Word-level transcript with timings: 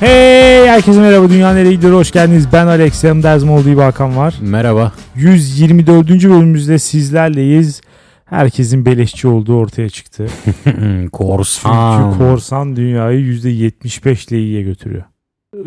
Hey 0.00 0.68
herkese 0.68 1.00
merhaba 1.00 1.30
Dünya 1.30 1.52
Nereye 1.52 1.74
Gidiyor 1.74 1.92
hoş 1.92 2.10
geldiniz. 2.10 2.52
Ben 2.52 2.66
Alex 2.66 3.04
yanımda 3.04 3.52
olduğu 3.52 3.70
gibi 3.70 3.80
Hakan 3.80 4.16
var. 4.16 4.34
Merhaba. 4.40 4.92
124. 5.16 6.08
bölümümüzde 6.08 6.78
sizlerleyiz. 6.78 7.80
Herkesin 8.24 8.86
beleşçi 8.86 9.28
olduğu 9.28 9.56
ortaya 9.56 9.88
çıktı. 9.88 10.26
Korsan. 11.12 12.12
Çünkü 12.12 12.18
korsan 12.18 12.76
dünyayı 12.76 13.20
%75 13.20 14.28
ile 14.28 14.38
iyiye 14.38 14.62
götürüyor. 14.62 15.04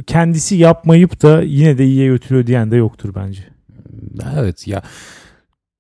Kendisi 0.08 0.56
yapmayıp 0.56 1.22
da 1.22 1.42
yine 1.42 1.78
de 1.78 1.86
iyiye 1.86 2.08
götürüyor 2.08 2.48
diyen 2.48 2.72
de 2.72 2.76
yoktur 2.76 3.16
bence. 3.16 3.42
Evet 4.40 4.68
ya 4.68 4.82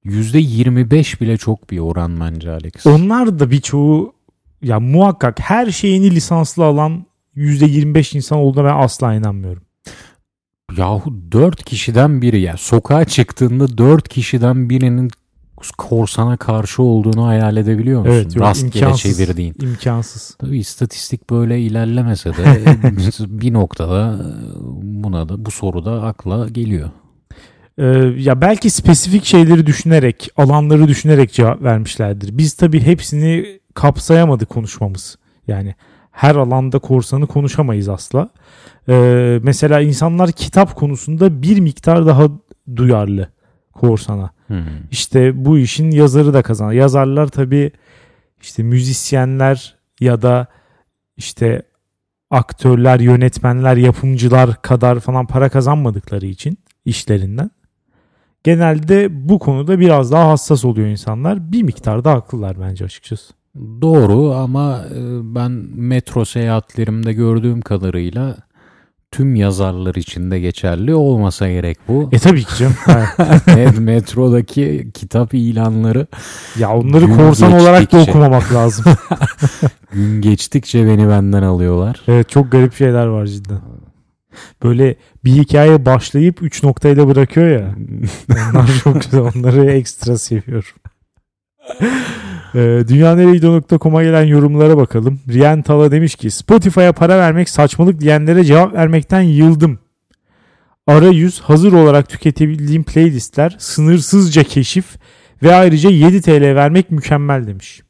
%25 0.05 1.21
bile 1.21 1.37
çok 1.37 1.70
bir 1.70 1.79
oran 1.79 2.20
bence 2.20 2.51
Alex. 2.51 2.86
Onlar 2.86 3.39
da 3.39 3.51
birçoğu 3.51 4.14
ya 4.61 4.79
muhakkak 4.79 5.39
her 5.39 5.71
şeyini 5.71 6.11
lisanslı 6.11 6.64
alan 6.64 7.06
%25 7.37 8.18
insan 8.18 8.37
olduğuna 8.37 8.65
ben 8.65 8.75
asla 8.75 9.14
inanmıyorum. 9.14 9.64
Yahu 10.78 11.14
4 11.32 11.64
kişiden 11.64 12.21
biri 12.21 12.42
ya 12.42 12.57
sokağa 12.57 13.06
çıktığında 13.06 13.78
4 13.78 14.09
kişiden 14.09 14.69
birinin 14.69 15.09
korsana 15.78 16.37
karşı 16.37 16.83
olduğunu 16.83 17.25
hayal 17.28 17.57
edebiliyor 17.57 18.00
musun? 18.00 18.14
Evet, 18.14 18.36
yok, 18.36 18.46
Rastgele 18.46 18.86
imkansız. 18.86 19.18
çevirdiğin. 19.18 19.56
İmkansız. 19.61 20.36
Tabii 20.39 20.57
istatistik 20.59 21.29
böyle 21.29 21.61
ilerlemese 21.61 22.29
de 22.29 22.65
bir 23.42 23.54
noktada 23.54 24.25
buna 24.81 25.29
da 25.29 25.45
bu 25.45 25.51
soruda 25.51 26.01
akla 26.01 26.50
geliyor. 26.50 26.89
Ee, 27.78 27.86
ya 28.18 28.42
belki 28.42 28.70
spesifik 28.70 29.25
şeyleri 29.25 29.65
düşünerek, 29.65 30.29
alanları 30.37 30.87
düşünerek 30.87 31.34
cevap 31.34 31.61
vermişlerdir. 31.61 32.38
Biz 32.38 32.53
tabii 32.53 32.81
hepsini 32.81 33.59
kapsayamadık 33.73 34.50
konuşmamız. 34.50 35.17
Yani 35.48 35.76
her 36.14 36.36
alanda 36.36 36.80
korsanı 36.80 37.28
konuşamayız 37.28 37.89
asla. 37.89 38.30
Ee, 38.89 39.39
mesela 39.44 39.81
insanlar 39.81 40.31
kitap 40.31 40.75
konusunda 40.75 41.42
bir 41.42 41.59
miktar 41.59 42.05
daha 42.05 42.28
duyarlı 42.75 43.30
korsana. 43.73 44.30
Hmm. 44.47 44.66
İşte 44.92 45.45
bu 45.45 45.58
işin 45.58 45.92
yazarı 45.92 46.33
da 46.33 46.42
kazanır. 46.42 46.73
Yazarlar 46.73 47.28
tabii 47.28 47.72
işte 48.42 48.64
müzisyenler 48.64 49.75
ya 50.00 50.22
da 50.22 50.47
işte 51.17 51.64
aktörler, 52.31 53.00
yönetmenler, 53.00 53.77
yapımcılar 53.77 54.61
kadar 54.61 55.00
falan 55.00 55.25
para 55.25 55.50
kazanmadıkları 55.50 56.25
için 56.25 56.58
işlerinden. 56.86 57.52
Genelde 58.44 59.30
bu 59.30 59.39
konuda 59.39 59.80
biraz 59.80 60.11
daha 60.11 60.30
hassas 60.30 60.66
oluyor 60.66 60.88
insanlar. 60.88 61.52
Bir 61.52 61.64
miktar 61.64 62.03
da 62.03 62.11
haklılar 62.11 62.61
bence 62.61 62.86
açıkçası. 62.86 63.33
Doğru 63.56 64.34
ama 64.34 64.82
e, 64.96 65.00
ben 65.36 65.52
metro 65.76 66.26
seyahatlerimde 66.26 67.14
gördüğüm 67.14 67.62
kadarıyla 67.62 68.38
tüm 69.12 69.36
yazarlar 69.36 69.95
için 69.95 70.32
de 70.32 70.40
geçerli 70.40 70.95
olmasa 70.95 71.50
gerek 71.50 71.78
bu. 71.88 72.10
E 72.12 72.20
tabii 72.20 72.44
ki 72.44 72.58
canım. 72.58 72.76
Evet. 72.88 73.08
Met- 73.48 73.80
Metrodaki 73.80 74.92
kitap 74.94 75.34
ilanları 75.34 76.08
ya 76.60 76.73
onları 76.78 77.06
korsan 77.16 77.52
olarak 77.54 77.80
da 77.80 77.80
geçtikçe. 77.80 78.12
okumamak 78.12 78.54
lazım. 78.54 78.86
gün 79.92 80.22
geçtikçe 80.22 80.88
beni 80.88 81.10
benden 81.10 81.44
alıyorlar. 81.44 82.02
evet 82.08 82.30
çok 82.30 82.52
garip 82.52 82.73
şeyler 82.76 83.06
var 83.06 83.26
cidden. 83.26 83.62
Böyle 84.64 84.95
bir 85.26 85.32
hikaye 85.32 85.86
başlayıp 85.86 86.42
3 86.44 86.64
noktayla 86.64 87.08
bırakıyor 87.08 87.48
ya. 87.48 87.76
Onlar 88.52 88.72
çok 88.84 89.02
güzel. 89.02 89.22
Onları 89.22 89.66
ekstra 89.72 90.17
seviyorum. 90.17 90.70
Ee, 92.56 92.84
Dünyaneregidiyor.com'a 92.88 94.04
gelen 94.04 94.23
yorumlara 94.23 94.78
bakalım. 94.78 95.20
Riyan 95.30 95.62
Tala 95.62 95.92
demiş 95.92 96.16
ki 96.16 96.32
Spotify'a 96.32 96.94
para 96.94 97.17
vermek 97.17 97.50
saçmalık 97.50 98.02
diyenlere 98.02 98.44
cevap 98.44 98.73
vermekten 98.73 99.22
yıldım. 99.22 99.80
Arayüz 100.88 101.39
hazır 101.39 101.73
olarak 101.73 102.10
tüketebildiğim 102.10 102.83
playlistler 102.83 103.55
sınırsızca 103.60 104.44
keşif 104.44 104.86
ve 105.44 105.55
ayrıca 105.55 105.89
7 105.89 106.22
TL 106.22 106.55
vermek 106.55 106.92
mükemmel 106.92 107.48
demiş. 107.48 107.82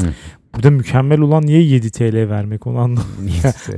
Hı. 0.00 0.06
Burada 0.54 0.70
mükemmel 0.70 1.20
olan 1.20 1.46
niye 1.46 1.62
7 1.62 1.90
TL 1.90 2.28
vermek 2.28 2.66
onu 2.66 2.78
anlamadım. 2.78 3.30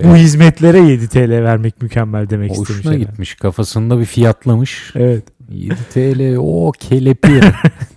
Bu 0.04 0.16
hizmetlere 0.16 0.78
7 0.78 1.08
TL 1.08 1.30
vermek 1.30 1.82
mükemmel 1.82 2.30
demek 2.30 2.50
istemiş. 2.52 2.78
Hoşuna 2.78 2.94
gitmiş 2.94 3.34
kafasında 3.34 4.00
bir 4.00 4.04
fiyatlamış. 4.04 4.92
Evet. 4.94 5.24
7 5.50 5.74
TL 5.94 6.36
o 6.38 6.72
kelepir. 6.78 7.44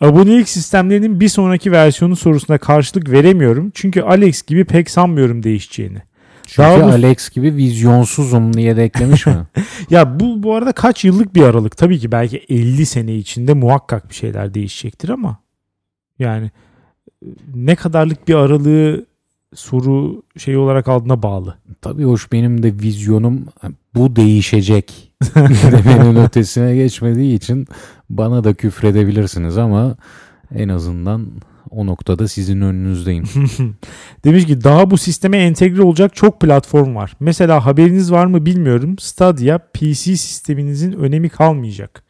Abonelik 0.00 0.48
sistemlerinin 0.48 1.20
bir 1.20 1.28
sonraki 1.28 1.72
versiyonu 1.72 2.16
sorusuna 2.16 2.58
karşılık 2.58 3.10
veremiyorum. 3.10 3.70
Çünkü 3.74 4.02
Alex 4.02 4.42
gibi 4.42 4.64
pek 4.64 4.90
sanmıyorum 4.90 5.42
değişeceğini. 5.42 5.98
Çünkü 6.46 6.62
Daha 6.62 6.80
bu- 6.80 6.84
Alex 6.92 7.30
gibi 7.30 7.54
vizyonsuzum 7.56 8.52
diye 8.56 8.76
de 8.76 8.84
eklemiş 8.84 9.26
mi? 9.26 9.34
Ya 9.90 10.20
bu 10.20 10.42
bu 10.42 10.54
arada 10.54 10.72
kaç 10.72 11.04
yıllık 11.04 11.34
bir 11.34 11.42
aralık? 11.42 11.76
Tabii 11.76 11.98
ki 11.98 12.12
belki 12.12 12.36
50 12.48 12.86
sene 12.86 13.14
içinde 13.14 13.54
muhakkak 13.54 14.10
bir 14.10 14.14
şeyler 14.14 14.54
değişecektir 14.54 15.08
ama 15.08 15.38
yani 16.18 16.50
e, 17.24 17.26
ne 17.54 17.74
kadarlık 17.76 18.28
bir 18.28 18.34
aralığı 18.34 19.06
soru 19.54 20.22
şey 20.36 20.56
olarak 20.56 20.88
aldığına 20.88 21.22
bağlı. 21.22 21.54
Tabii 21.82 22.04
hoş 22.04 22.32
benim 22.32 22.62
de 22.62 22.72
vizyonum 22.74 23.44
bu 23.94 24.16
değişecek 24.16 25.12
demenin 25.34 26.24
ötesine 26.24 26.74
geçmediği 26.76 27.36
için 27.36 27.66
bana 28.10 28.44
da 28.44 28.54
küfredebilirsiniz 28.54 29.58
ama 29.58 29.96
en 30.54 30.68
azından 30.68 31.26
o 31.70 31.86
noktada 31.86 32.28
sizin 32.28 32.60
önünüzdeyim. 32.60 33.24
Demiş 34.24 34.46
ki 34.46 34.64
daha 34.64 34.90
bu 34.90 34.98
sisteme 34.98 35.36
entegre 35.36 35.82
olacak 35.82 36.16
çok 36.16 36.40
platform 36.40 36.94
var. 36.96 37.16
Mesela 37.20 37.66
haberiniz 37.66 38.12
var 38.12 38.26
mı 38.26 38.46
bilmiyorum. 38.46 38.98
Stadia 38.98 39.58
PC 39.58 39.94
sisteminizin 40.16 40.92
önemi 40.92 41.28
kalmayacak. 41.28 42.02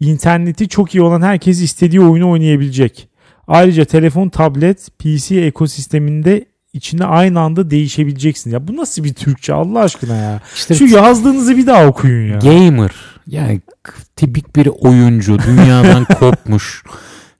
İnterneti 0.00 0.68
çok 0.68 0.94
iyi 0.94 1.02
olan 1.02 1.22
herkes 1.22 1.62
istediği 1.62 2.00
oyunu 2.00 2.30
oynayabilecek. 2.30 3.08
Ayrıca 3.46 3.84
telefon, 3.84 4.28
tablet, 4.28 4.88
PC 4.98 5.40
ekosisteminde 5.40 6.44
içine 6.72 7.04
aynı 7.04 7.40
anda 7.40 7.70
değişebileceksin. 7.70 8.50
Ya 8.50 8.68
bu 8.68 8.76
nasıl 8.76 9.04
bir 9.04 9.14
Türkçe 9.14 9.52
Allah 9.54 9.80
aşkına 9.80 10.16
ya. 10.16 10.40
İşte 10.54 10.74
Şu 10.74 10.86
yazdığınızı 10.86 11.56
bir 11.56 11.66
daha 11.66 11.86
okuyun 11.86 12.32
ya. 12.32 12.38
gamer 12.38 12.90
yani 13.26 13.60
tipik 14.16 14.56
bir 14.56 14.68
oyuncu 14.80 15.38
dünyadan 15.38 16.04
kopmuş 16.18 16.82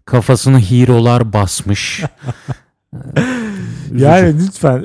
kafasını 0.05 0.61
hero'lar 0.61 1.33
basmış. 1.33 2.05
Yani 3.95 4.35
lütfen 4.47 4.83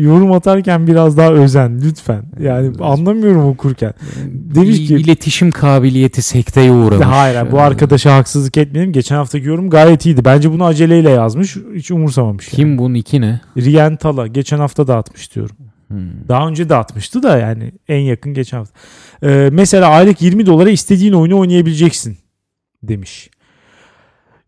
yorum 0.00 0.32
atarken 0.32 0.86
biraz 0.86 1.16
daha 1.16 1.32
özen 1.32 1.80
lütfen. 1.80 2.22
Yani 2.40 2.72
anlamıyorum 2.80 3.44
okurken. 3.46 3.94
Demiş 4.26 4.76
ki 4.78 4.94
iletişim 4.94 5.50
kabiliyeti 5.50 6.22
sekteye 6.22 6.72
uğramış. 6.72 7.06
Hayır 7.06 7.52
bu 7.52 7.56
Ee, 7.56 7.60
arkadaşa 7.60 8.16
haksızlık 8.16 8.56
etmeyelim. 8.58 8.92
Geçen 8.92 9.16
haftaki 9.16 9.46
yorum 9.46 9.70
gayet 9.70 10.06
iyiydi. 10.06 10.24
Bence 10.24 10.52
bunu 10.52 10.64
aceleyle 10.64 11.10
yazmış. 11.10 11.56
Hiç 11.74 11.90
umursamamış. 11.90 12.46
yani. 12.46 12.56
Kim 12.56 12.78
bunun 12.78 12.94
iki 12.94 13.20
ne? 13.20 13.40
Riyen 13.56 13.96
Tala. 13.96 14.26
Geçen 14.26 14.58
hafta 14.58 14.86
da 14.86 14.96
atmış 14.96 15.34
diyorum. 15.34 15.56
Hmm. 15.88 16.28
Daha 16.28 16.48
önce 16.48 16.68
de 16.68 16.74
atmıştı 16.74 17.22
da 17.22 17.38
yani 17.38 17.72
en 17.88 17.98
yakın 17.98 18.34
geçen 18.34 18.58
hafta. 18.58 18.80
Ee, 19.22 19.48
mesela 19.52 19.88
aylık 19.88 20.22
20 20.22 20.46
dolara 20.46 20.70
istediğin 20.70 21.12
oyunu 21.12 21.38
oynayabileceksin 21.38 22.18
demiş. 22.82 23.30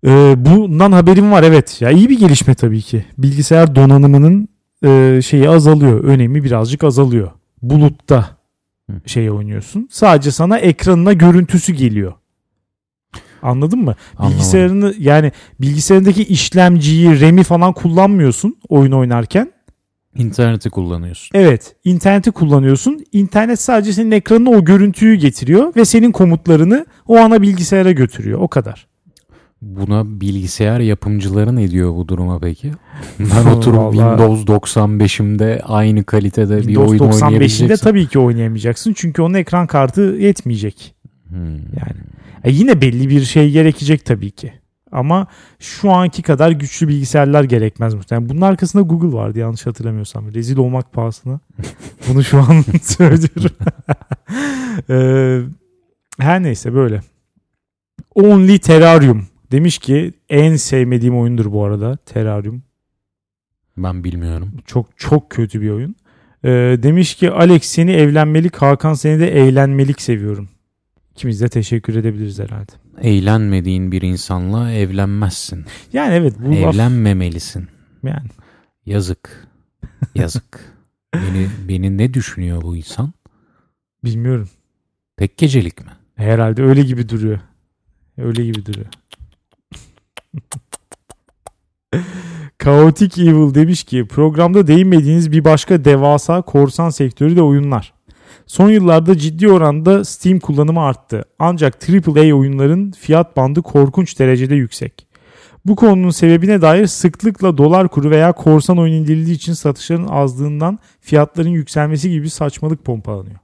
Ee, 0.07 0.35
bundan 0.37 0.93
haberim 0.93 1.33
var 1.33 1.43
evet. 1.43 1.81
Ya 1.81 1.91
iyi 1.91 2.09
bir 2.09 2.19
gelişme 2.19 2.55
tabii 2.55 2.83
ki. 2.83 3.05
Bilgisayar 3.19 3.75
donanımının 3.75 4.49
e, 4.85 5.21
şeyi 5.23 5.49
azalıyor. 5.49 6.05
Önemi 6.05 6.45
birazcık 6.45 6.85
azalıyor. 6.85 7.31
Bulutta 7.63 8.39
şey 9.07 9.31
oynuyorsun. 9.31 9.89
Sadece 9.91 10.31
sana 10.31 10.59
ekranına 10.59 11.13
görüntüsü 11.13 11.73
geliyor. 11.73 12.13
Anladın 13.43 13.79
mı? 13.79 13.95
Anlamadım. 14.17 14.37
Bilgisayarını 14.37 14.95
yani 14.99 15.33
bilgisayarındaki 15.61 16.25
işlemciyi, 16.25 17.21
RAM'i 17.21 17.43
falan 17.43 17.73
kullanmıyorsun 17.73 18.57
oyun 18.69 18.93
oynarken. 18.93 19.53
İnterneti 20.19 20.71
kullanıyorsun. 20.71 21.31
Evet, 21.35 21.77
interneti 21.85 22.31
kullanıyorsun. 22.31 23.05
İnternet 23.13 23.61
sadece 23.61 23.93
senin 23.93 24.11
ekranına 24.11 24.51
o 24.51 24.65
görüntüyü 24.65 25.15
getiriyor 25.15 25.77
ve 25.77 25.85
senin 25.85 26.13
komutlarını 26.13 26.87
o 27.07 27.17
ana 27.19 27.43
bilgisayara 27.43 27.93
götürüyor. 27.93 28.39
O 28.41 28.49
kadar. 28.49 28.87
Buna 29.63 30.21
bilgisayar 30.21 30.81
yapımcıları 30.81 31.57
ne 31.57 31.71
diyor 31.71 31.95
bu 31.97 32.09
duruma 32.09 32.39
peki? 32.39 32.73
Ben 33.19 33.51
oturup 33.51 33.79
Vallahi- 33.79 34.19
Windows 34.19 34.45
95'imde 34.73 35.63
aynı 35.63 36.05
kalitede 36.05 36.57
bir 36.57 36.63
Windows 36.63 36.91
oyun 36.91 37.01
95'inde 37.01 37.25
oynayabileceksin. 37.25 37.85
tabii 37.85 38.09
ki 38.09 38.19
oynayamayacaksın. 38.19 38.93
Çünkü 38.97 39.23
onun 39.23 39.35
ekran 39.35 39.67
kartı 39.67 40.01
yetmeyecek. 40.01 40.95
Hmm. 41.29 41.55
Yani 41.57 41.99
E 42.45 42.51
yine 42.51 42.81
belli 42.81 43.09
bir 43.11 43.21
şey 43.25 43.51
gerekecek 43.51 44.05
tabii 44.05 44.31
ki. 44.31 44.53
Ama 44.93 45.27
şu 45.59 45.91
anki 45.91 46.23
kadar 46.23 46.51
güçlü 46.51 46.89
bilgisayarlar 46.89 47.45
gerekmez 47.45 47.95
muhtemelen. 47.95 48.29
Bunun 48.29 48.41
arkasında 48.41 48.83
Google 48.83 49.17
vardı 49.17 49.39
yanlış 49.39 49.67
hatırlamıyorsam. 49.67 50.35
Rezil 50.35 50.57
olmak 50.57 50.93
pahasına. 50.93 51.41
Bunu 52.09 52.25
şu 52.25 52.39
an 52.39 52.65
söylüyorum. 52.83 53.57
Ee, 54.91 55.41
her 56.19 56.43
neyse 56.43 56.75
böyle. 56.75 57.01
Only 58.15 58.59
Terrarium 58.59 59.27
demiş 59.53 59.79
ki 59.79 60.13
en 60.29 60.57
sevmediğim 60.57 61.19
oyundur 61.19 61.53
bu 61.53 61.65
arada 61.65 61.97
Terrarium. 61.97 62.63
Ben 63.77 64.05
bilmiyorum. 64.05 64.53
Çok 64.67 64.99
çok 64.99 65.31
kötü 65.31 65.61
bir 65.61 65.71
oyun. 65.71 65.97
Ee, 66.45 66.79
demiş 66.83 67.15
ki 67.15 67.31
Alex 67.31 67.65
seni 67.65 67.93
evlenmelik 67.93 68.57
Hakan 68.57 68.95
seni 68.95 69.21
de 69.21 69.31
eğlenmelik 69.31 70.01
seviyorum. 70.01 70.49
İkimiz 71.13 71.41
de 71.41 71.49
teşekkür 71.49 71.95
edebiliriz 71.95 72.39
herhalde. 72.39 72.73
Eğlenmediğin 73.03 73.93
bir 73.93 74.03
insanla 74.03 74.73
evlenmezsin. 74.73 75.65
Yani 75.93 76.15
evet 76.15 76.35
bu 76.39 76.63
laf 76.63 76.75
Evlenmemelisin. 76.75 77.69
yani. 78.03 78.29
Yazık. 78.87 79.49
Yazık. 80.15 80.75
beni, 81.15 81.49
beni 81.69 81.99
ne 81.99 82.15
düşünüyor 82.15 82.63
bu 82.63 82.77
insan? 82.77 83.13
Bilmiyorum. 84.05 84.49
Tek 85.17 85.39
gecelik 85.39 85.81
mi? 85.81 85.93
Herhalde 86.15 86.63
öyle 86.63 86.83
gibi 86.83 87.09
duruyor. 87.09 87.41
Öyle 88.19 88.45
gibi 88.45 88.67
duruyor. 88.67 88.87
Chaotic 92.65 93.23
Evil 93.23 93.55
demiş 93.55 93.85
ki 93.85 94.07
programda 94.09 94.67
değinmediğiniz 94.67 95.33
bir 95.33 95.45
başka 95.45 95.85
devasa 95.85 96.43
korsan 96.43 96.91
sektörü 96.91 97.37
de 97.37 97.43
oyunlar. 97.43 97.98
Son 98.49 98.71
yıllarda 98.71 99.19
ciddi 99.19 99.49
oranda 99.49 100.05
Steam 100.05 100.39
kullanımı 100.39 100.81
arttı. 100.81 101.25
Ancak 101.39 101.79
AAA 101.89 102.35
oyunların 102.35 102.91
fiyat 102.91 103.37
bandı 103.37 103.63
korkunç 103.63 104.19
derecede 104.19 104.55
yüksek. 104.55 105.07
Bu 105.67 105.77
konunun 105.77 106.11
sebebine 106.11 106.63
dair 106.63 106.87
sıklıkla 106.87 107.59
dolar 107.59 107.89
kuru 107.89 108.11
veya 108.11 108.33
korsan 108.33 108.79
oyun 108.79 108.93
indirildiği 108.93 109.37
için 109.37 109.53
satışların 109.53 110.07
azlığından 110.11 110.79
fiyatların 111.01 111.49
yükselmesi 111.49 112.11
gibi 112.11 112.31
saçmalık 112.31 112.85
pompalanıyor. 112.85 113.37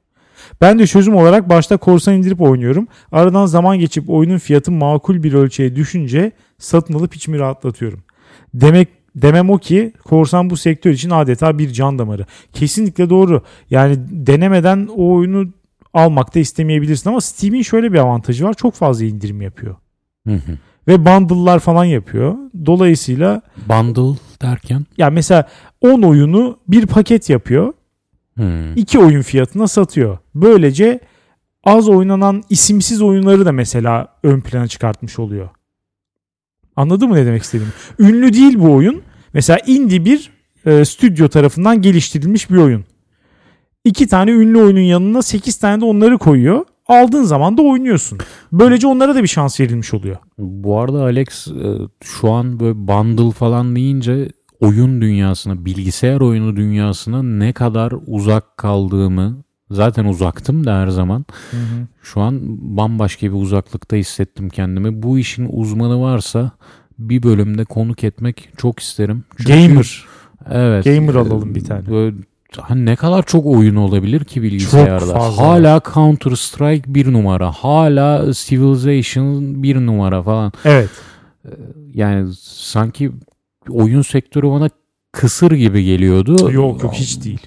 Ben 0.60 0.78
de 0.78 0.86
çözüm 0.86 1.16
olarak 1.16 1.48
başta 1.48 1.76
korsan 1.76 2.14
indirip 2.14 2.40
oynuyorum. 2.40 2.88
Aradan 3.12 3.46
zaman 3.46 3.78
geçip 3.78 4.10
oyunun 4.10 4.38
fiyatı 4.38 4.72
makul 4.72 5.22
bir 5.22 5.32
ölçüye 5.32 5.76
düşünce 5.76 6.32
satın 6.58 6.94
alıp 6.94 7.16
içimi 7.16 7.38
rahatlatıyorum. 7.38 8.04
Demek 8.54 8.88
demem 9.16 9.50
o 9.50 9.58
ki 9.58 9.92
korsan 10.04 10.50
bu 10.50 10.56
sektör 10.56 10.90
için 10.90 11.10
adeta 11.10 11.58
bir 11.58 11.72
can 11.72 11.98
damarı. 11.98 12.26
Kesinlikle 12.52 13.10
doğru. 13.10 13.42
Yani 13.70 13.96
denemeden 14.10 14.88
o 14.96 15.14
oyunu 15.14 15.48
almak 15.94 16.34
da 16.34 16.38
istemeyebilirsin 16.38 17.10
ama 17.10 17.20
Steam'in 17.20 17.62
şöyle 17.62 17.92
bir 17.92 17.98
avantajı 17.98 18.44
var. 18.44 18.54
Çok 18.54 18.74
fazla 18.74 19.04
indirim 19.04 19.40
yapıyor. 19.40 19.76
Hı 20.26 20.34
hı. 20.34 20.58
Ve 20.88 21.06
bundle'lar 21.06 21.58
falan 21.58 21.84
yapıyor. 21.84 22.34
Dolayısıyla 22.66 23.42
Bundle 23.68 24.18
derken? 24.42 24.86
ya 24.98 25.10
mesela 25.10 25.48
10 25.80 26.02
oyunu 26.02 26.58
bir 26.68 26.86
paket 26.86 27.30
yapıyor. 27.30 27.72
Hmm. 28.36 28.76
2 28.76 28.98
oyun 28.98 29.22
fiyatına 29.22 29.68
satıyor. 29.68 30.18
Böylece 30.34 31.00
az 31.64 31.88
oynanan 31.88 32.42
isimsiz 32.50 33.02
oyunları 33.02 33.46
da 33.46 33.52
mesela 33.52 34.08
ön 34.22 34.40
plana 34.40 34.68
çıkartmış 34.68 35.18
oluyor. 35.18 35.48
Anladın 36.76 37.08
mı 37.08 37.14
ne 37.14 37.26
demek 37.26 37.42
istediğimi? 37.42 37.72
Ünlü 37.98 38.32
değil 38.32 38.58
bu 38.58 38.72
oyun. 38.72 39.02
Mesela 39.32 39.58
indie 39.66 40.04
bir 40.04 40.30
e, 40.66 40.84
stüdyo 40.84 41.28
tarafından 41.28 41.82
geliştirilmiş 41.82 42.50
bir 42.50 42.56
oyun. 42.56 42.84
İki 43.84 44.06
tane 44.06 44.30
ünlü 44.30 44.58
oyunun 44.58 44.80
yanına 44.80 45.22
8 45.22 45.56
tane 45.56 45.80
de 45.80 45.84
onları 45.84 46.18
koyuyor. 46.18 46.64
Aldığın 46.86 47.22
zaman 47.22 47.56
da 47.56 47.62
oynuyorsun. 47.62 48.18
Böylece 48.52 48.86
onlara 48.86 49.14
da 49.14 49.22
bir 49.22 49.28
şans 49.28 49.60
verilmiş 49.60 49.94
oluyor. 49.94 50.16
Bu 50.38 50.80
arada 50.80 51.02
Alex 51.02 51.48
e, 51.48 51.78
şu 52.02 52.30
an 52.30 52.60
böyle 52.60 52.88
bundle 52.88 53.30
falan 53.30 53.76
deyince 53.76 54.28
oyun 54.60 55.00
dünyasına, 55.00 55.64
bilgisayar 55.64 56.20
oyunu 56.20 56.56
dünyasına 56.56 57.22
ne 57.22 57.52
kadar 57.52 57.94
uzak 58.06 58.56
kaldığımı 58.56 59.43
zaten 59.70 60.04
uzaktım 60.04 60.66
da 60.66 60.80
her 60.80 60.88
zaman. 60.88 61.24
Şu 62.02 62.20
an 62.20 62.40
bambaşka 62.76 63.26
bir 63.26 63.32
uzaklıkta 63.32 63.96
hissettim 63.96 64.48
kendimi. 64.48 65.02
Bu 65.02 65.18
işin 65.18 65.48
uzmanı 65.52 66.00
varsa 66.00 66.50
bir 66.98 67.22
bölümde 67.22 67.64
konuk 67.64 68.04
etmek 68.04 68.48
çok 68.56 68.78
isterim. 68.80 69.24
Çünkü- 69.36 69.52
Gamer. 69.52 70.04
Evet. 70.50 70.84
Gamer 70.84 71.14
e, 71.14 71.18
alalım 71.18 71.54
bir 71.54 71.64
tane. 71.64 71.90
Böyle, 71.90 72.16
hani 72.60 72.86
ne 72.86 72.96
kadar 72.96 73.22
çok 73.26 73.46
oyun 73.46 73.76
olabilir 73.76 74.24
ki 74.24 74.42
bilgisayarda. 74.42 75.14
fazla. 75.14 75.42
Hala 75.42 75.80
Counter 75.94 76.30
Strike 76.30 76.94
bir 76.94 77.12
numara. 77.12 77.52
Hala 77.52 78.32
Civilization 78.32 79.62
bir 79.62 79.76
numara 79.76 80.22
falan. 80.22 80.52
Evet. 80.64 80.90
Yani 81.94 82.32
sanki 82.38 83.12
oyun 83.68 84.02
sektörü 84.02 84.48
bana 84.48 84.70
kısır 85.12 85.52
gibi 85.52 85.84
geliyordu. 85.84 86.52
Yok 86.52 86.82
yok 86.82 86.94
hiç 86.94 87.24
değil. 87.24 87.46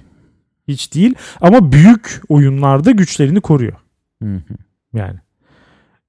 Hiç 0.67 0.93
değil. 0.93 1.15
Ama 1.41 1.71
büyük 1.71 2.21
oyunlarda 2.29 2.91
güçlerini 2.91 3.41
koruyor. 3.41 3.73
Hı 4.23 4.35
hı. 4.35 4.41
Yani. 4.93 5.19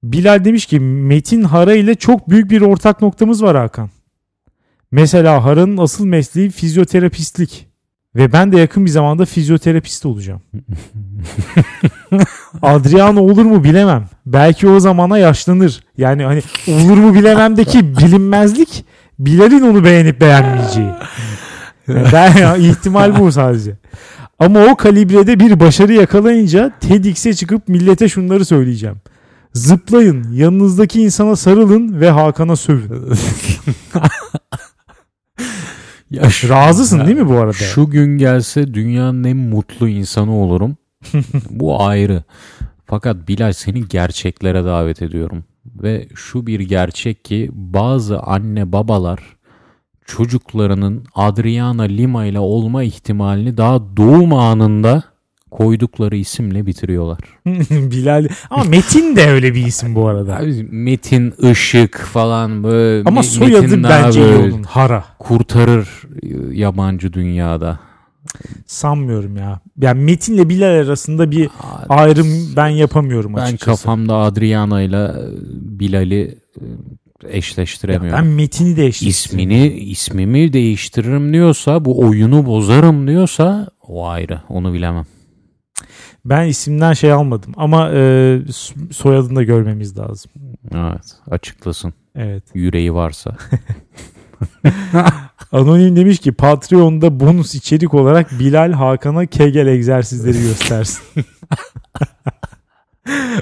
Bilal 0.03 0.45
demiş 0.45 0.65
ki 0.65 0.79
Metin 0.79 1.43
Hara 1.43 1.73
ile 1.73 1.95
çok 1.95 2.29
büyük 2.29 2.51
bir 2.51 2.61
ortak 2.61 3.01
noktamız 3.01 3.43
var 3.43 3.57
Hakan. 3.57 3.89
Mesela 4.91 5.45
Hara'nın 5.45 5.77
asıl 5.77 6.05
mesleği 6.05 6.49
fizyoterapistlik. 6.49 7.69
Ve 8.15 8.33
ben 8.33 8.51
de 8.51 8.59
yakın 8.59 8.85
bir 8.85 8.89
zamanda 8.89 9.25
fizyoterapist 9.25 10.05
olacağım. 10.05 10.41
Adriano 12.61 13.19
olur 13.19 13.45
mu 13.45 13.63
bilemem. 13.63 14.05
Belki 14.25 14.67
o 14.67 14.79
zamana 14.79 15.17
yaşlanır. 15.17 15.83
Yani 15.97 16.23
hani 16.23 16.41
olur 16.67 16.97
mu 16.97 17.13
bilememdeki 17.13 17.97
bilinmezlik 17.97 18.85
Bilal'in 19.19 19.61
onu 19.61 19.83
beğenip 19.83 20.21
beğenmeyeceği. 20.21 20.89
Yani 21.87 22.07
ben 22.13 22.59
ihtimal 22.59 23.19
bu 23.19 23.31
sadece. 23.31 23.77
Ama 24.39 24.59
o 24.65 24.75
kalibrede 24.75 25.39
bir 25.39 25.59
başarı 25.59 25.93
yakalayınca 25.93 26.71
TEDx'e 26.79 27.33
çıkıp 27.33 27.67
millete 27.67 28.09
şunları 28.09 28.45
söyleyeceğim. 28.45 28.97
Zıplayın, 29.53 30.31
yanınızdaki 30.33 31.01
insana 31.01 31.35
sarılın 31.35 31.99
ve 32.01 32.09
Hakan'a 32.09 32.55
sövün. 32.55 32.91
Ya 36.11 36.29
şu- 36.29 36.49
Razısın 36.49 36.99
Ya, 36.99 37.07
değil 37.07 37.17
mi 37.17 37.29
bu 37.29 37.37
arada? 37.37 37.53
Şu 37.53 37.89
gün 37.89 38.17
gelse 38.17 38.73
dünyanın 38.73 39.23
en 39.23 39.37
mutlu 39.37 39.87
insanı 39.89 40.35
olurum. 40.35 40.77
Bu 41.49 41.83
ayrı. 41.83 42.23
Fakat 42.85 43.27
Bilal 43.27 43.53
seni 43.53 43.87
gerçeklere 43.87 44.65
davet 44.65 45.01
ediyorum. 45.01 45.43
Ve 45.65 46.07
şu 46.15 46.47
bir 46.47 46.59
gerçek 46.59 47.25
ki 47.25 47.49
bazı 47.53 48.19
anne 48.19 48.71
babalar 48.71 49.19
çocuklarının 50.17 51.03
Adriana 51.15 51.83
Lima 51.83 52.25
ile 52.25 52.39
olma 52.39 52.83
ihtimalini 52.83 53.57
daha 53.57 53.97
doğum 53.97 54.33
anında 54.33 55.03
koydukları 55.51 56.15
isimle 56.15 56.65
bitiriyorlar. 56.65 57.19
Bilal. 57.71 58.27
Ama 58.49 58.63
Metin 58.63 59.15
de 59.15 59.29
öyle 59.29 59.53
bir 59.55 59.65
isim 59.65 59.95
bu 59.95 60.07
arada. 60.07 60.35
Abi 60.37 60.67
Metin 60.71 61.33
Işık 61.51 61.97
falan 61.97 62.63
böyle 62.63 63.03
Ama 63.09 63.23
soyadı 63.23 63.61
Metin 63.61 63.83
bence 63.83 64.21
iyi 64.25 64.53
onun. 64.53 64.63
Hara. 64.63 65.03
kurtarır 65.19 65.89
e, 66.23 66.55
yabancı 66.57 67.13
dünyada. 67.13 67.79
Sanmıyorum 68.65 69.37
ya. 69.37 69.59
Yani 69.81 70.03
Metin'le 70.03 70.49
Bilal 70.49 70.67
arasında 70.85 71.31
bir 71.31 71.49
ayrım 71.89 72.27
ben 72.55 72.67
yapamıyorum 72.67 73.35
Ben 73.35 73.41
açıkçası. 73.41 73.65
kafamda 73.83 74.15
Adriana 74.15 74.81
ile 74.81 75.11
Bilal'i 75.53 76.37
e, 77.23 77.27
Ya 77.27 77.33
eşleştiremiyorum. 77.33 78.19
ben 78.19 78.27
Metin'i 78.27 78.77
de 78.77 78.85
eşleştiriyorum. 78.85 79.49
İsmini 79.49 79.79
ismimi 79.79 80.53
değiştiririm 80.53 81.33
diyorsa 81.33 81.85
bu 81.85 81.99
oyunu 81.99 82.45
bozarım 82.45 83.07
diyorsa 83.07 83.67
o 83.81 84.07
ayrı 84.07 84.41
onu 84.49 84.73
bilemem. 84.73 85.05
Ben 86.25 86.47
isimden 86.47 86.93
şey 86.93 87.11
almadım 87.11 87.53
ama 87.57 87.89
e, 87.93 88.39
soyadını 88.91 89.35
da 89.35 89.43
görmemiz 89.43 89.97
lazım. 89.97 90.31
Evet 90.75 91.15
açıklasın 91.31 91.93
Evet. 92.15 92.43
yüreği 92.53 92.93
varsa. 92.93 93.37
Anonim 95.51 95.95
demiş 95.95 96.19
ki 96.19 96.31
Patreon'da 96.31 97.19
bonus 97.19 97.55
içerik 97.55 97.93
olarak 97.93 98.39
Bilal 98.39 98.71
Hakan'a 98.71 99.25
Kegel 99.25 99.67
egzersizleri 99.67 100.41
göstersin. 100.41 101.01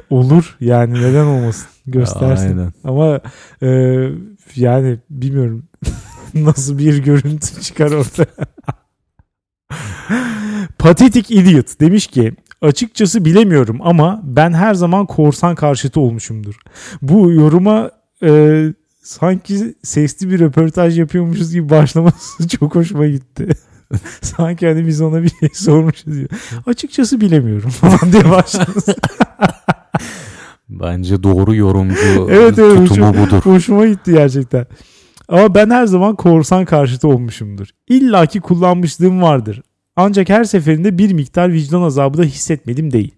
Olur 0.09 0.57
yani 0.59 0.93
neden 0.93 1.25
olmasın 1.25 1.67
göstersin. 1.85 2.57
Aynen. 2.57 2.73
Ama 2.83 3.21
e, 3.61 3.69
yani 4.55 4.99
bilmiyorum 5.09 5.63
nasıl 6.33 6.77
bir 6.77 7.03
görüntü 7.03 7.61
çıkar 7.61 7.91
ortaya. 7.91 8.27
Patetik 10.79 11.31
Idiot 11.31 11.79
demiş 11.79 12.07
ki 12.07 12.33
açıkçası 12.61 13.25
bilemiyorum 13.25 13.79
ama 13.81 14.21
ben 14.23 14.53
her 14.53 14.73
zaman 14.73 15.05
korsan 15.05 15.55
karşıtı 15.55 15.99
olmuşumdur. 15.99 16.55
Bu 17.01 17.31
yoruma 17.31 17.91
e, 18.23 18.63
sanki 19.03 19.75
sesli 19.83 20.29
bir 20.29 20.39
röportaj 20.39 20.99
yapıyormuşuz 20.99 21.53
gibi 21.53 21.69
başlaması 21.69 22.47
çok 22.47 22.75
hoşuma 22.75 23.07
gitti. 23.07 23.47
sanki 24.21 24.67
hani 24.67 24.87
biz 24.87 25.01
ona 25.01 25.23
bir 25.23 25.29
şey 25.29 25.49
sormuşuz 25.53 26.13
diyor. 26.13 26.29
Açıkçası 26.65 27.21
bilemiyorum 27.21 27.69
falan 27.81 28.11
diye 28.11 28.29
başladı. 28.31 28.95
Bence 30.69 31.23
doğru 31.23 31.55
yorumcu 31.55 32.27
Evet, 32.29 32.59
evet, 32.59 32.87
tutumu 32.87 33.13
çok- 33.13 33.17
budur. 33.27 33.41
Hoşuma 33.41 33.85
gitti 33.87 34.11
gerçekten. 34.11 34.65
Ama 35.29 35.55
ben 35.55 35.69
her 35.69 35.85
zaman 35.85 36.15
korsan 36.15 36.65
karşıtı 36.65 37.07
olmuşumdur. 37.07 37.67
İlla 37.87 38.25
ki 38.25 38.39
kullanmışlığım 38.39 39.21
vardır. 39.21 39.61
Ancak 39.95 40.29
her 40.29 40.43
seferinde 40.43 40.97
bir 40.97 41.13
miktar 41.13 41.51
vicdan 41.53 41.81
azabı 41.81 42.17
da 42.17 42.23
hissetmedim 42.23 42.91
değil. 42.93 43.11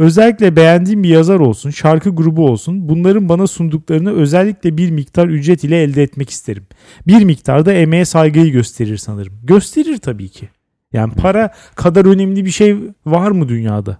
Özellikle 0.00 0.56
beğendiğim 0.56 1.02
bir 1.02 1.08
yazar 1.08 1.40
olsun, 1.40 1.70
şarkı 1.70 2.10
grubu 2.10 2.48
olsun 2.48 2.88
bunların 2.88 3.28
bana 3.28 3.46
sunduklarını 3.46 4.12
özellikle 4.12 4.76
bir 4.76 4.90
miktar 4.90 5.28
ücret 5.28 5.64
ile 5.64 5.82
elde 5.82 6.02
etmek 6.02 6.30
isterim. 6.30 6.66
Bir 7.06 7.24
miktar 7.24 7.66
da 7.66 7.72
emeğe 7.72 8.04
saygıyı 8.04 8.52
gösterir 8.52 8.96
sanırım. 8.96 9.32
Gösterir 9.42 9.98
tabii 9.98 10.28
ki. 10.28 10.48
Yani 10.92 11.14
para 11.14 11.54
kadar 11.74 12.04
önemli 12.04 12.44
bir 12.44 12.50
şey 12.50 12.76
var 13.06 13.30
mı 13.30 13.48
dünyada? 13.48 13.98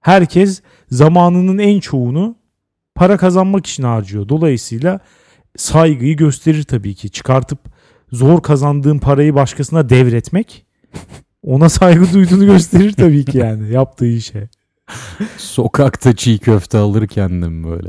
Herkes 0.00 0.62
zamanının 0.90 1.58
en 1.58 1.80
çoğunu 1.80 2.36
para 2.94 3.16
kazanmak 3.16 3.66
için 3.66 3.82
harcıyor. 3.82 4.28
Dolayısıyla 4.28 5.00
saygıyı 5.56 6.16
gösterir 6.16 6.62
tabii 6.62 6.94
ki. 6.94 7.10
Çıkartıp 7.10 7.58
zor 8.12 8.42
kazandığın 8.42 8.98
parayı 8.98 9.34
başkasına 9.34 9.88
devretmek 9.88 10.66
ona 11.42 11.68
saygı 11.68 12.12
duyduğunu 12.12 12.46
gösterir 12.46 12.92
tabii 12.92 13.24
ki 13.24 13.38
yani 13.38 13.72
yaptığı 13.72 14.06
işe. 14.06 14.48
Sokakta 15.36 16.16
çiğ 16.16 16.38
köfte 16.38 16.78
alırken 16.78 17.42
de 17.42 17.48
mi 17.48 17.70
böyle? 17.70 17.88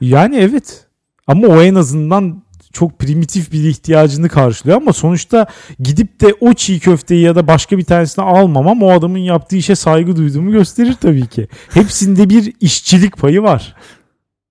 Yani 0.00 0.36
evet. 0.36 0.86
Ama 1.26 1.46
o 1.46 1.62
en 1.62 1.74
azından 1.74 2.42
çok 2.72 2.98
primitif 2.98 3.52
bir 3.52 3.64
ihtiyacını 3.64 4.28
karşılıyor 4.28 4.76
ama 4.76 4.92
sonuçta 4.92 5.46
gidip 5.80 6.20
de 6.20 6.34
o 6.40 6.54
çiğ 6.54 6.80
köfteyi 6.80 7.22
ya 7.22 7.36
da 7.36 7.46
başka 7.46 7.78
bir 7.78 7.84
tanesini 7.84 8.24
almamam 8.24 8.82
o 8.82 8.90
adamın 8.90 9.18
yaptığı 9.18 9.56
işe 9.56 9.74
saygı 9.74 10.16
duyduğumu 10.16 10.52
gösterir 10.52 10.96
tabii 11.00 11.26
ki. 11.26 11.48
Hepsinde 11.70 12.30
bir 12.30 12.52
işçilik 12.60 13.16
payı 13.16 13.42
var. 13.42 13.76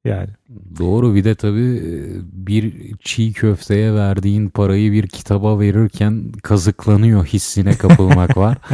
Yani. 0.06 0.30
Doğru 0.80 1.16
bir 1.16 1.24
de 1.24 1.36
tabii 1.36 1.78
e, 1.78 1.92
bir 2.48 2.74
çiğ 3.04 3.34
köfteye 3.34 3.94
verdiğin 3.94 4.50
parayı 4.50 4.92
bir 4.92 5.08
kitaba 5.08 5.60
verirken 5.60 6.32
kazıklanıyor 6.44 7.26
hissine 7.26 7.76
kapılmak 7.76 8.38
var. 8.38 8.58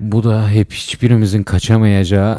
Bu 0.00 0.24
da 0.24 0.48
hep 0.48 0.72
hiçbirimizin 0.72 1.42
kaçamayacağı 1.42 2.38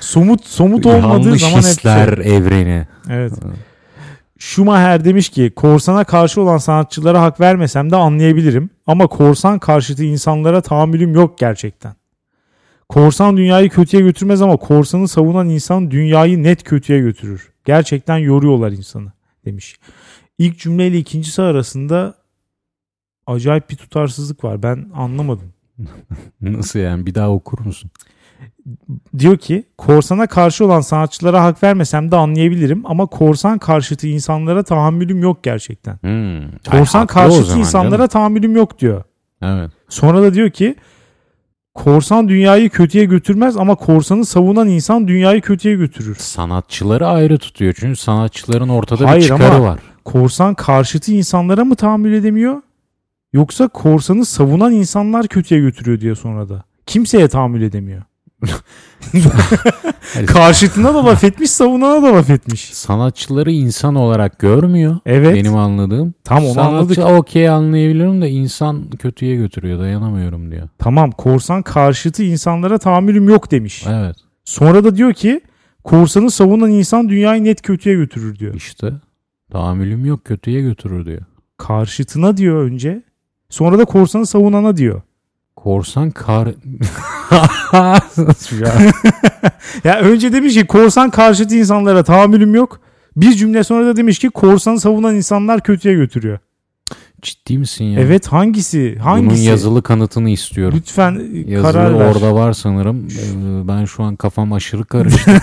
Somut 0.00 0.46
somut 0.46 0.86
olmadığı 0.86 1.26
yanlış 1.26 1.40
zaman 1.42 1.56
hep 1.56 1.64
hisler 1.64 2.16
şey. 2.22 2.36
evreni. 2.36 2.86
Evet. 3.10 3.32
Schumacher 4.38 5.04
demiş 5.04 5.28
ki 5.28 5.52
korsana 5.56 6.04
karşı 6.04 6.40
olan 6.40 6.58
sanatçılara 6.58 7.22
hak 7.22 7.40
vermesem 7.40 7.90
de 7.90 7.96
anlayabilirim. 7.96 8.70
Ama 8.86 9.06
korsan 9.06 9.58
karşıtı 9.58 10.04
insanlara 10.04 10.60
tahammülüm 10.60 11.14
yok 11.14 11.38
gerçekten. 11.38 11.94
Korsan 12.88 13.36
dünyayı 13.36 13.70
kötüye 13.70 14.02
götürmez 14.02 14.42
ama 14.42 14.56
korsanı 14.56 15.08
savunan 15.08 15.48
insan 15.48 15.90
dünyayı 15.90 16.42
net 16.42 16.62
kötüye 16.62 17.00
götürür. 17.00 17.52
Gerçekten 17.64 18.18
yoruyorlar 18.18 18.72
insanı 18.72 19.12
demiş. 19.44 19.76
İlk 20.38 20.58
cümleyle 20.58 20.98
ikincisi 20.98 21.42
arasında 21.42 22.14
acayip 23.26 23.70
bir 23.70 23.76
tutarsızlık 23.76 24.44
var. 24.44 24.62
Ben 24.62 24.86
anlamadım. 24.94 25.53
Nasıl 26.40 26.78
yani 26.78 27.06
bir 27.06 27.14
daha 27.14 27.30
okur 27.30 27.58
musun? 27.66 27.90
Diyor 29.18 29.36
ki 29.36 29.64
korsana 29.78 30.26
karşı 30.26 30.64
olan 30.64 30.80
sanatçılara 30.80 31.44
hak 31.44 31.62
vermesem 31.62 32.10
de 32.10 32.16
anlayabilirim 32.16 32.82
ama 32.84 33.06
korsan 33.06 33.58
karşıtı 33.58 34.06
insanlara 34.06 34.62
tahammülüm 34.62 35.22
yok 35.22 35.42
gerçekten. 35.42 35.94
Hmm. 36.00 36.58
Korsan 36.70 37.00
Ay, 37.00 37.06
karşıtı 37.06 37.58
insanlara 37.58 37.96
canım. 37.96 38.08
tahammülüm 38.08 38.56
yok 38.56 38.78
diyor. 38.78 39.02
Evet. 39.42 39.70
Sonra 39.88 40.22
da 40.22 40.34
diyor 40.34 40.50
ki 40.50 40.74
korsan 41.74 42.28
dünyayı 42.28 42.70
kötüye 42.70 43.04
götürmez 43.04 43.56
ama 43.56 43.74
korsanı 43.74 44.24
savunan 44.24 44.68
insan 44.68 45.08
dünyayı 45.08 45.40
kötüye 45.40 45.74
götürür. 45.74 46.16
Sanatçıları 46.18 47.06
ayrı 47.08 47.38
tutuyor 47.38 47.74
çünkü 47.78 47.96
sanatçıların 47.96 48.68
ortada 48.68 49.08
Hayır 49.08 49.22
bir 49.22 49.28
çıkarı 49.28 49.54
ama- 49.54 49.64
var. 49.64 49.80
Korsan 50.04 50.54
karşıtı 50.54 51.12
insanlara 51.12 51.64
mı 51.64 51.74
tahammül 51.76 52.12
edemiyor? 52.12 52.62
Yoksa 53.34 53.68
korsanı 53.68 54.24
savunan 54.24 54.72
insanlar 54.72 55.28
kötüye 55.28 55.60
götürüyor 55.60 56.00
diyor 56.00 56.16
sonra 56.16 56.48
da. 56.48 56.64
Kimseye 56.86 57.28
tahammül 57.28 57.62
edemiyor. 57.62 58.02
Karşıtına 60.26 60.94
da 60.94 61.06
laf 61.06 61.24
etmiş, 61.24 61.50
savunana 61.50 62.02
da 62.02 62.14
laf 62.14 62.30
etmiş. 62.30 62.60
Sanatçıları 62.60 63.50
insan 63.50 63.94
olarak 63.94 64.38
görmüyor. 64.38 64.98
Evet. 65.06 65.34
Benim 65.34 65.56
anladığım. 65.56 66.14
Tam 66.24 66.46
onu 66.46 66.60
anladık. 66.60 66.94
Sanatçı 66.94 67.16
okey 67.16 67.48
anlayabilirim 67.48 68.22
de 68.22 68.30
insan 68.30 68.90
kötüye 68.90 69.36
götürüyor 69.36 69.78
dayanamıyorum 69.78 70.50
diyor. 70.50 70.68
Tamam 70.78 71.10
korsan 71.10 71.62
karşıtı 71.62 72.22
insanlara 72.22 72.78
tahammülüm 72.78 73.28
yok 73.28 73.50
demiş. 73.50 73.84
Evet 73.88 74.16
Sonra 74.44 74.84
da 74.84 74.96
diyor 74.96 75.12
ki 75.12 75.40
korsanı 75.84 76.30
savunan 76.30 76.70
insan 76.70 77.08
dünyayı 77.08 77.44
net 77.44 77.62
kötüye 77.62 77.94
götürür 77.94 78.38
diyor. 78.38 78.54
işte 78.54 78.92
tahammülüm 79.50 80.06
yok 80.06 80.24
kötüye 80.24 80.60
götürür 80.60 81.06
diyor. 81.06 81.22
Karşıtına 81.56 82.36
diyor 82.36 82.62
önce. 82.62 83.02
Sonra 83.54 83.78
da 83.78 83.84
korsanı 83.84 84.26
savunana 84.26 84.76
diyor. 84.76 85.02
Korsan 85.56 86.10
kar... 86.10 86.48
Ya 89.84 89.98
önce 90.00 90.32
demiş 90.32 90.54
ki 90.54 90.66
korsan 90.66 91.10
karşıtı 91.10 91.54
insanlara 91.56 92.04
tahammülüm 92.04 92.54
yok. 92.54 92.80
Bir 93.16 93.32
cümle 93.32 93.64
sonra 93.64 93.86
da 93.86 93.96
demiş 93.96 94.18
ki 94.18 94.30
korsanı 94.30 94.80
savunan 94.80 95.14
insanlar 95.16 95.60
kötüye 95.60 95.94
götürüyor. 95.94 96.38
Ciddi 97.22 97.58
misin 97.58 97.84
ya? 97.84 98.00
Evet 98.00 98.26
hangisi? 98.26 98.98
Hangisi? 98.98 99.30
Bunun 99.30 99.50
yazılı 99.50 99.82
kanıtını 99.82 100.30
istiyorum. 100.30 100.78
Lütfen 100.78 101.20
Yazılı 101.46 101.72
karar 101.72 101.98
ver. 102.00 102.10
orada 102.10 102.34
var 102.34 102.52
sanırım. 102.52 103.08
Ee, 103.08 103.68
Ben 103.68 103.84
şu 103.84 104.02
an 104.02 104.16
kafam 104.16 104.52
aşırı 104.52 104.84
karıştı. 104.84 105.30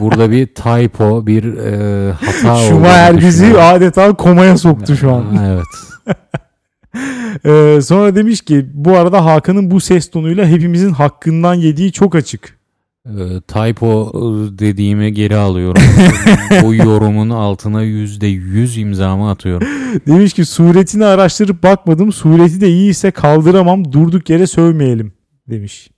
Burada 0.00 0.30
bir 0.30 0.46
typo, 0.46 1.26
bir 1.26 1.56
e, 1.56 2.12
hata 2.12 2.54
olduğunu 2.54 2.68
Schumacher 2.68 3.18
bizi 3.18 3.58
adeta 3.60 4.12
komaya 4.12 4.56
soktu 4.58 4.96
şu 4.96 5.12
an. 5.12 5.24
Evet. 5.46 5.64
Ee, 7.44 7.78
sonra 7.82 8.16
demiş 8.16 8.40
ki 8.40 8.66
bu 8.74 8.96
arada 8.96 9.24
Hakan'ın 9.24 9.70
bu 9.70 9.80
ses 9.80 10.10
tonuyla 10.10 10.46
hepimizin 10.46 10.90
hakkından 10.90 11.54
yediği 11.54 11.92
çok 11.92 12.14
açık. 12.14 12.58
Ee, 13.06 13.40
typo 13.48 14.12
e, 14.14 14.58
dediğimi 14.58 15.12
geri 15.12 15.36
alıyorum. 15.36 15.82
Bu 16.62 16.74
yorumun 16.74 17.30
altına 17.30 17.82
yüzde 17.82 18.26
yüz 18.26 18.78
imzamı 18.78 19.30
atıyorum. 19.30 19.68
Demiş 20.06 20.32
ki 20.32 20.44
suretini 20.44 21.04
araştırıp 21.04 21.62
bakmadım. 21.62 22.12
Sureti 22.12 22.60
de 22.60 22.68
iyi 22.68 22.90
ise 22.90 23.10
kaldıramam. 23.10 23.92
Durduk 23.92 24.30
yere 24.30 24.46
sövmeyelim 24.46 25.12
demiş. 25.50 25.90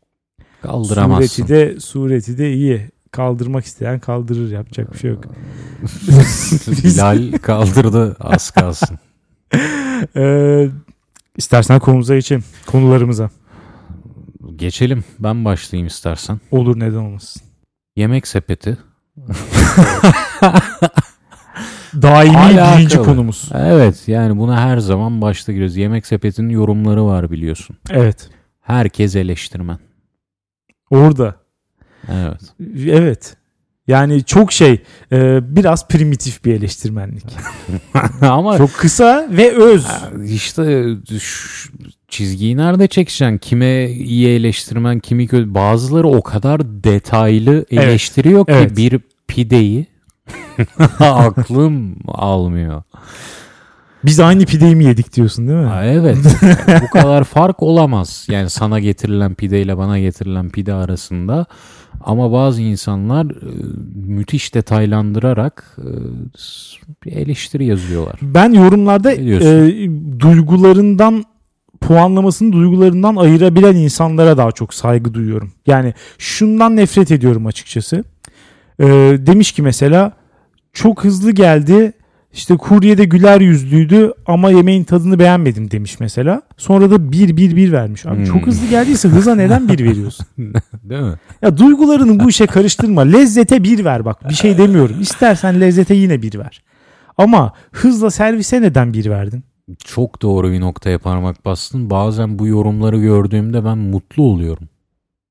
Kaldıramazsın. 0.62 1.26
Sureti 1.26 1.48
de 1.48 1.80
sureti 1.80 2.38
de 2.38 2.52
iyi. 2.52 2.90
Kaldırmak 3.10 3.64
isteyen 3.64 3.98
kaldırır. 3.98 4.52
Yapacak 4.52 4.92
bir 4.92 4.98
şey 4.98 5.10
yok. 5.10 5.24
Bilal 6.84 7.32
kaldırdı 7.42 8.16
az 8.20 8.50
kalsın. 8.50 8.98
Ee, 10.16 10.68
istersen 11.36 11.80
konumuza 11.80 12.14
geçelim. 12.14 12.44
Konularımıza. 12.66 13.30
Geçelim. 14.56 15.04
Ben 15.18 15.44
başlayayım 15.44 15.86
istersen. 15.86 16.40
Olur 16.50 16.80
neden 16.80 16.96
olmasın. 16.98 17.42
Yemek 17.96 18.26
sepeti. 18.28 18.78
Daimi 22.02 22.36
Alakalı. 22.38 22.78
birinci 22.78 22.98
konumuz. 22.98 23.50
Evet 23.54 24.02
yani 24.08 24.38
buna 24.38 24.60
her 24.60 24.78
zaman 24.78 25.20
başta 25.20 25.52
giriyoruz. 25.52 25.76
Yemek 25.76 26.06
sepetinin 26.06 26.48
yorumları 26.48 27.06
var 27.06 27.30
biliyorsun. 27.30 27.76
Evet. 27.90 28.30
Herkes 28.60 29.16
eleştirmen. 29.16 29.78
Orada. 30.90 31.34
Evet. 32.12 32.40
Evet. 32.86 33.36
Yani 33.88 34.24
çok 34.24 34.52
şey 34.52 34.82
e, 35.12 35.40
biraz 35.56 35.88
primitif 35.88 36.44
bir 36.44 36.54
eleştirmenlik. 36.54 37.24
Ama 38.20 38.58
Çok 38.58 38.74
kısa 38.74 39.26
ve 39.30 39.52
öz. 39.52 39.86
işte 40.26 40.86
şu 41.20 41.68
çizgiyi 42.08 42.56
nerede 42.56 42.86
çekeceksin? 42.88 43.38
Kime 43.38 43.90
iyi 43.90 44.28
eleştirmen, 44.28 44.98
kimi 45.00 45.26
kötü. 45.26 45.54
Bazıları 45.54 46.08
o 46.08 46.22
kadar 46.22 46.60
detaylı 46.84 47.54
Evet. 47.70 47.84
eleştiriyor 47.88 48.46
ki 48.46 48.52
Evet. 48.52 48.76
bir 48.76 49.00
pideyi 49.28 49.86
aklım 51.00 51.96
almıyor. 52.08 52.82
Biz 54.04 54.20
aynı 54.20 54.44
pideyi 54.46 54.76
mi 54.76 54.84
yedik 54.84 55.16
diyorsun 55.16 55.48
değil 55.48 55.58
mi? 55.58 55.66
Ha, 55.66 55.84
evet. 55.84 56.16
Bu 56.82 56.90
kadar 56.90 57.24
fark 57.24 57.62
olamaz. 57.62 58.26
Yani 58.30 58.50
sana 58.50 58.80
getirilen 58.80 59.34
pide 59.34 59.62
ile 59.62 59.78
bana 59.78 59.98
getirilen 59.98 60.50
pide 60.50 60.72
arasında. 60.74 61.46
Ama 62.04 62.32
bazı 62.32 62.62
insanlar 62.62 63.24
e, 63.24 63.48
müthiş 63.94 64.54
detaylandırarak 64.54 65.76
e, 65.78 65.88
bir 67.04 67.12
eleştiri 67.12 67.64
yazıyorlar. 67.64 68.20
Ben 68.22 68.52
yorumlarda 68.52 69.12
e, 69.12 69.88
duygularından 70.20 71.24
puanlamasını 71.80 72.52
duygularından 72.52 73.16
ayırabilen 73.16 73.76
insanlara 73.76 74.36
daha 74.36 74.52
çok 74.52 74.74
saygı 74.74 75.14
duyuyorum. 75.14 75.52
Yani 75.66 75.94
şundan 76.18 76.76
nefret 76.76 77.10
ediyorum 77.10 77.46
açıkçası. 77.46 78.04
E, 78.80 78.86
demiş 79.18 79.52
ki 79.52 79.62
mesela 79.62 80.12
çok 80.72 81.04
hızlı 81.04 81.30
geldi. 81.30 81.92
İşte 82.34 82.56
kurye 82.56 82.98
de 82.98 83.04
güler 83.04 83.40
yüzlüydü 83.40 84.12
ama 84.26 84.50
yemeğin 84.50 84.84
tadını 84.84 85.18
beğenmedim 85.18 85.70
demiş 85.70 86.00
mesela. 86.00 86.42
Sonra 86.56 86.90
da 86.90 87.12
bir 87.12 87.36
bir 87.36 87.56
bir 87.56 87.72
vermiş. 87.72 88.06
Abi 88.06 88.16
Hmm. 88.16 88.24
çok 88.24 88.46
hızlı 88.46 88.66
geldiyse 88.68 89.08
hıza 89.08 89.34
neden 89.34 89.68
bir 89.68 89.84
veriyorsun? 89.84 90.26
Değil 90.82 91.02
mi? 91.02 91.14
Ya 91.42 91.56
duygularını 91.58 92.20
bu 92.24 92.28
işe 92.28 92.46
karıştırma. 92.46 93.00
Lezzete 93.00 93.64
bir 93.64 93.84
ver 93.84 94.04
bak. 94.04 94.28
Bir 94.28 94.34
şey 94.34 94.58
demiyorum. 94.58 95.00
İstersen 95.00 95.60
lezzete 95.60 95.94
yine 95.94 96.22
bir 96.22 96.38
ver. 96.38 96.62
Ama 97.18 97.52
hızla 97.72 98.10
servise 98.10 98.62
neden 98.62 98.92
bir 98.94 99.10
verdin? 99.10 99.44
Çok 99.84 100.22
doğru 100.22 100.50
bir 100.52 100.60
noktaya 100.60 100.98
parmak 100.98 101.44
bastın. 101.44 101.90
Bazen 101.90 102.38
bu 102.38 102.46
yorumları 102.46 102.98
gördüğümde 103.00 103.64
ben 103.64 103.78
mutlu 103.78 104.22
oluyorum. 104.22 104.68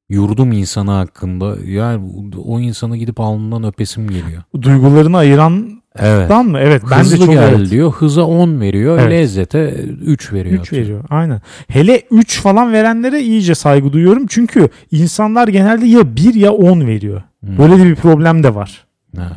Yurdum 0.10 0.52
insanı 0.52 0.92
hakkında 0.92 1.56
yani 1.66 2.12
o 2.46 2.60
insanı 2.60 2.98
gidip 2.98 3.20
alnından 3.20 3.64
öpesim 3.64 4.08
geliyor. 4.10 4.44
Duygularını 4.62 5.18
ayıran 5.18 5.83
Evet. 6.00 6.28
Tamam 6.28 6.48
mı? 6.48 6.60
Evet. 6.60 6.84
Ben 6.92 7.00
Hızlı 7.00 7.16
de 7.16 7.26
çok 7.26 7.34
gel 7.34 7.54
evet. 7.58 7.70
diyor. 7.70 7.92
Hıza 7.92 8.24
10 8.24 8.60
veriyor. 8.62 9.00
Evet. 9.00 9.12
Lezzete 9.12 9.70
3 10.06 10.34
veriyor. 10.34 10.62
3 10.62 10.74
veriyor. 10.74 11.04
Aynen. 11.10 11.42
Hele 11.68 12.02
3 12.12 12.42
falan 12.42 12.74
verenlere 12.74 13.22
iyice 13.22 13.56
saygı 13.56 13.94
duyuyorum. 13.94 14.26
Çünkü 14.30 14.70
insanlar 14.92 15.48
genelde 15.48 15.86
ya 15.86 16.16
1 16.16 16.34
ya 16.34 16.52
10 16.52 16.88
veriyor. 16.88 17.22
Hmm. 17.40 17.58
Böyle 17.58 17.80
de 17.80 17.84
bir 17.86 17.96
problem 17.96 18.44
de 18.44 18.56
var. 18.56 18.86
Evet. 19.18 19.28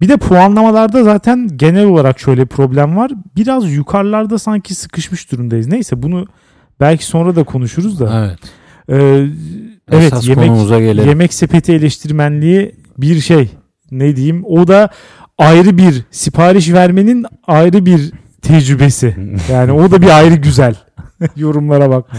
Bir 0.00 0.08
de 0.08 0.16
puanlamalarda 0.16 1.04
zaten 1.04 1.48
genel 1.56 1.84
olarak 1.84 2.20
şöyle 2.20 2.42
bir 2.42 2.46
problem 2.46 2.96
var. 2.96 3.10
Biraz 3.36 3.72
yukarılarda 3.72 4.38
sanki 4.38 4.74
sıkışmış 4.74 5.32
durumdayız. 5.32 5.66
Neyse 5.66 6.02
bunu 6.02 6.26
belki 6.80 7.04
sonra 7.06 7.36
da 7.36 7.44
konuşuruz 7.44 8.00
da. 8.00 8.26
Evet. 8.26 8.38
Ee, 8.88 9.26
evet 9.92 10.12
Esas 10.12 10.28
yemek 10.28 10.48
konumuza 10.48 10.80
gelelim. 10.80 11.08
yemek 11.08 11.34
sepeti 11.34 11.72
eleştirmenliği 11.72 12.74
bir 12.98 13.20
şey. 13.20 13.50
Ne 13.90 14.16
diyeyim? 14.16 14.44
O 14.44 14.68
da 14.68 14.90
ayrı 15.40 15.78
bir 15.78 16.02
sipariş 16.10 16.72
vermenin 16.72 17.26
ayrı 17.46 17.86
bir 17.86 18.12
tecrübesi. 18.42 19.16
Yani 19.50 19.72
o 19.72 19.90
da 19.90 20.02
bir 20.02 20.18
ayrı 20.18 20.34
güzel. 20.34 20.74
Yorumlara 21.36 21.90
bakma. 21.90 22.18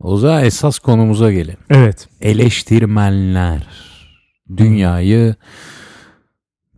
o 0.00 0.16
zaman 0.16 0.44
esas 0.44 0.78
konumuza 0.78 1.32
gelelim. 1.32 1.58
Evet. 1.70 2.08
Eleştirmenler 2.20 3.66
dünyayı 4.56 5.34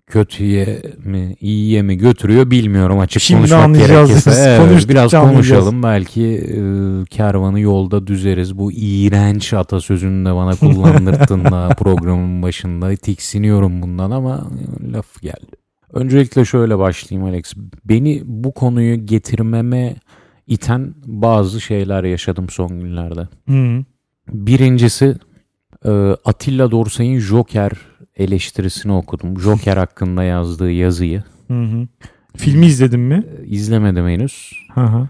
kötüye 0.07 0.83
mi 1.05 1.37
iyiye 1.41 1.83
mi 1.83 1.97
götürüyor 1.97 2.51
bilmiyorum 2.51 2.99
açık 2.99 3.23
Şimdi 3.23 3.41
konuşmak 3.41 3.65
anlayacağız 3.65 4.09
gerekirse. 4.09 4.59
Evet, 4.61 4.89
biraz 4.89 5.11
konuşalım 5.11 5.83
belki 5.83 6.23
e, 6.23 6.61
kervanı 7.05 7.61
yolda 7.61 8.07
düzeriz. 8.07 8.59
Bu 8.59 8.73
iğrenç 8.73 9.53
atasözünü 9.53 10.27
de 10.27 10.35
bana 10.35 10.57
kullandırttın 10.57 11.45
da 11.45 11.69
programın 11.79 12.43
başında. 12.43 12.97
Tiksiniyorum 12.97 13.83
bundan 13.83 14.11
ama 14.11 14.47
laf 14.93 15.23
geldi. 15.23 15.57
Öncelikle 15.93 16.45
şöyle 16.45 16.79
başlayayım 16.79 17.29
Alex. 17.29 17.53
Beni 17.85 18.23
bu 18.25 18.53
konuyu 18.53 19.07
getirmeme 19.07 19.97
iten 20.47 20.95
bazı 21.07 21.61
şeyler 21.61 22.05
yaşadım 22.05 22.51
son 22.51 22.81
günlerde. 22.81 23.29
Hı. 23.49 23.85
Birincisi 24.29 25.17
e, 25.85 25.91
Atilla 26.25 26.71
Dorsay'ın 26.71 27.19
Joker 27.19 27.73
eleştirisini 28.17 28.93
okudum. 28.93 29.41
Joker 29.41 29.77
hakkında 29.77 30.25
yazdığı 30.25 30.71
yazıyı. 30.71 31.23
Hı 31.49 31.63
hı. 31.63 31.89
Filmi 32.37 32.67
izledin 32.67 33.01
mi? 33.01 33.25
E, 33.43 33.47
İzlemedim 33.47 34.09
henüz. 34.09 34.53
Hı 34.75 34.81
hı. 34.81 35.09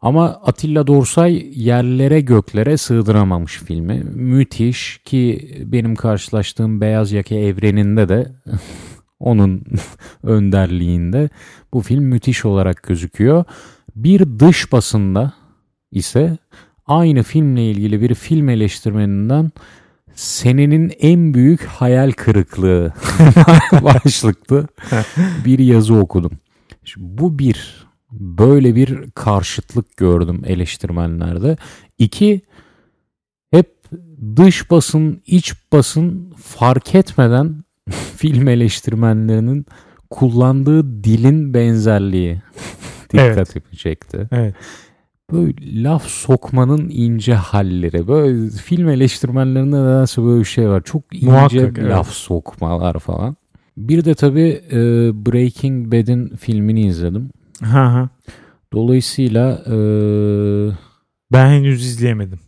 Ama 0.00 0.26
Atilla 0.28 0.86
Dorsay 0.86 1.52
yerlere 1.54 2.20
göklere 2.20 2.76
sığdıramamış 2.76 3.58
filmi. 3.58 3.94
Müthiş 4.14 4.98
ki 5.04 5.50
benim 5.66 5.96
karşılaştığım 5.96 6.80
Beyaz 6.80 7.12
Yaka 7.12 7.34
evreninde 7.34 8.08
de 8.08 8.32
onun 9.20 9.62
önderliğinde 10.22 11.30
bu 11.72 11.80
film 11.80 12.04
müthiş 12.04 12.44
olarak 12.44 12.82
gözüküyor. 12.82 13.44
Bir 13.96 14.38
dış 14.38 14.72
basında 14.72 15.32
ise 15.90 16.38
aynı 16.86 17.22
filmle 17.22 17.70
ilgili 17.70 18.00
bir 18.00 18.14
film 18.14 18.48
eleştirmeninden 18.48 19.50
senenin 20.18 20.92
en 21.00 21.34
büyük 21.34 21.64
hayal 21.64 22.12
kırıklığı 22.12 22.92
başlıklı 23.82 24.68
bir 25.44 25.58
yazı 25.58 25.94
okudum. 25.94 26.32
Şimdi 26.84 27.06
bu 27.18 27.38
bir 27.38 27.86
böyle 28.12 28.74
bir 28.74 29.10
karşıtlık 29.10 29.96
gördüm 29.96 30.42
eleştirmenlerde. 30.46 31.56
İki 31.98 32.40
hep 33.50 33.74
dış 34.36 34.70
basın 34.70 35.22
iç 35.26 35.54
basın 35.72 36.34
fark 36.42 36.94
etmeden 36.94 37.64
film 38.16 38.48
eleştirmenlerinin 38.48 39.66
kullandığı 40.10 41.04
dilin 41.04 41.54
benzerliği 41.54 42.42
dikkatimi 43.12 43.76
çekti. 43.76 44.28
Evet. 44.32 44.54
Böyle 45.32 45.82
laf 45.82 46.06
sokmanın 46.06 46.88
ince 46.88 47.34
halleri. 47.34 48.08
Böyle 48.08 48.50
film 48.50 48.88
eleştirmenlerinde 48.88 49.76
nedense 49.76 50.22
böyle 50.22 50.40
bir 50.40 50.44
şey 50.44 50.68
var. 50.68 50.82
Çok 50.84 51.02
ince 51.12 51.26
Muhakkak, 51.26 51.78
evet. 51.78 51.90
laf 51.90 52.10
sokmalar 52.10 52.98
falan. 52.98 53.36
Bir 53.76 54.04
de 54.04 54.14
tabii 54.14 54.62
e, 54.72 54.76
Breaking 55.26 55.92
Bad'in 55.92 56.28
filmini 56.28 56.86
izledim. 56.86 57.30
Hı 57.62 57.84
hı. 57.84 58.08
Dolayısıyla 58.72 59.62
e, 59.66 59.74
Ben 61.32 61.48
henüz 61.50 61.86
izleyemedim. 61.86 62.38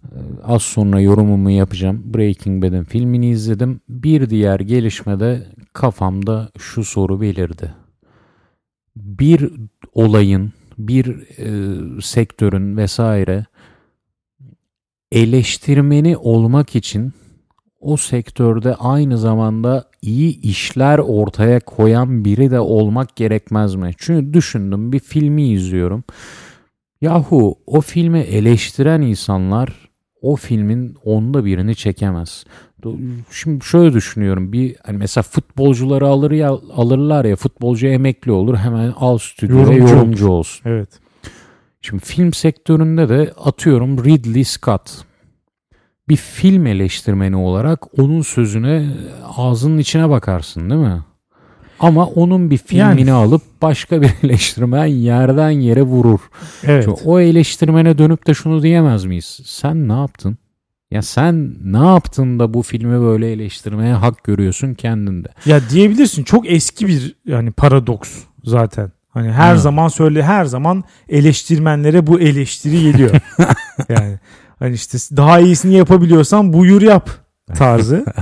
az 0.45 0.63
sonra 0.63 1.01
yorumumu 1.01 1.51
yapacağım. 1.51 2.03
Breaking 2.05 2.65
Bad'in 2.65 2.85
filmini 2.85 3.29
izledim. 3.31 3.81
Bir 3.89 4.31
diğer 4.31 4.61
gelişmede 4.61 5.47
kafamda 5.73 6.49
şu 6.59 6.85
soru 6.85 7.21
belirdi. 7.21 7.75
Bir 8.97 9.51
olayın, 9.93 10.53
bir 10.89 11.07
e, 11.39 12.03
sektörün 12.03 12.77
vesaire 12.77 13.45
eleştirmeni 15.13 16.17
olmak 16.17 16.77
için 16.77 17.13
o 17.81 17.97
sektörde 17.97 18.75
aynı 18.75 19.19
zamanda 19.19 19.91
iyi 20.03 20.41
işler 20.41 20.99
ortaya 20.99 21.61
koyan 21.61 22.25
biri 22.25 22.51
de 22.51 22.61
olmak 22.61 23.17
gerekmez 23.17 23.75
mi? 23.75 23.91
Çünkü 23.99 24.35
düşündüm 24.35 24.93
bir 24.93 24.99
filmi 24.99 25.49
izliyorum. 25.49 26.05
Yahu 27.01 27.59
o 27.67 27.81
filmi 27.81 28.19
eleştiren 28.19 29.01
insanlar 29.01 29.90
o 30.23 30.37
filmin 30.37 30.97
onda 31.05 31.45
birini 31.45 31.77
çekemez. 31.77 32.45
Şimdi 33.31 33.65
şöyle 33.65 33.93
düşünüyorum 33.93 34.53
bir 34.53 34.77
hani 34.83 34.99
mesela 34.99 35.23
futbolcuları 35.23 36.07
alır 36.07 36.31
ya 36.31 36.51
alırlar 36.75 37.25
ya 37.25 37.37
futbolcu 37.37 37.87
emekli 37.87 38.33
olur 38.33 38.57
hemen 38.57 38.93
al 38.97 39.19
stüdyoya 39.19 39.63
Yorumcu 39.63 39.95
yorumcu, 39.95 40.29
olsun. 40.29 40.71
Evet. 40.71 40.89
Şimdi 41.83 42.05
film 42.05 42.33
sektöründe 42.33 43.09
de 43.09 43.33
atıyorum 43.45 44.05
Ridley 44.05 44.45
Scott 44.45 44.91
bir 46.09 46.17
film 46.17 46.67
eleştirmeni 46.67 47.37
olarak 47.37 47.99
onun 48.01 48.23
sözüne 48.23 48.91
ağzının 49.37 49.79
içine 49.79 50.11
bakarsın 50.11 50.71
değil 50.71 50.81
mi? 50.81 51.01
Ama 51.81 52.07
onun 52.07 52.51
bir 52.51 52.59
filmini 52.59 53.13
alıp 53.13 53.43
başka 53.63 54.03
bir 54.03 54.11
eleştirmen 54.23 54.87
yerden 54.87 55.51
yere 55.51 55.83
vurur. 55.83 56.21
Evet. 56.65 56.85
Şimdi 56.85 57.01
o 57.05 57.21
eleştirmene 57.21 57.99
dönüp 57.99 58.27
de 58.27 58.35
şunu 58.35 58.63
diyemez 58.63 59.05
miyiz? 59.05 59.41
Sen 59.45 59.89
ne 59.89 59.93
yaptın? 59.93 60.39
Ya 60.91 61.03
sen 61.03 61.55
ne 61.65 61.87
yaptın 61.87 62.39
da 62.39 62.55
bu 62.55 62.63
filmi 62.63 63.01
böyle 63.01 63.33
eleştirmeye 63.33 63.95
hak 63.95 64.25
görüyorsun 64.25 64.75
kendinde? 64.75 65.29
Ya 65.47 65.61
diyebilirsin 65.71 66.25
çok 66.25 66.51
eski 66.51 66.89
bir 66.89 67.17
yani 67.27 67.51
paradoks 67.51 68.19
zaten. 68.45 68.93
Hani 69.09 69.33
her 69.33 69.51
Evet. 69.53 69.61
zaman 69.61 69.89
söyle 69.89 70.23
her 70.23 70.45
zaman 70.45 70.85
eleştirmenlere 71.09 72.07
bu 72.07 72.21
eleştiri 72.21 72.83
geliyor. 72.83 73.11
yani 73.89 74.19
hani 74.59 74.75
işte 74.75 74.99
daha 75.17 75.41
iyisini 75.41 75.75
yapabiliyorsan 75.75 76.53
buyur 76.53 76.83
yap 76.83 77.11
tarzı. 77.55 78.05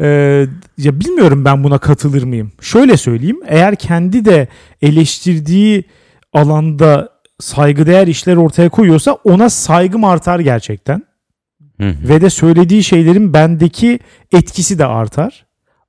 Ee, 0.00 0.46
ya 0.78 1.00
bilmiyorum 1.00 1.44
ben 1.44 1.64
buna 1.64 1.78
katılır 1.78 2.22
mıyım. 2.22 2.52
Şöyle 2.60 2.96
söyleyeyim. 2.96 3.40
Eğer 3.46 3.76
kendi 3.76 4.24
de 4.24 4.48
eleştirdiği 4.82 5.84
alanda 6.32 7.08
saygıdeğer 7.40 8.06
işler 8.06 8.36
ortaya 8.36 8.68
koyuyorsa 8.68 9.12
ona 9.12 9.50
saygım 9.50 10.04
artar 10.04 10.40
gerçekten. 10.40 11.02
Ve 11.80 12.20
de 12.20 12.30
söylediği 12.30 12.84
şeylerin 12.84 13.32
bendeki 13.32 13.98
etkisi 14.32 14.78
de 14.78 14.86
artar. 14.86 15.46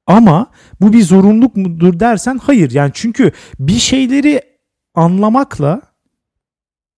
Ama 0.07 0.47
bu 0.81 0.93
bir 0.93 1.01
zorunluluk 1.01 1.55
mudur 1.55 1.99
dersen 1.99 2.39
hayır. 2.43 2.71
Yani 2.71 2.91
çünkü 2.93 3.31
bir 3.59 3.79
şeyleri 3.79 4.41
anlamakla 4.95 5.81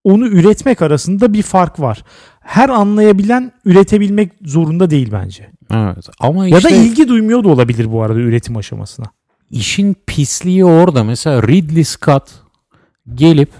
onu 0.04 0.26
üretmek 0.26 0.82
arasında 0.82 1.32
bir 1.32 1.42
fark 1.42 1.80
var. 1.80 2.04
Her 2.48 2.68
anlayabilen 2.68 3.52
üretebilmek 3.64 4.32
zorunda 4.44 4.90
değil 4.90 5.08
bence. 5.12 5.50
Evet 5.70 6.08
ama 6.20 6.48
Ya 6.48 6.58
işte 6.58 6.70
da 6.70 6.74
ilgi 6.74 7.08
duymuyor 7.08 7.44
da 7.44 7.48
olabilir 7.48 7.92
bu 7.92 8.02
arada 8.02 8.18
üretim 8.20 8.56
aşamasına. 8.56 9.06
işin 9.50 9.96
pisliği 10.06 10.64
orada. 10.64 11.04
Mesela 11.04 11.42
Ridley 11.42 11.84
Scott 11.84 12.30
gelip 13.14 13.50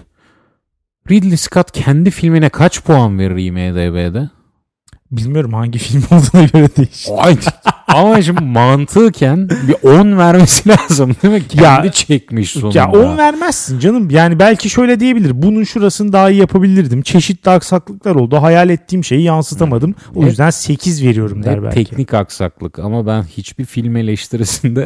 Ridley 1.11 1.37
Scott 1.37 1.71
kendi 1.71 2.11
filmine 2.11 2.49
kaç 2.49 2.83
puan 2.83 3.19
verir 3.19 3.37
IMDB'de? 3.37 4.29
Bilmiyorum 5.11 5.53
hangi 5.53 5.79
film 5.79 6.03
olduğuna 6.11 6.43
göre 6.45 6.69
değişir. 6.77 7.11
Ama 7.87 8.21
şimdi 8.21 8.43
mantıken 8.43 9.49
bir 9.49 9.75
10 9.89 10.17
vermesi 10.17 10.69
lazım 10.69 11.15
değil 11.23 11.33
mi? 11.33 11.47
Kendi 11.47 11.87
Ya- 11.87 11.91
çekmiş 11.91 12.51
sonunda. 12.51 12.77
Ya 12.77 12.91
10 12.91 13.17
vermezsin 13.17 13.79
canım. 13.79 14.09
Yani 14.09 14.39
belki 14.39 14.69
şöyle 14.69 14.99
diyebilir. 14.99 15.41
Bunun 15.41 15.63
şurasını 15.63 16.13
daha 16.13 16.29
iyi 16.29 16.39
yapabilirdim. 16.39 17.01
Çeşitli 17.01 17.51
aksaklıklar 17.51 18.15
oldu. 18.15 18.41
Hayal 18.41 18.69
ettiğim 18.69 19.03
şeyi 19.03 19.23
yansıtamadım. 19.23 19.95
O 20.15 20.25
yüzden 20.25 20.49
8 20.49 21.03
veriyorum 21.03 21.43
der 21.43 21.63
belki. 21.63 21.75
teknik 21.75 22.13
aksaklık 22.13 22.79
ama 22.79 23.07
ben 23.07 23.23
hiçbir 23.23 23.65
film 23.65 23.95
eleştirisinde 23.95 24.85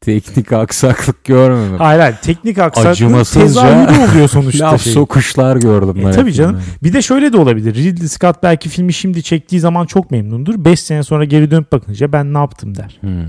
teknik 0.00 0.52
aksaklık 0.52 1.24
görmedim. 1.24 1.78
Hayır 1.78 2.00
hayır. 2.00 2.16
Teknik 2.22 2.58
aksaklığın 2.58 2.90
Acımasızca 2.90 3.42
tezahürü 3.42 4.10
oluyor 4.10 4.28
sonuçta. 4.28 4.72
Laf 4.72 4.82
şey. 4.82 4.92
sokuşlar 4.92 5.56
gördüm 5.56 5.96
E, 6.00 6.04
ben. 6.06 6.12
tabii 6.12 6.32
canım. 6.32 6.56
filmlerde. 6.56 6.82
Bir 6.84 6.92
de 6.92 7.02
şöyle 7.02 7.32
de 7.32 7.36
olabilir. 7.36 7.74
Ridley 7.74 8.08
Scott 8.08 8.42
belki 8.42 8.68
filmi 8.68 8.92
şimdi 8.92 9.22
çektiği 9.22 9.60
zaman 9.60 9.86
çok 9.86 10.10
memnundur. 10.10 10.64
5 10.64 10.80
sene 10.80 11.02
sonra 11.02 11.24
geri 11.24 11.50
dönüp 11.50 11.72
bakınca 11.72 12.12
ben 12.12 12.34
ne 12.34 12.38
yaptım 12.38 12.74
der. 12.76 12.98
Hmm. 13.00 13.22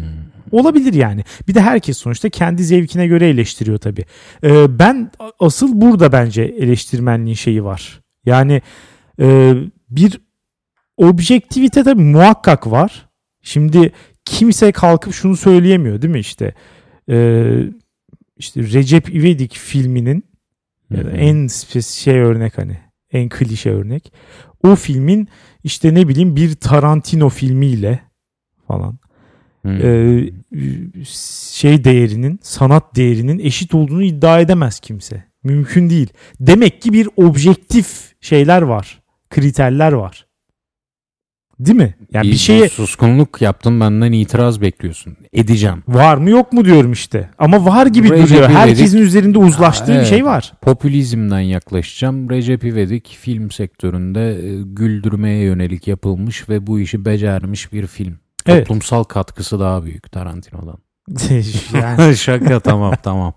Olabilir 0.51 0.93
yani. 0.93 1.23
Bir 1.47 1.53
de 1.55 1.61
herkes 1.61 1.97
sonuçta 1.97 2.29
kendi 2.29 2.63
zevkine 2.63 3.07
göre 3.07 3.29
eleştiriyor 3.29 3.77
tabii. 3.77 4.05
Ee, 4.43 4.79
ben 4.79 5.11
asıl 5.39 5.81
burada 5.81 6.11
bence 6.11 6.41
eleştirmenliğin 6.43 7.35
şeyi 7.35 7.63
var. 7.63 8.01
Yani 8.25 8.61
e, 9.21 9.53
bir 9.89 10.21
objektivite 10.97 11.83
tabii 11.83 12.01
muhakkak 12.03 12.71
var. 12.71 13.09
Şimdi 13.41 13.91
kimse 14.29 14.71
kalkıp 14.71 15.13
şunu 15.13 15.37
söyleyemiyor 15.37 16.01
değil 16.01 16.13
mi 16.13 16.19
işte? 16.19 16.53
Ee, 17.09 17.63
işte 18.37 18.63
Recep 18.63 19.15
İvedik 19.15 19.53
filminin 19.53 20.25
ya 20.89 21.05
da 21.05 21.11
en 21.11 21.47
şey 21.81 22.19
örnek 22.19 22.57
hani 22.57 22.77
en 23.11 23.29
klişe 23.29 23.71
örnek. 23.71 24.13
O 24.63 24.75
filmin 24.75 25.27
işte 25.63 25.93
ne 25.93 26.07
bileyim 26.07 26.35
bir 26.35 26.55
Tarantino 26.55 27.29
filmiyle 27.29 27.99
falan 28.67 28.99
Hmm. 29.61 29.71
e, 29.71 30.23
şey 31.51 31.83
değerinin, 31.83 32.39
sanat 32.41 32.95
değerinin 32.95 33.39
eşit 33.39 33.75
olduğunu 33.75 34.03
iddia 34.03 34.39
edemez 34.39 34.79
kimse. 34.79 35.23
Mümkün 35.43 35.89
değil. 35.89 36.13
Demek 36.39 36.81
ki 36.81 36.93
bir 36.93 37.09
objektif 37.17 38.13
şeyler 38.21 38.61
var. 38.61 39.03
Kriterler 39.29 39.91
var. 39.91 40.27
Değil 41.59 41.77
mi? 41.77 41.95
Yani 42.13 42.27
bir, 42.27 42.31
bir 42.31 42.37
şeye 42.37 42.69
suskunluk 42.69 43.41
yaptın 43.41 43.79
benden 43.79 44.11
itiraz 44.11 44.61
bekliyorsun. 44.61 45.17
Edeceğim. 45.33 45.83
var 45.87 46.17
mı 46.17 46.29
yok 46.29 46.53
mu 46.53 46.65
diyorum 46.65 46.91
işte. 46.91 47.29
Ama 47.39 47.65
var 47.65 47.85
gibi 47.85 48.09
Recep 48.11 48.27
duruyor. 48.27 48.49
İvedik- 48.49 48.53
Herkesin 48.55 48.97
üzerinde 48.97 49.37
uzlaştığı 49.37 49.83
Ha, 49.85 49.91
bir 49.91 49.95
evet. 49.95 50.07
şey 50.07 50.25
var. 50.25 50.53
Popülizmden 50.61 51.39
yaklaşacağım. 51.39 52.29
Recep 52.29 52.63
İvedik 52.63 53.17
film 53.21 53.51
sektöründe 53.51 54.31
e, 54.49 54.61
güldürmeye 54.63 55.43
yönelik 55.43 55.87
yapılmış 55.87 56.49
ve 56.49 56.67
bu 56.67 56.79
işi 56.79 57.05
becermiş 57.05 57.73
bir 57.73 57.87
film. 57.87 58.19
Evet. 58.45 58.67
Toplumsal 58.67 59.03
katkısı 59.03 59.59
daha 59.59 59.83
büyük 59.83 60.11
Tarantino'dan. 60.11 60.77
yani, 61.73 62.17
Şaka 62.17 62.59
tamam 62.59 62.93
tamam. 63.03 63.33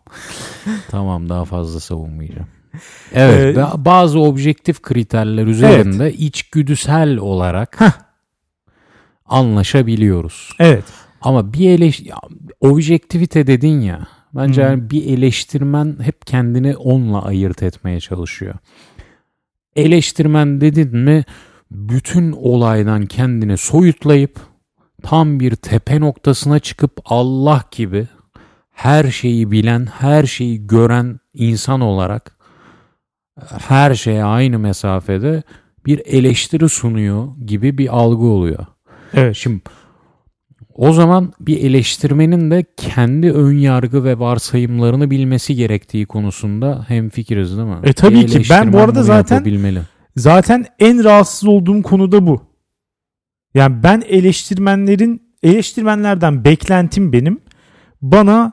tamam 0.91 1.29
daha 1.29 1.45
fazla 1.45 1.81
savunmayacağım. 1.81 2.47
Evet 3.15 3.57
Ee, 3.57 3.61
ba- 3.61 3.85
bazı 3.85 4.21
objektif 4.21 4.83
kriterler 4.83 5.47
üzerinde 5.47 6.13
içgüdüsel 6.13 7.17
olarak 7.19 7.81
Heh. 7.81 7.91
Anlaşabiliyoruz. 9.33 10.51
evet. 10.59 10.85
Ama 11.23 11.53
bir 11.53 11.71
eleş 11.71 12.01
ya, 12.01 12.17
objektivite 12.61 13.47
dedin 13.47 13.81
ya. 13.81 14.07
Bence 14.35 14.63
yani 14.63 14.91
bir 14.91 15.07
eleştirmen 15.07 15.97
hep 16.03 16.27
kendini 16.27 16.77
onunla 16.77 17.25
ayırt 17.25 17.63
etmeye 17.63 18.01
çalışıyor. 18.01 18.55
Eleştirmen 19.77 20.61
dedin 20.61 20.97
mi 20.97 21.25
bütün 21.71 22.33
olaydan 22.33 23.07
kendini 23.07 23.57
soyutlayıp 23.57 24.41
tam 25.03 25.41
bir 25.41 25.57
tepe 25.57 26.01
noktasına 26.01 26.59
çıkıp 26.59 26.93
Allah 27.05 27.65
gibi 27.71 28.07
her 28.71 29.11
şeyi 29.11 29.51
bilen, 29.51 29.87
her 29.87 30.27
şeyi 30.27 30.67
gören 30.67 31.21
insan 31.35 31.81
olarak 31.81 32.37
her 33.69 33.95
şeye 33.95 34.25
aynı 34.25 34.59
mesafede 34.59 35.43
bir 35.87 36.03
eleştiri 36.07 36.69
sunuyor 36.69 37.29
gibi 37.47 37.79
bir 37.79 37.97
algı 37.97 38.25
oluyor. 38.25 38.67
Evet. 39.15 39.37
Şimdi 39.37 39.61
o 40.75 40.93
zaman 40.93 41.33
bir 41.41 41.59
eleştirmenin 41.65 42.51
de 42.51 42.65
kendi 42.77 43.33
ön 43.33 43.57
yargı 43.57 44.05
ve 44.05 44.19
varsayımlarını 44.19 45.11
bilmesi 45.11 45.55
gerektiği 45.55 46.07
konusunda 46.07 46.85
hemfikiriz 46.89 47.57
değil 47.57 47.69
mi? 47.69 47.79
E, 47.83 47.93
tabii 47.93 48.27
ki. 48.27 48.43
Ben 48.51 48.73
bu 48.73 48.79
arada 48.79 49.03
zaten- 49.03 49.37
yapabilmeli. 49.37 49.81
Zaten 50.17 50.67
en 50.79 51.05
rahatsız 51.05 51.49
olduğum 51.49 51.83
konu 51.83 52.13
da 52.13 52.27
bu. 52.27 52.43
Yani 53.55 53.83
ben 53.83 54.03
eleştirmenlerin 54.09 55.23
eleştirmenlerden 55.43 56.45
beklentim 56.45 57.13
benim 57.13 57.41
bana 58.03 58.53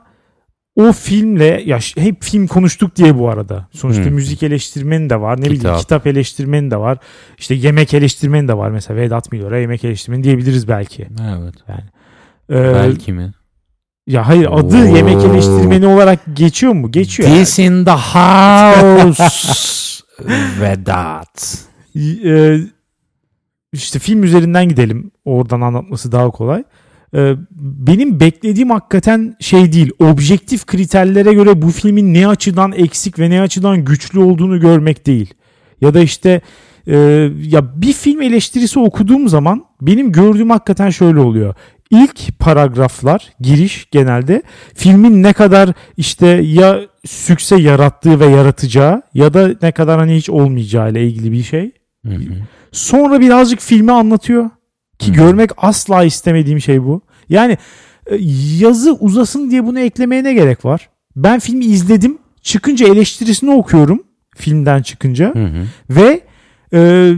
o 0.88 0.92
filmle 0.92 1.62
ya 1.66 1.78
hep 1.96 2.22
film 2.24 2.46
konuştuk 2.46 2.96
diye 2.96 3.18
bu 3.18 3.28
arada. 3.28 3.68
Sonuçta 3.72 4.04
Hı. 4.04 4.10
müzik 4.10 4.42
eleştirmeni 4.42 5.10
de 5.10 5.20
var. 5.20 5.36
Ne 5.36 5.42
bileyim 5.42 5.58
Kitap. 5.60 5.78
kitap 5.80 6.06
eleştirmeni 6.06 6.70
de 6.70 6.76
var. 6.76 6.98
İşte 7.38 7.54
yemek 7.54 7.94
eleştirmeni 7.94 8.48
de 8.48 8.56
var. 8.56 8.70
Mesela 8.70 9.00
Vedat 9.00 9.32
Milor'a 9.32 9.58
yemek 9.58 9.84
eleştirmeni 9.84 10.24
diyebiliriz 10.24 10.68
belki. 10.68 11.08
Evet. 11.38 11.54
Ee, 12.50 12.54
Belki 12.74 13.12
mi? 13.12 13.32
Ya 14.06 14.28
hayır 14.28 14.48
adı 14.50 14.76
Oo. 14.90 14.96
yemek 14.96 15.24
eleştirmeni 15.24 15.86
olarak 15.86 16.20
geçiyor 16.34 16.72
mu? 16.72 16.90
Geçiyor. 16.92 17.28
This 17.28 17.58
in 17.58 17.84
the 17.84 17.90
house. 17.90 19.22
Vedat. 20.60 21.58
Ee, 22.24 22.58
işte 23.72 23.98
film 23.98 24.22
üzerinden 24.22 24.68
gidelim. 24.68 25.10
Oradan 25.24 25.60
anlatması 25.60 26.12
daha 26.12 26.30
kolay. 26.30 26.64
Ee, 27.14 27.34
benim 27.60 28.20
beklediğim 28.20 28.70
hakikaten 28.70 29.36
şey 29.40 29.72
değil. 29.72 29.90
Objektif 29.98 30.66
kriterlere 30.66 31.32
göre 31.32 31.62
bu 31.62 31.70
filmin 31.70 32.14
ne 32.14 32.28
açıdan 32.28 32.72
eksik 32.72 33.18
ve 33.18 33.30
ne 33.30 33.40
açıdan 33.40 33.84
güçlü 33.84 34.18
olduğunu 34.18 34.60
görmek 34.60 35.06
değil. 35.06 35.34
Ya 35.80 35.94
da 35.94 36.00
işte 36.00 36.40
e, 36.86 36.96
ya 37.42 37.82
bir 37.82 37.92
film 37.92 38.22
eleştirisi 38.22 38.78
okuduğum 38.78 39.28
zaman 39.28 39.64
benim 39.80 40.12
gördüğüm 40.12 40.50
hakikaten 40.50 40.90
şöyle 40.90 41.20
oluyor. 41.20 41.54
İlk 41.90 42.38
paragraflar 42.38 43.32
giriş 43.40 43.90
genelde 43.90 44.42
filmin 44.74 45.22
ne 45.22 45.32
kadar 45.32 45.70
işte 45.96 46.26
ya 46.26 46.80
sükse 47.06 47.56
yarattığı 47.56 48.20
ve 48.20 48.26
yaratacağı 48.26 49.02
ya 49.14 49.34
da 49.34 49.54
ne 49.62 49.72
kadar 49.72 49.98
hani 49.98 50.16
hiç 50.16 50.30
olmayacağı 50.30 50.90
ile 50.90 51.06
ilgili 51.06 51.32
bir 51.32 51.42
şey. 51.42 51.72
Hı 52.06 52.14
hı. 52.14 52.34
Sonra 52.72 53.20
birazcık 53.20 53.60
filmi 53.60 53.92
anlatıyor. 53.92 54.50
Ki 55.00 55.10
Hı. 55.10 55.14
görmek 55.14 55.50
asla 55.56 56.04
istemediğim 56.04 56.60
şey 56.60 56.82
bu. 56.84 57.02
Yani 57.28 57.58
e, 58.06 58.16
yazı 58.58 58.92
uzasın 58.92 59.50
diye 59.50 59.66
bunu 59.66 59.80
eklemeye 59.80 60.24
ne 60.24 60.34
gerek 60.34 60.64
var? 60.64 60.88
Ben 61.16 61.40
filmi 61.40 61.64
izledim. 61.64 62.18
Çıkınca 62.42 62.88
eleştirisini 62.88 63.50
okuyorum. 63.50 64.02
Filmden 64.36 64.82
çıkınca. 64.82 65.34
Hı 65.34 65.44
hı. 65.44 65.66
Ve 65.90 66.20
e, 66.72 67.12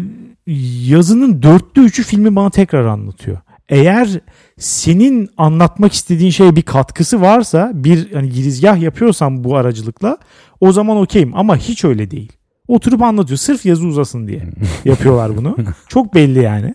yazının 0.86 1.42
dörtte 1.42 1.80
üçü 1.80 2.02
filmi 2.02 2.36
bana 2.36 2.50
tekrar 2.50 2.86
anlatıyor. 2.86 3.38
Eğer 3.68 4.20
senin 4.58 5.30
anlatmak 5.36 5.92
istediğin 5.92 6.30
şeye 6.30 6.56
bir 6.56 6.62
katkısı 6.62 7.20
varsa 7.20 7.70
bir 7.74 8.12
hani 8.12 8.30
girizgah 8.30 8.80
yapıyorsan 8.80 9.44
bu 9.44 9.56
aracılıkla 9.56 10.18
o 10.60 10.72
zaman 10.72 10.96
okeyim 10.96 11.32
ama 11.34 11.56
hiç 11.56 11.84
öyle 11.84 12.10
değil. 12.10 12.32
Oturup 12.68 13.02
anlatıyor 13.02 13.38
sırf 13.38 13.66
yazı 13.66 13.86
uzasın 13.86 14.26
diye 14.26 14.42
yapıyorlar 14.84 15.36
bunu. 15.36 15.56
Çok 15.88 16.14
belli 16.14 16.42
yani. 16.42 16.74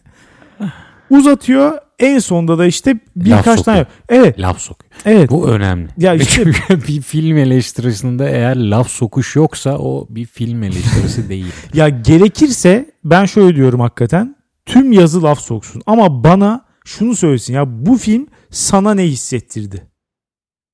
Uzatıyor 1.10 1.78
en 2.00 2.20
sonda 2.20 2.58
da 2.58 2.66
işte 2.66 3.00
birkaç 3.16 3.62
tane. 3.62 3.86
Evet, 4.10 4.40
Laf 4.40 4.60
sokuyor. 4.60 4.92
evet. 5.06 5.30
Bu 5.32 5.50
önemli. 5.50 5.90
Ya 5.98 6.14
işte 6.16 6.44
Çünkü 6.44 6.88
bir 6.88 7.02
film 7.02 7.38
eleştirisinde 7.38 8.26
eğer 8.32 8.56
laf 8.56 8.90
sokuş 8.90 9.36
yoksa 9.36 9.78
o 9.78 10.08
bir 10.10 10.26
film 10.26 10.64
eleştirisi 10.64 11.30
değil. 11.30 11.46
Ya 11.74 11.90
gerekirse 11.90 12.92
ben 13.04 13.26
şöyle 13.26 13.56
diyorum 13.56 13.80
hakikaten. 13.80 14.36
Tüm 14.66 14.92
yazı 14.92 15.24
laf 15.24 15.40
soksun. 15.42 15.82
Ama 15.86 16.24
bana 16.24 16.66
şunu 16.86 17.16
söylesin 17.16 17.54
ya 17.54 17.86
bu 17.86 17.98
film 17.98 18.28
sana 18.50 18.94
ne 18.94 19.04
hissettirdi? 19.04 19.88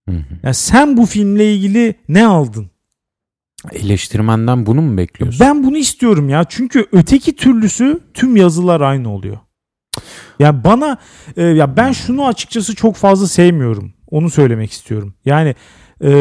Hı 0.09 0.53
sen 0.53 0.97
bu 0.97 1.05
filmle 1.05 1.53
ilgili 1.53 1.95
ne 2.09 2.25
aldın? 2.25 2.71
Eleştirmenden 3.71 4.65
bunu 4.65 4.81
mu 4.81 4.97
bekliyorsun? 4.97 5.39
Ben 5.39 5.63
bunu 5.63 5.77
istiyorum 5.77 6.29
ya. 6.29 6.45
Çünkü 6.49 6.85
öteki 6.91 7.35
türlüsü 7.35 7.99
tüm 8.13 8.35
yazılar 8.35 8.81
aynı 8.81 9.09
oluyor. 9.13 9.37
Ya 10.39 10.63
bana 10.63 10.97
e, 11.37 11.43
ya 11.43 11.77
ben 11.77 11.91
şunu 11.91 12.27
açıkçası 12.27 12.75
çok 12.75 12.95
fazla 12.95 13.27
sevmiyorum. 13.27 13.93
Onu 14.11 14.29
söylemek 14.29 14.71
istiyorum. 14.71 15.13
Yani 15.25 15.55
e, 16.03 16.11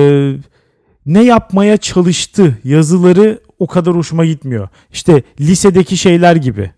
ne 1.06 1.24
yapmaya 1.24 1.76
çalıştı 1.76 2.58
yazıları 2.64 3.40
o 3.58 3.66
kadar 3.66 3.94
hoşuma 3.94 4.24
gitmiyor. 4.24 4.68
İşte 4.92 5.22
lisedeki 5.40 5.96
şeyler 5.96 6.36
gibi. 6.36 6.70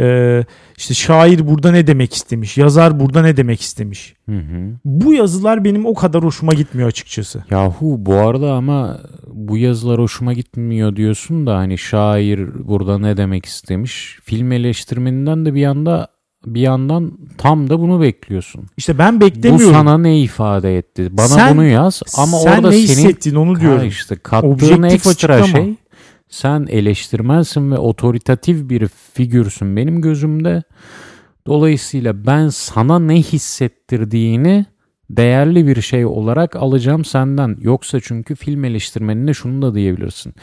E, 0.00 0.44
işte 0.76 0.94
şair 0.94 1.48
burada 1.48 1.70
ne 1.70 1.86
demek 1.86 2.14
istemiş, 2.14 2.58
yazar 2.58 3.00
burada 3.00 3.22
ne 3.22 3.36
demek 3.36 3.60
istemiş. 3.60 4.14
Hı 4.28 4.36
hı. 4.36 4.74
Bu 4.84 5.12
yazılar 5.12 5.64
benim 5.64 5.86
o 5.86 5.94
kadar 5.94 6.24
hoşuma 6.24 6.54
gitmiyor 6.54 6.88
açıkçası. 6.88 7.44
Yahu 7.50 7.96
bu 7.98 8.14
arada 8.14 8.52
ama 8.52 9.00
bu 9.26 9.58
yazılar 9.58 10.00
hoşuma 10.00 10.32
gitmiyor 10.32 10.96
diyorsun 10.96 11.46
da 11.46 11.56
hani 11.56 11.78
şair 11.78 12.68
burada 12.68 12.98
ne 12.98 13.16
demek 13.16 13.46
istemiş? 13.46 14.18
Film 14.24 14.52
eleştirmeninden 14.52 15.46
de 15.46 15.54
bir 15.54 15.60
yanda 15.60 16.08
bir 16.46 16.60
yandan 16.60 17.18
tam 17.38 17.70
da 17.70 17.80
bunu 17.80 18.00
bekliyorsun. 18.00 18.64
İşte 18.76 18.98
ben 18.98 19.16
Bu 19.16 19.20
beklemiyorum. 19.20 19.72
sana 19.74 19.98
ne 19.98 20.20
ifade 20.20 20.78
etti? 20.78 21.08
Bana 21.10 21.26
Sen- 21.26 21.54
bunu 21.56 21.64
yaz 21.64 22.02
ama 22.18 22.36
Sen 22.38 22.56
orada 22.56 22.70
ne 22.70 22.76
senin 22.76 22.82
hissettin 23.08 23.34
onu 23.34 23.60
diyorum. 23.60 23.88
işte 23.88 24.16
kattığın 24.16 24.48
Objektif 24.48 25.06
ekstra 25.06 25.34
açıklama. 25.34 25.64
şey 25.64 25.74
sen 26.28 26.66
eleştirmensin 26.70 27.70
ve 27.70 27.78
otoritatif 27.78 28.68
bir 28.70 28.86
figürsün 29.14 29.76
benim 29.76 30.00
gözümde. 30.00 30.62
Dolayısıyla 31.46 32.26
ben 32.26 32.48
sana 32.48 32.98
ne 32.98 33.16
hissettirdiğini 33.16 34.66
değerli 35.10 35.66
bir 35.66 35.80
şey 35.82 36.06
olarak 36.06 36.56
alacağım 36.56 37.04
senden. 37.04 37.56
Yoksa 37.60 38.00
çünkü 38.00 38.34
film 38.34 38.64
eleştirmenine 38.64 39.34
şunu 39.34 39.62
da 39.62 39.74
diyebilirsin. 39.74 40.34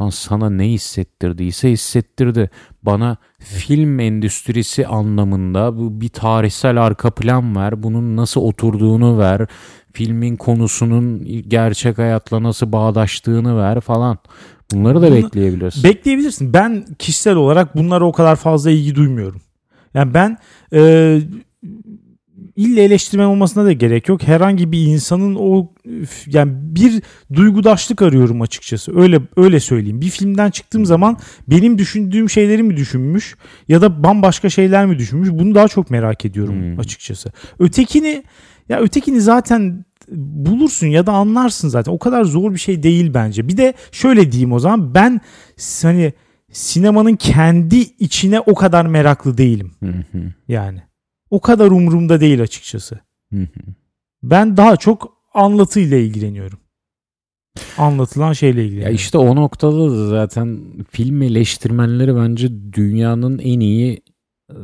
Lan 0.00 0.10
sana 0.10 0.50
ne 0.50 0.68
hissettirdiyse 0.68 1.70
hissettirdi. 1.70 2.50
Bana 2.82 3.16
film 3.38 3.98
endüstrisi 4.00 4.86
anlamında 4.86 5.76
bu 5.76 6.00
bir 6.00 6.08
tarihsel 6.08 6.82
arka 6.82 7.10
plan 7.10 7.56
ver. 7.56 7.82
Bunun 7.82 8.16
nasıl 8.16 8.40
oturduğunu 8.40 9.18
ver. 9.18 9.46
Filmin 9.92 10.36
konusunun 10.36 11.24
gerçek 11.48 11.98
hayatla 11.98 12.42
nasıl 12.42 12.72
bağdaştığını 12.72 13.58
ver 13.58 13.80
falan. 13.80 14.18
Bunları 14.72 15.02
da 15.02 15.06
Bunu- 15.10 15.14
bekleyebilirsin. 15.16 15.84
Bekleyebilirsin. 15.84 16.52
Ben 16.52 16.86
kişisel 16.98 17.34
olarak 17.36 17.76
bunlara 17.76 18.04
o 18.04 18.12
kadar 18.12 18.36
fazla 18.36 18.70
ilgi 18.70 18.94
duymuyorum. 18.94 19.40
Yani 19.94 20.14
ben 20.14 20.36
e, 20.72 21.20
ille 22.60 22.82
eleştirmen 22.84 23.24
olmasına 23.24 23.64
da 23.64 23.72
gerek 23.72 24.08
yok. 24.08 24.22
Herhangi 24.22 24.72
bir 24.72 24.86
insanın 24.86 25.34
o 25.38 25.72
yani 26.26 26.52
bir 26.54 27.02
duygudaşlık 27.34 28.02
arıyorum 28.02 28.42
açıkçası. 28.42 29.00
Öyle 29.00 29.20
öyle 29.36 29.60
söyleyeyim. 29.60 30.00
Bir 30.00 30.10
filmden 30.10 30.50
çıktığım 30.50 30.86
zaman 30.86 31.16
benim 31.48 31.78
düşündüğüm 31.78 32.30
şeyleri 32.30 32.62
mi 32.62 32.76
düşünmüş 32.76 33.36
ya 33.68 33.82
da 33.82 34.04
bambaşka 34.04 34.50
şeyler 34.50 34.86
mi 34.86 34.98
düşünmüş? 34.98 35.28
Bunu 35.32 35.54
daha 35.54 35.68
çok 35.68 35.90
merak 35.90 36.24
ediyorum 36.24 36.54
Hmm. 36.54 36.80
açıkçası. 36.80 37.32
Ötekini 37.58 38.22
ya 38.68 38.80
ötekini 38.80 39.20
zaten 39.20 39.84
bulursun 40.10 40.86
ya 40.86 41.06
da 41.06 41.12
anlarsın 41.12 41.68
zaten. 41.68 41.92
O 41.92 41.98
kadar 41.98 42.24
zor 42.24 42.54
bir 42.54 42.58
şey 42.58 42.82
değil 42.82 43.14
bence. 43.14 43.48
Bir 43.48 43.56
de 43.56 43.74
şöyle 43.92 44.32
diyeyim 44.32 44.52
o 44.52 44.58
zaman 44.58 44.94
ben 44.94 45.20
hani 45.82 46.12
sinemanın 46.52 47.16
kendi 47.16 47.76
içine 47.76 48.40
o 48.40 48.54
kadar 48.54 48.86
meraklı 48.86 49.38
değilim 49.38 49.72
yani. 50.48 50.82
O 51.30 51.40
kadar 51.40 51.70
umurumda 51.70 52.20
değil 52.20 52.42
açıkçası. 52.42 53.00
hı 53.32 53.40
hı. 53.40 53.46
Ben 54.22 54.56
daha 54.56 54.76
çok 54.76 55.12
anlatıyla 55.34 55.96
ilgileniyorum. 55.96 56.58
Anlatılan 57.78 58.32
şeyle 58.32 58.60
Ya 58.60 58.66
ilgileniyorum. 58.66 58.94
işte 58.96 59.18
o 59.18 59.36
noktada 59.36 59.90
da 59.90 60.06
zaten 60.08 60.60
film 60.90 61.22
eleştirmenleri 61.22 62.16
bence 62.16 62.72
dünyanın 62.72 63.38
en 63.38 63.60
iyi 63.60 64.02
e, 64.50 64.54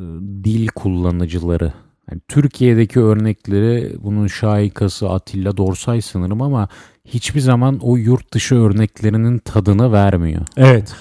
dil 0.44 0.68
kullanıcıları. 0.68 1.72
Yani 2.10 2.20
Türkiye'deki 2.28 3.00
örnekleri 3.00 3.96
bunun 4.02 4.26
şahikası 4.26 5.08
Atilla 5.10 5.56
Dorsay 5.56 6.00
sanırım 6.00 6.42
ama 6.42 6.68
hiçbir 7.04 7.40
zaman 7.40 7.78
o 7.82 7.96
yurt 7.96 8.32
dışı 8.32 8.54
örneklerinin 8.54 9.38
tadını 9.38 9.92
vermiyor. 9.92 10.42
Evet. 10.56 10.94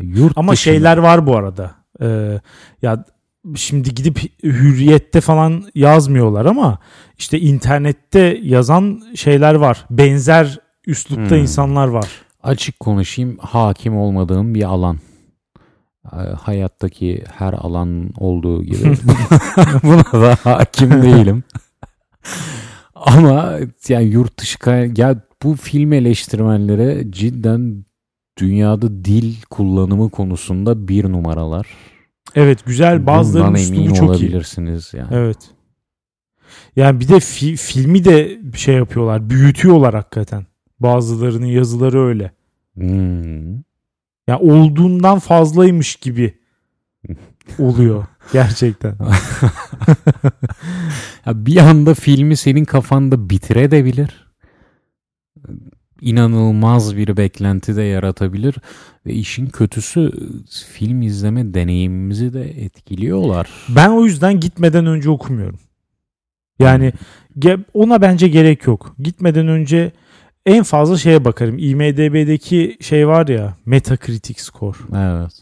Yurt 0.00 0.32
Ama 0.36 0.52
dışında- 0.52 0.72
şeyler 0.74 0.96
var 0.96 1.26
bu 1.26 1.36
arada. 1.36 1.74
Ee, 2.02 2.40
ya 2.82 3.04
şimdi 3.56 3.94
gidip 3.94 4.42
hürriyette 4.42 5.20
falan 5.20 5.64
yazmıyorlar 5.74 6.44
ama 6.46 6.78
işte 7.18 7.40
internette 7.40 8.38
yazan 8.42 9.02
şeyler 9.14 9.54
var. 9.54 9.86
Benzer 9.90 10.58
üslupta 10.86 11.30
Hmm. 11.34 11.42
insanlar 11.42 11.88
var. 11.88 12.08
açık 12.42 12.80
konuşayım 12.80 13.38
hakim 13.40 13.96
olmadığım 13.96 14.54
bir 14.54 14.62
alan. 14.62 14.98
E, 16.12 16.16
Hayattaki 16.16 17.24
her 17.38 17.52
alan 17.52 18.10
olduğu 18.16 18.64
gibi 18.64 18.84
buna 19.82 20.22
da 20.22 20.36
hakim 20.44 21.02
değilim. 21.02 21.42
Ama 22.94 23.58
yani 23.88 24.04
yurt 24.04 24.38
dışı 24.40 24.58
ya 24.96 25.16
bu 25.42 25.56
film 25.56 25.92
eleştirmenleri 25.92 27.12
cidden 27.12 27.84
dünyada 28.38 29.04
dil 29.04 29.34
kullanımı 29.50 30.10
konusunda 30.10 30.88
bir 30.88 31.04
numaralar. 31.12 31.66
Evet 32.34 32.66
güzel 32.66 33.06
bazılarının 33.06 33.48
Bundan 33.50 33.62
üslubu 33.62 33.88
çok 33.94 33.98
iyi. 33.98 34.02
olabilirsiniz 34.10 34.90
yani. 34.94 35.08
Evet. 35.10 35.38
Yani 36.76 37.00
bir 37.00 37.08
de 37.08 37.16
fi- 37.16 37.56
filmi 37.56 38.04
de 38.04 38.38
şey 38.56 38.74
yapıyorlar. 38.74 39.30
Büyütüyorlar 39.30 39.94
hakikaten. 39.94 40.46
Bazılarının 40.80 41.46
yazıları 41.46 42.06
öyle. 42.06 42.32
Hmm. 42.74 43.52
Yani 44.26 44.40
olduğundan 44.40 45.18
fazlaymış 45.18 45.96
gibi 45.96 46.38
oluyor 47.58 48.04
gerçekten. 48.32 48.96
Ya 51.26 51.46
bir 51.46 51.56
anda 51.56 51.94
filmi 51.94 52.36
senin 52.36 52.64
kafanda 52.64 53.30
bitirebilir. 53.30 54.30
İnanılmaz 56.00 56.96
bir 56.96 57.16
beklenti 57.16 57.76
de 57.76 57.82
yaratabilir 57.82 58.54
ve 59.06 59.12
işin 59.12 59.46
kötüsü 59.46 60.12
film 60.72 61.02
izleme 61.02 61.54
deneyimimizi 61.54 62.32
de 62.32 62.64
etkiliyorlar. 62.64 63.50
Ben 63.68 63.88
o 63.88 64.04
yüzden 64.04 64.40
gitmeden 64.40 64.86
önce 64.86 65.10
okumuyorum. 65.10 65.58
Yani 66.58 66.92
ge- 67.38 67.64
ona 67.74 68.02
bence 68.02 68.28
gerek 68.28 68.66
yok. 68.66 68.94
Gitmeden 68.98 69.48
önce 69.48 69.92
en 70.46 70.62
fazla 70.62 70.98
şeye 70.98 71.24
bakarım. 71.24 71.58
IMDB'deki 71.58 72.76
şey 72.80 73.08
var 73.08 73.28
ya 73.28 73.56
Metacritic 73.66 74.42
score. 74.42 74.78
Evet. 74.96 75.32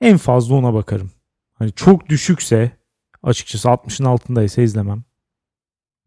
En 0.00 0.16
fazla 0.16 0.54
ona 0.54 0.74
bakarım. 0.74 1.10
Hani 1.54 1.72
çok 1.72 2.08
düşükse 2.08 2.70
açıkçası 3.22 3.68
60'ın 3.68 4.06
altındaysa 4.06 4.62
izlemem. 4.62 5.04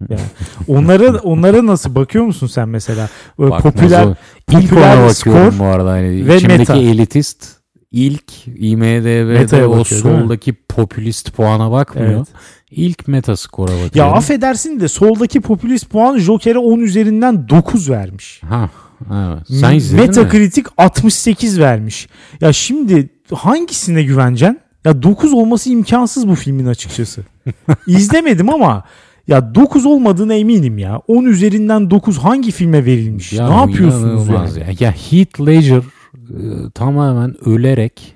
Yani 0.10 0.22
onlara 0.68 1.18
onlara 1.18 1.66
nasıl 1.66 1.96
bakıyor 1.96 2.26
musun 2.26 2.48
sen 2.48 2.70
mesela? 2.70 3.10
Böyle 3.40 3.52
Bakmaz 3.52 3.74
popüler 3.74 4.06
o. 4.06 4.16
İlk 4.52 4.70
popüler 4.70 5.10
skor 5.10 5.60
bu 5.60 5.66
arada. 5.66 5.92
Hani 5.92 6.28
ve 6.28 6.38
içimdeki 6.38 6.60
meta. 6.60 6.76
elitist 6.76 7.58
ilk 7.92 8.48
IMDB'de 8.48 9.24
Meta'ya 9.24 9.70
o 9.70 9.78
bakıyor, 9.78 10.02
soldaki 10.02 10.54
popülist 10.54 11.34
puana 11.34 11.72
bakmıyor. 11.72 12.14
Evet. 12.14 12.28
İlk 12.72 13.08
metaskora 13.08 13.72
bakıyor. 13.72 13.92
Ya 13.96 14.06
affedersin 14.12 14.80
de 14.80 14.88
soldaki 14.88 15.42
popülist 15.42 15.90
puan 15.90 16.18
Joker'e 16.18 16.58
10 16.58 16.80
üzerinden 16.80 17.50
9 17.50 17.90
vermiş. 17.90 18.42
Ha, 18.50 18.70
evet. 19.14 19.40
Sen 19.48 19.74
izledin 19.74 20.04
mi? 20.04 20.08
Metacritic 20.08 20.64
68 20.78 21.60
vermiş. 21.60 22.08
Ya 22.42 22.54
şimdi 22.54 23.10
hangisine 23.34 24.04
güveneceksin? 24.04 24.60
Ya 24.86 25.04
9 25.04 25.34
olması 25.34 25.70
imkansız 25.70 26.28
bu 26.28 26.36
filmin 26.36 26.66
açıkçası. 26.66 27.22
İzlemedim 27.88 28.50
ama 28.50 28.84
ya 29.28 29.56
9 29.56 29.86
olmadığına 29.86 30.34
eminim 30.34 30.78
ya. 30.78 31.02
10 31.08 31.26
üzerinden 31.26 31.90
9 31.90 32.18
hangi 32.18 32.52
filme 32.52 32.86
verilmiş? 32.86 33.34
Ya 33.34 33.50
ne 33.50 33.56
yapıyorsunuz 33.56 34.28
yani? 34.28 34.60
Ya. 34.60 34.66
ya 34.80 34.92
Heath 34.92 35.42
Ledger 35.42 35.78
e, 35.78 36.72
tamamen 36.74 37.48
ölerek 37.48 38.16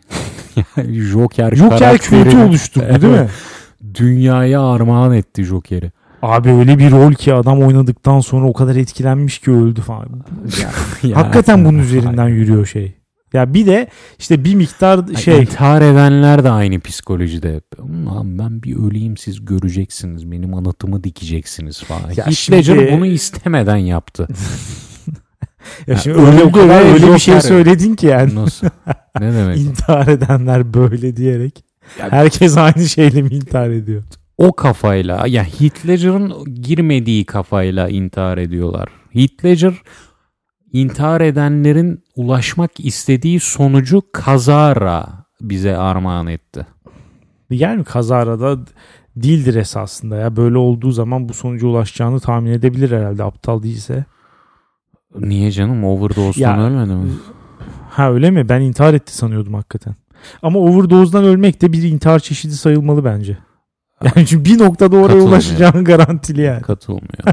yani 0.78 0.94
Joker, 1.00 1.56
Joker 1.56 1.98
kültü 1.98 2.38
oluşturdu 2.38 3.02
değil 3.02 3.14
mi? 3.14 3.28
Dünyaya 3.96 4.62
armağan 4.62 5.14
etti 5.14 5.44
Joker'i. 5.44 5.92
Abi 6.22 6.50
öyle 6.50 6.80
bir 6.80 6.92
rol 6.92 7.14
ki 7.14 7.34
adam 7.34 7.64
oynadıktan 7.64 8.20
sonra 8.20 8.48
o 8.48 8.54
kadar 8.54 8.76
etkilenmiş 8.76 9.40
ki 9.40 9.52
öldü 9.52 9.82
falan. 9.82 10.08
Ya, 11.04 11.18
Hakikaten 11.18 11.66
bunun 11.66 11.80
üzerinden 11.80 12.28
yürüyor 12.28 12.66
şey. 12.66 13.01
Ya 13.34 13.54
bir 13.54 13.66
de 13.66 13.88
işte 14.20 14.44
bir 14.44 14.56
miktar 14.56 15.00
Ay, 15.10 15.16
şey 15.16 15.40
intihar 15.42 15.82
edenler 15.82 16.44
de 16.44 16.50
aynı 16.50 16.80
psikolojide. 16.80 17.62
Ulan 17.80 18.40
ben 18.40 18.64
bir 18.64 18.76
öleyim 18.76 19.18
siz 19.18 19.46
göreceksiniz. 19.46 20.32
Benim 20.32 20.54
anıtımı 20.54 21.04
dikeceksiniz 21.04 21.84
falan. 21.84 22.10
Ya 22.16 22.26
Heath 22.26 22.32
şimdi- 22.32 22.92
bunu 22.92 23.06
istemeden 23.06 23.78
yaptı. 23.78 24.28
ya 25.88 25.96
şimdi 25.98 26.18
öyle 26.18 26.30
öyle, 26.32 26.44
o 26.44 26.52
kadar 26.52 26.94
öyle 26.94 27.14
bir 27.14 27.20
şey 27.20 27.42
söyledin 27.42 27.96
ki 27.96 28.08
yani. 28.08 28.36
Nasıl? 28.36 28.68
ne 29.20 29.34
demek? 29.38 29.58
intihar 29.60 30.08
edenler 30.08 30.74
böyle 30.74 31.16
diyerek. 31.16 31.64
Ya- 32.00 32.12
Herkes 32.12 32.58
aynı 32.58 32.90
şeyle 32.90 33.22
mi 33.22 33.30
intihar 33.30 33.70
ediyor? 33.70 34.04
o 34.38 34.54
kafayla 34.56 35.28
ya 35.28 35.44
Heath 35.44 35.88
Ledger'ın 35.88 36.46
girmediği 36.62 37.26
kafayla 37.26 37.90
intihar 37.90 38.38
ediyorlar. 38.38 38.90
Ledger 39.46 39.74
intihar 40.74 41.22
edenlerin 41.22 42.01
ulaşmak 42.22 42.72
istediği 42.80 43.40
sonucu 43.40 44.02
kazara 44.14 45.08
bize 45.42 45.78
armağan 45.78 46.28
etti. 46.28 46.66
Yani 47.50 47.84
kazara 47.84 48.40
da 48.40 48.58
değildir 49.16 49.56
esasında 49.56 50.16
ya. 50.18 50.36
Böyle 50.36 50.58
olduğu 50.58 50.92
zaman 50.92 51.30
bu 51.30 51.34
sonuca 51.34 51.68
ulaşacağını 51.68 52.20
tahmin 52.20 52.52
edebilir 52.52 52.92
herhalde 52.92 53.24
aptal 53.24 53.64
değilse. 53.64 54.06
Niye 55.20 55.52
canım 55.52 55.84
overdose'dan 55.84 56.58
Ya- 56.58 56.64
ölmedi 56.66 56.94
mi? 56.94 57.12
Ha 57.90 58.12
öyle 58.12 58.32
mi? 58.32 58.50
Ben 58.50 58.62
intihar 58.62 58.94
etti 58.94 59.16
sanıyordum 59.16 59.54
hakikaten. 59.54 59.96
Ama 60.42 60.60
overdose'dan 60.60 61.24
ölmek 61.24 61.62
de 61.62 61.74
bir 61.74 61.84
intihar 61.84 62.20
çeşidi 62.20 62.54
sayılmalı 62.54 63.06
bence. 63.06 63.38
Yani 64.04 64.28
çünkü 64.28 64.46
bir 64.46 64.60
noktada 64.60 64.98
oraya 64.98 65.22
ulaşacağın 65.22 65.84
garantili 65.86 66.42
yani. 66.42 66.62
Katılmıyor. 66.62 67.24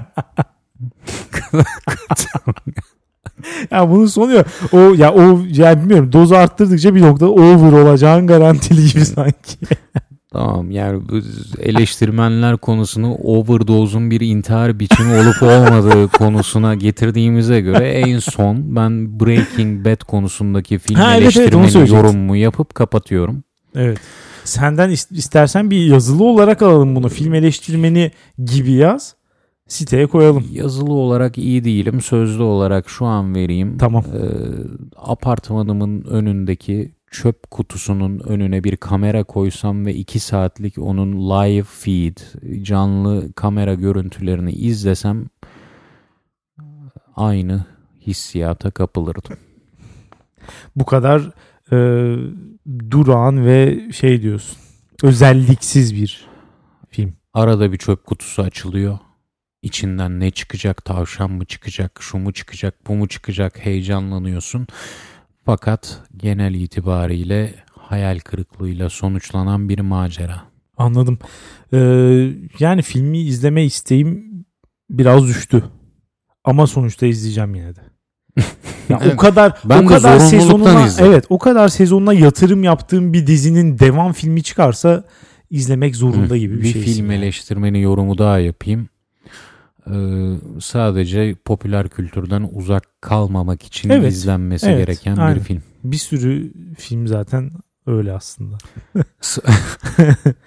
Ya 3.70 3.90
bunun 3.90 4.06
sonu 4.06 4.32
yok. 4.32 4.46
O 4.72 4.78
ya 4.78 5.12
o 5.14 5.40
ya 5.52 5.80
bilmiyorum 5.80 6.12
dozu 6.12 6.34
arttırdıkça 6.34 6.94
bir 6.94 7.00
noktada 7.02 7.30
over 7.30 7.72
olacağın 7.72 8.26
garantili 8.26 8.92
gibi 8.92 9.04
sanki. 9.04 9.56
Tamam 10.32 10.70
yani 10.70 11.02
eleştirmenler 11.60 12.56
konusunu 12.56 13.14
overdose'un 13.14 14.10
bir 14.10 14.20
intihar 14.20 14.80
biçimi 14.80 15.14
olup 15.14 15.42
olmadığı 15.42 16.08
konusuna 16.12 16.74
getirdiğimize 16.74 17.60
göre 17.60 17.88
en 17.90 18.18
son 18.18 18.76
ben 18.76 19.20
Breaking 19.20 19.86
Bad 19.86 20.04
konusundaki 20.04 20.78
film 20.78 20.96
Ha, 20.98 21.04
evet, 21.12 21.22
evet, 21.22 21.36
eleştirmeni 21.36 21.70
söyleyecektim. 21.70 22.06
yorumumu 22.06 22.36
yapıp 22.36 22.74
kapatıyorum. 22.74 23.42
Evet. 23.76 23.98
Senden 24.44 24.90
is- 24.90 25.14
istersen 25.16 25.70
bir 25.70 25.86
yazılı 25.86 26.24
olarak 26.24 26.62
alalım 26.62 26.96
bunu. 26.96 27.08
Film 27.08 27.34
eleştirmeni 27.34 28.10
gibi 28.44 28.72
yaz. 28.72 29.14
Siteye 29.68 30.06
koyalım. 30.06 30.46
Yazılı 30.52 30.92
olarak 30.92 31.38
iyi 31.38 31.64
değilim. 31.64 32.00
Sözlü 32.00 32.42
olarak 32.42 32.90
şu 32.90 33.06
an 33.06 33.34
vereyim. 33.34 33.78
Tamam. 33.78 34.04
Ee, 34.04 34.20
apartmanımın 34.96 36.02
önündeki 36.02 36.94
çöp 37.10 37.50
kutusunun 37.50 38.18
önüne 38.18 38.64
bir 38.64 38.76
kamera 38.76 39.24
koysam 39.24 39.86
ve 39.86 39.94
2 39.94 40.20
saatlik 40.20 40.78
onun 40.78 41.12
live 41.30 41.62
feed, 41.62 42.16
canlı 42.62 43.32
kamera 43.32 43.74
görüntülerini 43.74 44.52
izlesem 44.52 45.26
aynı 47.16 47.64
hissiyata 48.00 48.70
kapılırdım. 48.70 49.36
Bu 50.76 50.84
kadar 50.84 51.30
e, 51.72 51.76
durağan 52.90 53.46
ve 53.46 53.88
şey 53.92 54.22
diyorsun. 54.22 54.56
Özelliksiz 55.02 55.94
bir 55.94 56.26
film. 56.88 57.12
Arada 57.34 57.72
bir 57.72 57.78
çöp 57.78 58.06
kutusu 58.06 58.42
açılıyor. 58.42 58.98
İçinden 59.62 60.20
ne 60.20 60.30
çıkacak? 60.30 60.84
Tavşan 60.84 61.30
mı 61.30 61.44
çıkacak? 61.44 61.98
Şu 62.00 62.18
mu 62.18 62.32
çıkacak? 62.32 62.74
Bu 62.86 62.94
mu 62.94 63.08
çıkacak? 63.08 63.58
Heyecanlanıyorsun. 63.66 64.66
Fakat 65.46 66.00
genel 66.16 66.54
itibariyle 66.54 67.54
hayal 67.72 68.18
kırıklığıyla 68.18 68.90
sonuçlanan 68.90 69.68
bir 69.68 69.78
macera. 69.78 70.42
Anladım. 70.76 71.18
Ee, 71.72 71.78
yani 72.58 72.82
filmi 72.82 73.18
izleme 73.18 73.64
isteğim 73.64 74.24
biraz 74.90 75.28
düştü. 75.28 75.64
Ama 76.44 76.66
sonuçta 76.66 77.06
izleyeceğim 77.06 77.54
yine 77.54 77.76
de. 77.76 77.80
Ya 78.88 79.00
o 79.14 79.16
kadar 79.16 79.58
Ben 79.64 79.84
o 79.84 79.86
kadar 79.86 80.18
sezonuna 80.18 80.86
izledim. 80.86 81.12
evet 81.12 81.24
o 81.28 81.38
kadar 81.38 81.68
sezonuna 81.68 82.12
yatırım 82.14 82.64
yaptığım 82.64 83.12
bir 83.12 83.26
dizinin 83.26 83.78
devam 83.78 84.12
filmi 84.12 84.42
çıkarsa 84.42 85.04
izlemek 85.50 85.96
zorunda 85.96 86.36
gibi 86.36 86.56
bir, 86.58 86.62
bir 86.62 86.72
şey. 86.72 86.82
film 86.82 87.10
eleştirmeni 87.10 87.80
yorumu 87.82 88.18
daha 88.18 88.38
yapayım. 88.38 88.88
Ee, 89.94 90.36
sadece 90.60 91.34
popüler 91.44 91.88
kültürden 91.88 92.48
uzak 92.52 93.02
kalmamak 93.02 93.62
için 93.62 93.90
Evet, 93.90 94.12
izlenmesi 94.12 94.66
evet, 94.66 94.86
gereken 94.86 95.16
aynen. 95.16 95.36
bir 95.36 95.40
film. 95.44 95.62
Bir 95.84 95.96
sürü 95.96 96.52
film 96.78 97.06
zaten 97.06 97.50
öyle 97.86 98.12
aslında. 98.12 98.56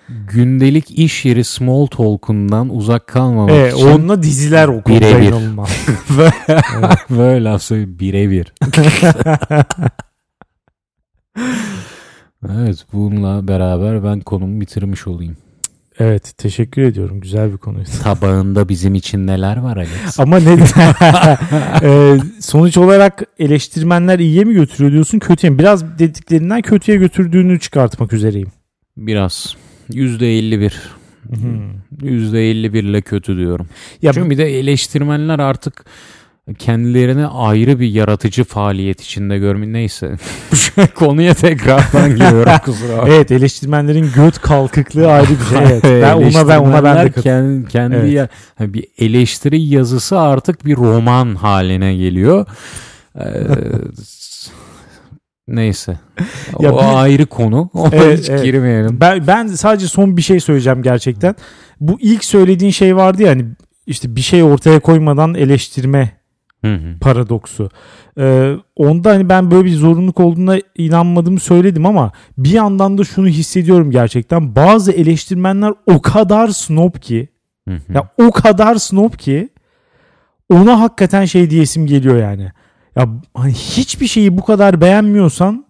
Gündelik 0.09 0.91
iş 0.91 1.25
yeri 1.25 1.43
small 1.43 1.85
talk'undan 1.85 2.69
uzak 2.75 3.07
kalmamak 3.07 3.51
Evet, 3.55 3.73
için 3.73 3.87
onunla 3.87 4.23
diziler 4.23 4.67
o 4.67 4.81
konuda 4.81 5.01
birebir. 5.01 5.27
inanılmaz. 5.27 5.69
böyle 7.09 7.59
söyleyeyim 7.59 7.99
birebir. 7.99 8.53
evet 12.49 12.85
bununla 12.93 13.47
beraber 13.47 14.03
ben 14.03 14.19
konumu 14.19 14.61
bitirmiş 14.61 15.07
olayım. 15.07 15.37
Evet 15.99 16.33
teşekkür 16.37 16.81
ediyorum. 16.81 17.21
Güzel 17.21 17.51
bir 17.51 17.57
konuydu. 17.57 17.89
Tabağında 18.03 18.69
bizim 18.69 18.95
için 18.95 19.27
neler 19.27 19.57
var 19.57 19.77
Alex? 19.77 20.19
Ama 20.19 20.39
ne 20.39 20.51
Ee, 21.83 22.17
sonuç 22.39 22.77
olarak 22.77 23.23
eleştirmenler 23.39 24.19
iyiye 24.19 24.43
mi 24.43 24.53
götürüyor 24.53 24.91
diyorsun 24.91 25.19
kötüye 25.19 25.51
mi? 25.51 25.59
Biraz 25.59 25.99
dediklerinden 25.99 26.61
kötüye 26.61 26.97
götürdüğünü 26.97 27.59
çıkartmak 27.59 28.13
üzereyim. 28.13 28.51
Biraz. 28.97 29.55
%51. 29.89 30.73
%51 32.01 32.77
ile 32.77 33.01
kötü 33.01 33.37
diyorum. 33.37 33.67
Ya 34.01 34.13
Çünkü 34.13 34.29
bir 34.29 34.37
de 34.37 34.59
eleştirmenler 34.59 35.39
artık 35.39 35.85
kendilerini 36.59 37.27
ayrı 37.27 37.79
bir 37.79 37.87
yaratıcı 37.89 38.43
faaliyet 38.43 39.01
içinde 39.01 39.37
görme 39.37 39.73
neyse. 39.73 40.15
Konuya 40.95 41.33
tekrardan 41.33 42.09
giriyorum 42.15 42.51
kusura 42.65 42.97
bakma. 42.97 43.13
evet 43.13 43.31
eleştirmenlerin 43.31 44.09
göt 44.15 44.39
kalkıklığı 44.41 45.11
ayrı 45.11 45.29
bir 45.29 45.45
şey. 45.57 45.59
Evet. 45.59 45.83
Ben 45.83 46.13
ona 46.13 46.47
ben 46.47 46.59
ona 46.59 46.83
ben 46.83 47.05
de 47.07 47.21
kendi, 47.21 47.67
kendi 47.69 47.95
Evet. 47.95 48.13
ya, 48.13 48.27
bir 48.59 48.85
eleştiri 48.97 49.61
yazısı 49.61 50.19
artık 50.19 50.65
bir 50.65 50.75
roman 50.77 51.35
haline 51.35 51.95
geliyor. 51.95 52.45
Ee, 53.19 53.23
neyse. 55.47 55.99
Ya 56.59 56.73
o 56.73 56.77
bir- 56.79 57.03
ayrı 57.03 57.25
konu. 57.25 57.69
Ona 57.73 57.95
Evet, 57.95 58.19
hiç 58.19 58.29
evet. 58.29 58.43
girmeyelim. 58.43 58.99
Ben, 58.99 59.27
ben 59.27 59.47
sadece 59.47 59.87
son 59.87 60.17
bir 60.17 60.21
şey 60.21 60.39
söyleyeceğim 60.39 60.81
gerçekten. 60.83 61.35
Bu 61.79 61.97
ilk 62.01 62.25
söylediğin 62.25 62.71
şey 62.71 62.95
vardı 62.95 63.23
ya 63.23 63.29
hani 63.29 63.45
işte 63.87 64.15
bir 64.15 64.21
şey 64.21 64.43
ortaya 64.43 64.79
koymadan 64.79 65.33
eleştirme 65.33 66.20
Hı 66.65 66.73
hı. 66.75 66.99
paradoksu. 67.01 67.69
Ee, 68.17 68.55
onda 68.75 69.09
hani 69.09 69.29
ben 69.29 69.51
böyle 69.51 69.65
bir 69.65 69.73
zorunluluk 69.73 70.19
olduğuna 70.19 70.57
inanmadığımı 70.77 71.39
söyledim 71.39 71.85
ama 71.85 72.11
bir 72.37 72.49
yandan 72.49 72.97
da 72.97 73.03
şunu 73.03 73.27
hissediyorum 73.27 73.91
gerçekten. 73.91 74.55
Bazı 74.55 74.91
eleştirmenler 74.91 75.73
o 75.85 76.01
kadar 76.01 76.47
snob 76.47 76.95
ki 76.95 77.27
Hı 77.67 77.75
hı. 77.75 77.93
ya 77.93 78.09
o 78.17 78.31
kadar 78.31 78.75
snob 78.75 79.13
ki 79.13 79.49
ona 80.53 80.79
hakikaten 80.79 81.25
şey 81.25 81.49
diyesim 81.49 81.85
geliyor 81.87 82.17
yani. 82.17 82.51
Ya 82.95 83.07
hani 83.33 83.53
hiçbir 83.53 84.07
şeyi 84.07 84.37
bu 84.37 84.45
kadar 84.45 84.81
beğenmiyorsan 84.81 85.65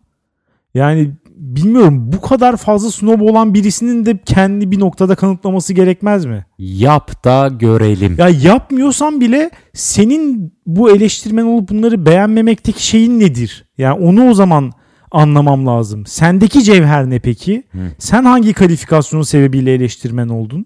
yani 0.74 1.12
bilmiyorum 1.42 2.12
bu 2.14 2.22
kadar 2.22 2.58
fazla 2.58 2.92
snob 2.92 3.22
olan 3.22 3.54
birisinin 3.54 4.06
de 4.06 4.20
kendi 4.26 4.72
bir 4.72 4.80
noktada 4.80 5.16
kanıtlaması 5.16 5.74
gerekmez 5.74 6.26
mi? 6.26 6.46
Yap 6.58 7.24
da 7.24 7.48
görelim. 7.48 8.16
Ya 8.18 8.30
yapmıyorsan 8.30 9.22
bile 9.22 9.52
senin 9.74 10.54
bu 10.66 10.92
eleştirmen 10.92 11.44
olup 11.44 11.70
bunları 11.70 12.06
beğenmemekteki 12.06 12.88
şeyin 12.88 13.20
nedir? 13.20 13.66
Yani 13.78 14.00
onu 14.00 14.30
o 14.30 14.34
zaman 14.34 14.72
anlamam 15.12 15.68
lazım. 15.68 16.06
Sendeki 16.06 16.64
cevher 16.64 17.10
ne 17.10 17.20
peki? 17.20 17.64
Hı. 17.72 17.80
Sen 17.98 18.26
hangi 18.26 18.54
kalifikasyonun 18.54 19.24
sebebiyle 19.24 19.74
eleştirmen 19.74 20.30
oldun? 20.30 20.66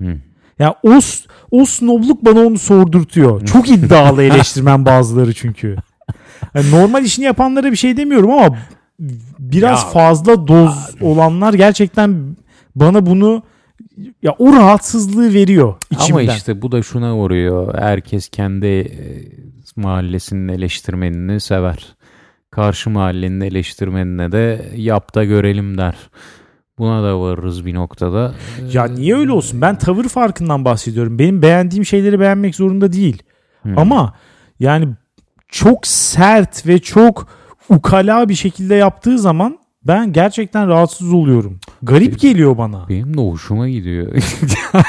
Hı. 0.00 0.16
Ya 0.58 0.74
o 0.82 0.98
o 1.50 1.64
snobluk 1.64 2.24
bana 2.24 2.40
onu 2.40 2.58
sordurtuyor. 2.58 3.46
Çok 3.46 3.70
iddialı 3.70 4.22
eleştirmen 4.22 4.84
bazıları 4.84 5.34
çünkü. 5.34 5.76
Yani 6.54 6.70
normal 6.70 7.04
işini 7.04 7.24
yapanlara 7.24 7.70
bir 7.70 7.76
şey 7.76 7.96
demiyorum 7.96 8.30
ama 8.30 8.56
biraz 9.38 9.82
Ya- 9.82 9.88
fazla 9.88 10.48
doz 10.48 10.94
olanlar 11.00 11.54
gerçekten 11.54 12.36
bana 12.74 13.06
bunu 13.06 13.42
ya 14.22 14.34
o 14.38 14.52
rahatsızlığı 14.52 15.34
veriyor 15.34 15.74
içimden. 15.90 16.12
Ama 16.12 16.22
işte 16.22 16.62
bu 16.62 16.72
da 16.72 16.82
şuna 16.82 17.16
uğruyor. 17.16 17.78
Herkes 17.78 18.28
kendi 18.28 18.66
e, 18.66 19.02
mahallesinin 19.76 20.48
eleştirmenini 20.48 21.40
sever. 21.40 21.96
Karşı 22.50 22.90
mahallenin 22.90 23.40
eleştirmenine 23.40 24.32
de 24.32 24.70
yap 24.76 25.14
da 25.14 25.24
görelim 25.24 25.78
der. 25.78 25.94
Buna 26.78 27.02
da 27.02 27.20
varırız 27.20 27.66
bir 27.66 27.74
noktada. 27.74 28.34
Ya 28.72 28.84
niye 28.84 29.16
öyle 29.16 29.32
olsun? 29.32 29.60
Ben 29.60 29.78
tavır 29.78 30.04
farkından 30.04 30.64
bahsediyorum. 30.64 31.18
Benim 31.18 31.42
beğendiğim 31.42 31.84
şeyleri 31.84 32.20
beğenmek 32.20 32.54
zorunda 32.54 32.92
değil. 32.92 33.22
Hmm. 33.62 33.78
Ama 33.78 34.14
yani 34.60 34.88
çok 35.48 35.86
sert 35.86 36.66
ve 36.66 36.78
çok 36.78 37.28
ukala 37.76 38.28
bir 38.28 38.34
şekilde 38.34 38.74
yaptığı 38.74 39.18
zaman 39.18 39.58
ben 39.86 40.12
gerçekten 40.12 40.68
rahatsız 40.68 41.12
oluyorum. 41.12 41.60
Garip 41.82 42.20
geliyor 42.20 42.58
bana. 42.58 42.88
Benim 42.88 43.16
de 43.16 43.20
hoşuma 43.20 43.68
gidiyor. 43.68 44.12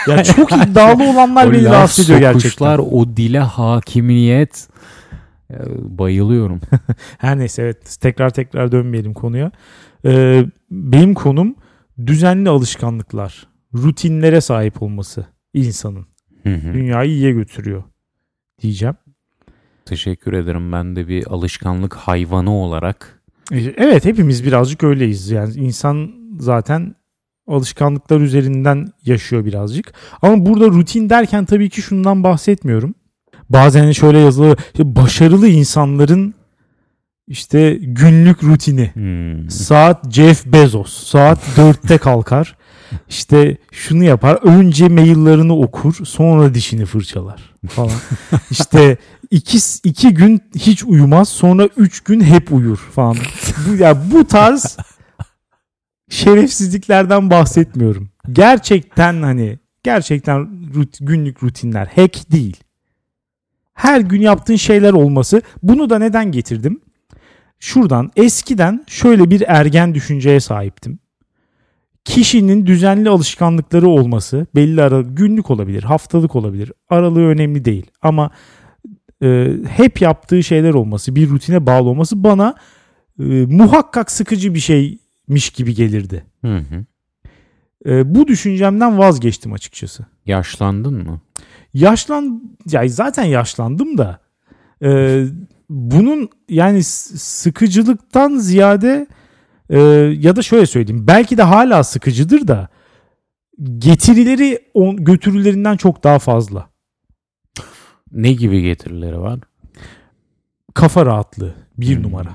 Ya 0.07 0.23
çok 0.23 0.51
iddialı 0.51 1.03
olanlar 1.09 1.51
beni 1.53 1.65
rahatsız 1.65 2.05
ediyor 2.09 2.19
gerçekten. 2.33 2.77
o 2.77 3.17
dile 3.17 3.39
hakimiyet. 3.39 4.67
e, 5.51 5.55
Bayılıyorum. 5.97 6.61
Her 7.17 7.39
neyse 7.39 7.61
evet 7.61 7.97
tekrar 8.01 8.29
tekrar 8.29 8.71
dönmeyelim 8.71 9.13
konuya. 9.13 9.51
Ee, 10.05 10.45
benim 10.71 11.13
konum 11.13 11.55
düzenli 12.05 12.49
alışkanlıklar, 12.49 13.47
rutinlere 13.75 14.41
sahip 14.41 14.81
olması 14.83 15.25
insanın. 15.53 16.05
Hı 16.43 16.49
hı. 16.55 16.73
Dünyayı 16.73 17.11
iyiye 17.11 17.31
götürüyor 17.31 17.83
diyeceğim. 18.61 18.95
Teşekkür 19.85 20.33
ederim. 20.33 20.71
Ben 20.71 20.95
de 20.95 21.07
bir 21.07 21.27
alışkanlık 21.27 21.93
hayvanı 21.93 22.53
olarak 22.55 23.23
E, 23.51 23.57
Evet 23.77 24.05
hepimiz 24.05 24.45
birazcık 24.45 24.83
öyleyiz. 24.83 25.31
Yani 25.31 25.53
insan 25.53 26.11
zaten 26.39 26.95
alışkanlıklar 27.47 28.21
üzerinden 28.21 28.87
yaşıyor 29.05 29.45
birazcık. 29.45 29.93
Ama 30.21 30.45
burada 30.45 30.65
rutin 30.65 31.09
derken 31.09 31.45
tabii 31.45 31.69
ki 31.69 31.81
şundan 31.81 32.23
bahsetmiyorum. 32.23 32.95
Bazen 33.49 33.91
şöyle 33.91 34.19
yazılı 34.19 34.55
işte 34.73 34.95
başarılı 34.95 35.47
insanların 35.47 36.33
işte 37.27 37.77
günlük 37.81 38.43
rutini. 38.43 38.91
Hmm. 38.93 39.49
Saat 39.49 40.11
Jeff 40.11 40.45
Bezos. 40.45 41.07
Saat 41.07 41.39
4'te 41.57 41.97
kalkar. 41.97 42.57
İşte 43.09 43.57
şunu 43.71 44.03
yapar. 44.03 44.39
Önce 44.43 44.89
maillerini 44.89 45.51
okur. 45.53 45.95
Sonra 46.05 46.53
dişini 46.53 46.85
fırçalar 46.85 47.55
falan. 47.69 47.91
İşte 48.51 48.97
iki, 49.31 49.57
iki 49.83 50.13
gün 50.13 50.41
hiç 50.55 50.83
uyumaz. 50.83 51.29
Sonra 51.29 51.69
üç 51.77 51.99
gün 52.01 52.21
hep 52.21 52.51
uyur 52.51 52.77
falan. 52.77 53.17
Bu, 53.67 53.75
ya 53.75 54.11
bu 54.11 54.27
tarz 54.27 54.77
şerefsizliklerden 56.09 57.29
bahsetmiyorum. 57.29 58.09
Gerçekten 58.31 59.21
hani 59.21 59.59
gerçekten 59.83 60.47
rut- 60.73 60.97
günlük 61.01 61.43
rutinler. 61.43 61.87
Hack 61.95 62.31
değil. 62.31 62.57
Her 63.73 64.01
gün 64.01 64.21
yaptığın 64.21 64.55
şeyler 64.55 64.93
olması. 64.93 65.41
Bunu 65.63 65.89
da 65.89 65.99
neden 65.99 66.31
getirdim? 66.31 66.81
Şuradan 67.59 68.11
eskiden 68.15 68.83
şöyle 68.87 69.29
bir 69.29 69.43
ergen 69.47 69.95
düşünceye 69.95 70.39
sahiptim. 70.39 70.99
Kişinin 72.05 72.65
düzenli 72.65 73.09
alışkanlıkları 73.09 73.87
olması 73.87 74.47
belli 74.55 74.83
ara 74.83 75.01
günlük 75.01 75.51
olabilir, 75.51 75.83
haftalık 75.83 76.35
olabilir. 76.35 76.71
Aralığı 76.89 77.25
önemli 77.25 77.65
değil 77.65 77.85
ama 78.01 78.31
e, 79.23 79.53
hep 79.69 80.01
yaptığı 80.01 80.43
şeyler 80.43 80.73
olması, 80.73 81.15
bir 81.15 81.29
rutine 81.29 81.65
bağlı 81.65 81.89
olması 81.89 82.23
bana 82.23 82.55
e, 83.19 83.23
muhakkak 83.45 84.11
sıkıcı 84.11 84.53
bir 84.53 84.59
şeymiş 84.59 85.49
gibi 85.49 85.75
gelirdi. 85.75 86.25
Hı 86.41 86.57
hı. 86.57 86.85
E, 87.85 88.15
bu 88.15 88.27
düşüncemden 88.27 88.97
vazgeçtim 88.97 89.53
açıkçası. 89.53 90.05
Yaşlandın 90.25 90.93
mı? 90.93 91.21
Yaşlan 91.73 92.53
ya 92.71 92.87
zaten 92.87 93.23
yaşlandım 93.23 93.97
da 93.97 94.19
e, 94.83 95.23
bunun 95.69 96.29
yani 96.49 96.83
sıkıcılıktan 96.83 98.37
ziyade 98.37 99.07
e, 99.69 99.79
ya 100.19 100.35
da 100.35 100.41
şöyle 100.41 100.65
söyleyeyim 100.65 101.07
belki 101.07 101.37
de 101.37 101.43
hala 101.43 101.83
sıkıcıdır 101.83 102.47
da 102.47 102.67
getirileri 103.77 104.59
on, 104.73 104.95
götürülerinden 105.03 105.77
çok 105.77 106.03
daha 106.03 106.19
fazla. 106.19 106.69
Ne 108.11 108.33
gibi 108.33 108.61
getirileri 108.61 109.19
var? 109.19 109.39
Kafa 110.73 111.05
rahatlığı 111.05 111.53
bir 111.77 111.95
Hmm. 111.95 112.03
numara. 112.03 112.29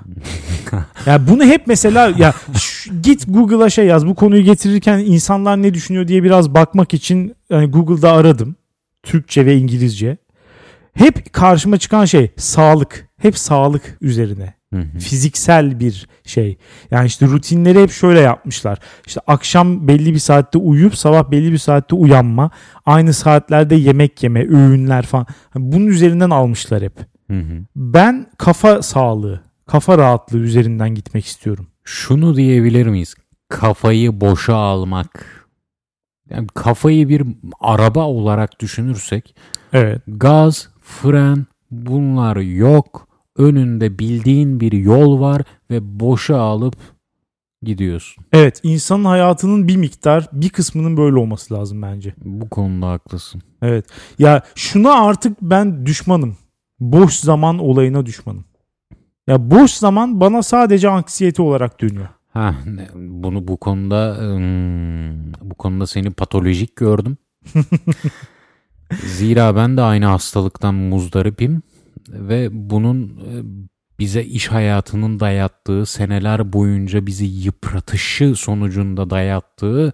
Ya 1.07 1.29
bunu 1.29 1.45
hep 1.45 1.67
mesela 1.67 2.13
ya 2.19 2.35
ş- 2.61 2.91
git 3.03 3.25
Google'a 3.29 3.71
şey 3.71 3.87
yaz 3.87 4.07
bu 4.07 4.15
konuyu 4.15 4.43
getirirken 4.43 4.99
insanlar 4.99 5.63
ne 5.63 5.75
düşünüyor 5.75 6.09
diye 6.09 6.23
biraz 6.23 6.55
bakmak 6.55 6.95
için 6.95 7.35
yani 7.51 7.67
Google'da 7.71 8.13
aradım. 8.13 8.57
Türkçe 9.03 9.47
ve 9.47 9.57
İngilizce. 9.57 10.17
Hep 10.95 11.33
karşıma 11.33 11.79
çıkan 11.79 12.05
şey 12.05 12.31
sağlık. 12.37 13.09
Hep 13.17 13.39
sağlık 13.39 13.99
üzerine. 14.01 14.55
Hı 14.75 14.81
hı. 14.81 14.99
Fiziksel 14.99 15.81
bir 15.81 16.07
şey. 16.25 16.59
Yani 16.91 17.07
işte 17.07 17.27
rutinleri 17.27 17.83
hep 17.83 17.91
şöyle 17.91 18.21
yapmışlar. 18.21 18.79
İşte 19.07 19.21
akşam 19.27 19.89
belli 19.89 20.15
bir 20.15 20.19
saatte 20.19 20.59
uyuyup 20.59 20.97
sabah 20.97 21.31
belli 21.31 21.53
bir 21.53 21.59
saatte 21.59 21.95
uyanma. 21.95 22.51
Aynı 22.87 23.13
saatlerde 23.13 23.75
yemek 23.75 24.23
yeme, 24.23 24.41
öğünler 24.49 25.07
falan. 25.07 25.27
Bunun 25.55 25.87
üzerinden 25.87 26.31
almışlar 26.31 26.83
hep. 26.83 26.99
Hı 27.31 27.39
hı. 27.39 27.65
Ben 27.77 28.27
kafa 28.39 28.83
sağlığı, 28.83 29.41
kafa 29.67 29.99
rahatlığı 29.99 30.39
üzerinden 30.39 30.95
gitmek 30.95 31.27
istiyorum. 31.27 31.67
Şunu 31.85 32.37
diyebilir 32.37 32.87
miyiz? 32.87 33.15
Kafayı 33.49 34.21
boşa 34.21 34.55
almak. 34.55 35.25
Yani 36.31 36.47
kafayı 36.55 37.09
bir 37.09 37.23
araba 37.61 38.05
olarak 38.05 38.61
düşünürsek 38.61 39.35
Evet. 39.73 40.03
gaz, 40.07 40.69
fren 40.83 41.47
bunlar 41.71 42.37
yok. 42.37 43.08
Önünde 43.39 43.99
bildiğin 43.99 44.61
bir 44.61 44.73
yol 44.73 45.21
var 45.21 45.43
ve 45.71 46.01
boşa 46.01 46.39
alıp 46.39 46.77
gidiyorsun. 47.63 48.25
Evet, 48.33 48.61
insanın 48.63 49.05
hayatının 49.05 49.69
bir 49.69 49.77
miktar, 49.77 50.29
bir 50.33 50.49
kısmının 50.49 50.97
böyle 50.97 51.17
olması 51.17 51.55
lazım 51.55 51.83
bence. 51.83 52.15
Bu 52.25 52.49
konuda 52.49 52.89
haklısın. 52.89 53.43
Evet. 53.63 53.87
Ya 54.19 54.43
şuna 54.55 54.93
artık 55.07 55.43
ben 55.43 55.87
düşmanım. 55.87 56.37
Boş 56.81 57.15
zaman 57.15 57.59
olayına 57.59 58.07
düşmanım. 58.07 58.45
Ya 59.27 59.51
boş 59.51 59.71
zaman 59.71 60.21
bana 60.21 60.43
sadece 60.43 60.89
anksiyete 60.89 61.43
olarak 61.43 61.81
dönüyor. 61.81 62.09
Ha, 62.33 62.55
bunu 62.95 63.49
bu 63.49 63.57
konuda 63.57 64.17
bu 65.43 65.55
konuda 65.55 65.87
seni 65.87 66.11
patolojik 66.11 66.77
gördüm. 66.77 67.17
Zira 69.05 69.57
ben 69.57 69.77
de 69.77 69.83
aynı 69.83 70.07
hastalıktan 70.07 70.75
muzdaripim 70.75 71.63
ve 72.13 72.49
bunun 72.53 73.07
e, 73.07 73.33
bize 73.99 74.25
iş 74.25 74.49
hayatının 74.49 75.21
dayattığı, 75.21 75.87
seneler 75.87 76.53
boyunca 76.53 77.07
bizi 77.07 77.27
yıpratışı 77.27 78.35
sonucunda 78.35 79.11
dayattığı 79.11 79.93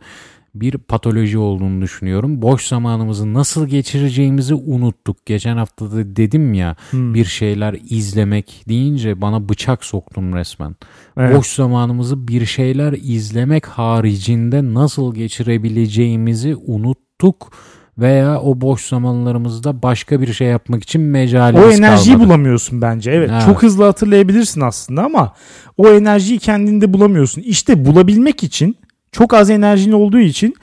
bir 0.54 0.78
patoloji 0.78 1.38
olduğunu 1.38 1.82
düşünüyorum. 1.82 2.42
Boş 2.42 2.66
zamanımızı 2.66 3.34
nasıl 3.34 3.66
geçireceğimizi 3.66 4.54
unuttuk. 4.54 5.26
Geçen 5.26 5.56
hafta 5.56 5.92
da 5.92 6.16
dedim 6.16 6.54
ya 6.54 6.76
Hmm. 6.90 7.14
bir 7.14 7.24
şeyler 7.24 7.76
izlemek 7.90 8.64
deyince 8.68 9.20
bana 9.20 9.48
bıçak 9.48 9.84
soktum 9.84 10.34
resmen. 10.34 10.76
Evet. 11.16 11.36
Boş 11.36 11.46
zamanımızı 11.46 12.28
bir 12.28 12.46
şeyler 12.46 12.92
izlemek 12.92 13.66
haricinde 13.66 14.74
nasıl 14.74 15.14
geçirebileceğimizi 15.14 16.56
unuttuk 16.56 17.52
veya 17.98 18.40
o 18.40 18.60
boş 18.60 18.84
zamanlarımızda 18.84 19.82
başka 19.82 20.20
bir 20.20 20.32
şey 20.32 20.48
yapmak 20.48 20.82
için 20.82 21.00
mecalimiz 21.00 21.66
O 21.66 21.70
enerjiyi 21.70 22.12
kalmadı. 22.12 22.28
bulamıyorsun 22.28 22.82
bence. 22.82 23.10
Evet, 23.10 23.30
Evet. 23.32 23.42
Çok 23.46 23.62
hızlı 23.62 23.84
hatırlayabilirsin 23.84 24.60
aslında 24.60 25.04
ama 25.04 25.32
o 25.76 25.88
enerjiyi 25.88 26.38
kendinde 26.38 26.92
bulamıyorsun. 26.92 27.42
İşte 27.42 27.84
bulabilmek 27.84 28.42
için 28.42 28.76
çok 29.12 29.34
az 29.34 29.50
enerjin 29.50 29.92
olduğu 29.92 30.18
için 30.18 30.54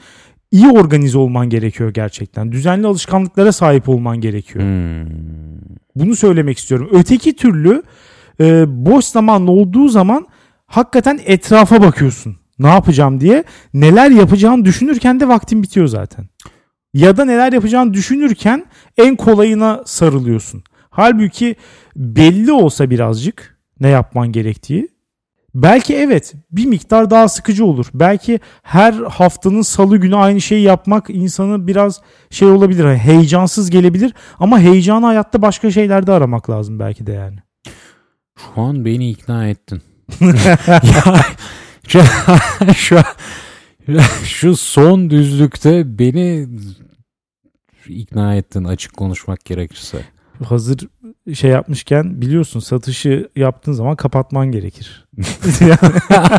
iyi 0.50 0.68
organize 0.70 1.18
olman 1.18 1.48
gerekiyor 1.48 1.94
gerçekten. 1.94 2.52
Düzenli 2.52 2.86
alışkanlıklara 2.86 3.52
sahip 3.52 3.88
olman 3.88 4.20
gerekiyor. 4.20 4.64
Hmm. 4.64 5.06
Bunu 5.96 6.16
söylemek 6.16 6.58
istiyorum. 6.58 6.88
Öteki 6.92 7.36
türlü 7.36 7.82
e, 8.40 8.64
boş 8.68 9.04
zaman 9.04 9.46
olduğu 9.46 9.88
zaman 9.88 10.26
hakikaten 10.66 11.20
etrafa 11.24 11.82
bakıyorsun. 11.82 12.36
Ne 12.58 12.68
yapacağım 12.68 13.20
diye. 13.20 13.44
Neler 13.74 14.10
yapacağını 14.10 14.64
düşünürken 14.64 15.20
de 15.20 15.28
vaktin 15.28 15.62
bitiyor 15.62 15.86
zaten. 15.86 16.24
Ya 16.94 17.16
da 17.16 17.24
neler 17.24 17.52
yapacağını 17.52 17.94
düşünürken 17.94 18.66
en 18.96 19.16
kolayına 19.16 19.82
sarılıyorsun. 19.86 20.62
Halbuki 20.90 21.56
belli 21.96 22.52
olsa 22.52 22.90
birazcık 22.90 23.58
ne 23.80 23.88
yapman 23.88 24.32
gerektiği. 24.32 24.88
Belki 25.54 25.96
evet 25.96 26.34
bir 26.50 26.66
miktar 26.66 27.10
daha 27.10 27.28
sıkıcı 27.28 27.64
olur. 27.64 27.86
Belki 27.94 28.40
her 28.62 28.92
haftanın 28.92 29.62
salı 29.62 29.96
günü 29.96 30.16
aynı 30.16 30.40
şeyi 30.40 30.62
yapmak 30.62 31.10
insanı 31.10 31.66
biraz 31.66 32.00
şey 32.30 32.48
olabilir. 32.48 32.84
hani 32.84 32.98
heyecansız 32.98 33.70
gelebilir 33.70 34.14
ama 34.38 34.60
heyecanı 34.60 35.06
hayatta 35.06 35.42
başka 35.42 35.70
şeylerde 35.70 36.12
aramak 36.12 36.50
lazım 36.50 36.78
belki 36.78 37.06
de 37.06 37.12
yani. 37.12 37.38
Şu 38.36 38.60
an 38.60 38.84
beni 38.84 39.10
ikna 39.10 39.48
ettin. 39.48 39.82
ya, 40.70 41.20
şu, 41.88 42.00
şu, 42.74 42.98
şu 44.24 44.56
son 44.56 45.10
düzlükte 45.10 45.98
beni 45.98 46.48
ikna 47.88 48.34
ettin 48.34 48.64
açık 48.64 48.96
konuşmak 48.96 49.44
gerekirse. 49.44 49.98
Hazır 50.44 50.78
şey 51.34 51.50
yapmışken 51.50 52.22
biliyorsun 52.22 52.60
satışı 52.60 53.28
yaptığın 53.36 53.72
zaman 53.72 53.96
kapatman 53.96 54.52
gerekir. 54.52 55.08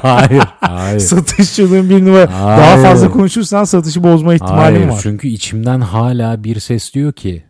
hayır, 0.01 0.43
hayır. 0.59 0.99
Satışçılığın 0.99 1.89
bir 1.89 2.05
numara. 2.05 2.27
Daha 2.27 2.71
Hayır. 2.71 2.83
fazla 2.83 3.11
konuşursan 3.11 3.63
satışı 3.63 4.03
bozma 4.03 4.33
ihtimalin 4.33 4.75
Hayır, 4.75 4.87
var. 4.87 4.99
çünkü 5.03 5.27
içimden 5.27 5.81
hala 5.81 6.43
bir 6.43 6.59
ses 6.59 6.93
diyor 6.93 7.13
ki 7.13 7.43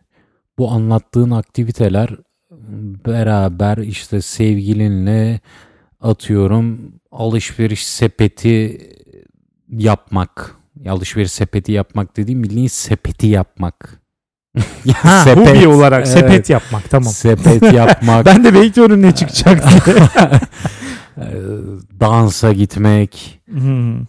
bu 0.58 0.72
anlattığın 0.72 1.32
aktiviteler 1.32 2.10
beraber 3.06 3.78
işte 3.78 4.22
sevgilinle 4.22 5.40
atıyorum 6.02 6.94
alışveriş 7.12 7.88
sepeti 7.88 8.90
yapmak. 9.78 10.56
Alışveriş 10.90 11.32
sepeti 11.32 11.72
yapmak 11.72 12.18
dediğim 12.18 12.44
bildiğin 12.44 12.68
sepeti 12.68 13.28
yapmak. 13.28 14.02
Ya 14.86 14.94
Ha, 14.96 15.20
sepet, 15.24 15.48
hobi 15.58 15.68
olarak 15.68 16.08
evet. 16.08 16.08
sepet 16.08 16.50
yapmak 16.50 16.90
tamam. 16.90 17.14
Sepet 17.14 17.74
yapmak. 17.74 18.26
Ben 18.26 18.44
de 18.44 18.54
bekliyorum 18.54 19.02
ne 19.02 19.16
çıkacak 19.16 19.64
diye. 19.70 19.96
e, 21.18 21.28
dansa 22.00 22.54
gitmek. 22.54 23.42
Hmm. 23.50 24.02
Ee, 24.02 24.06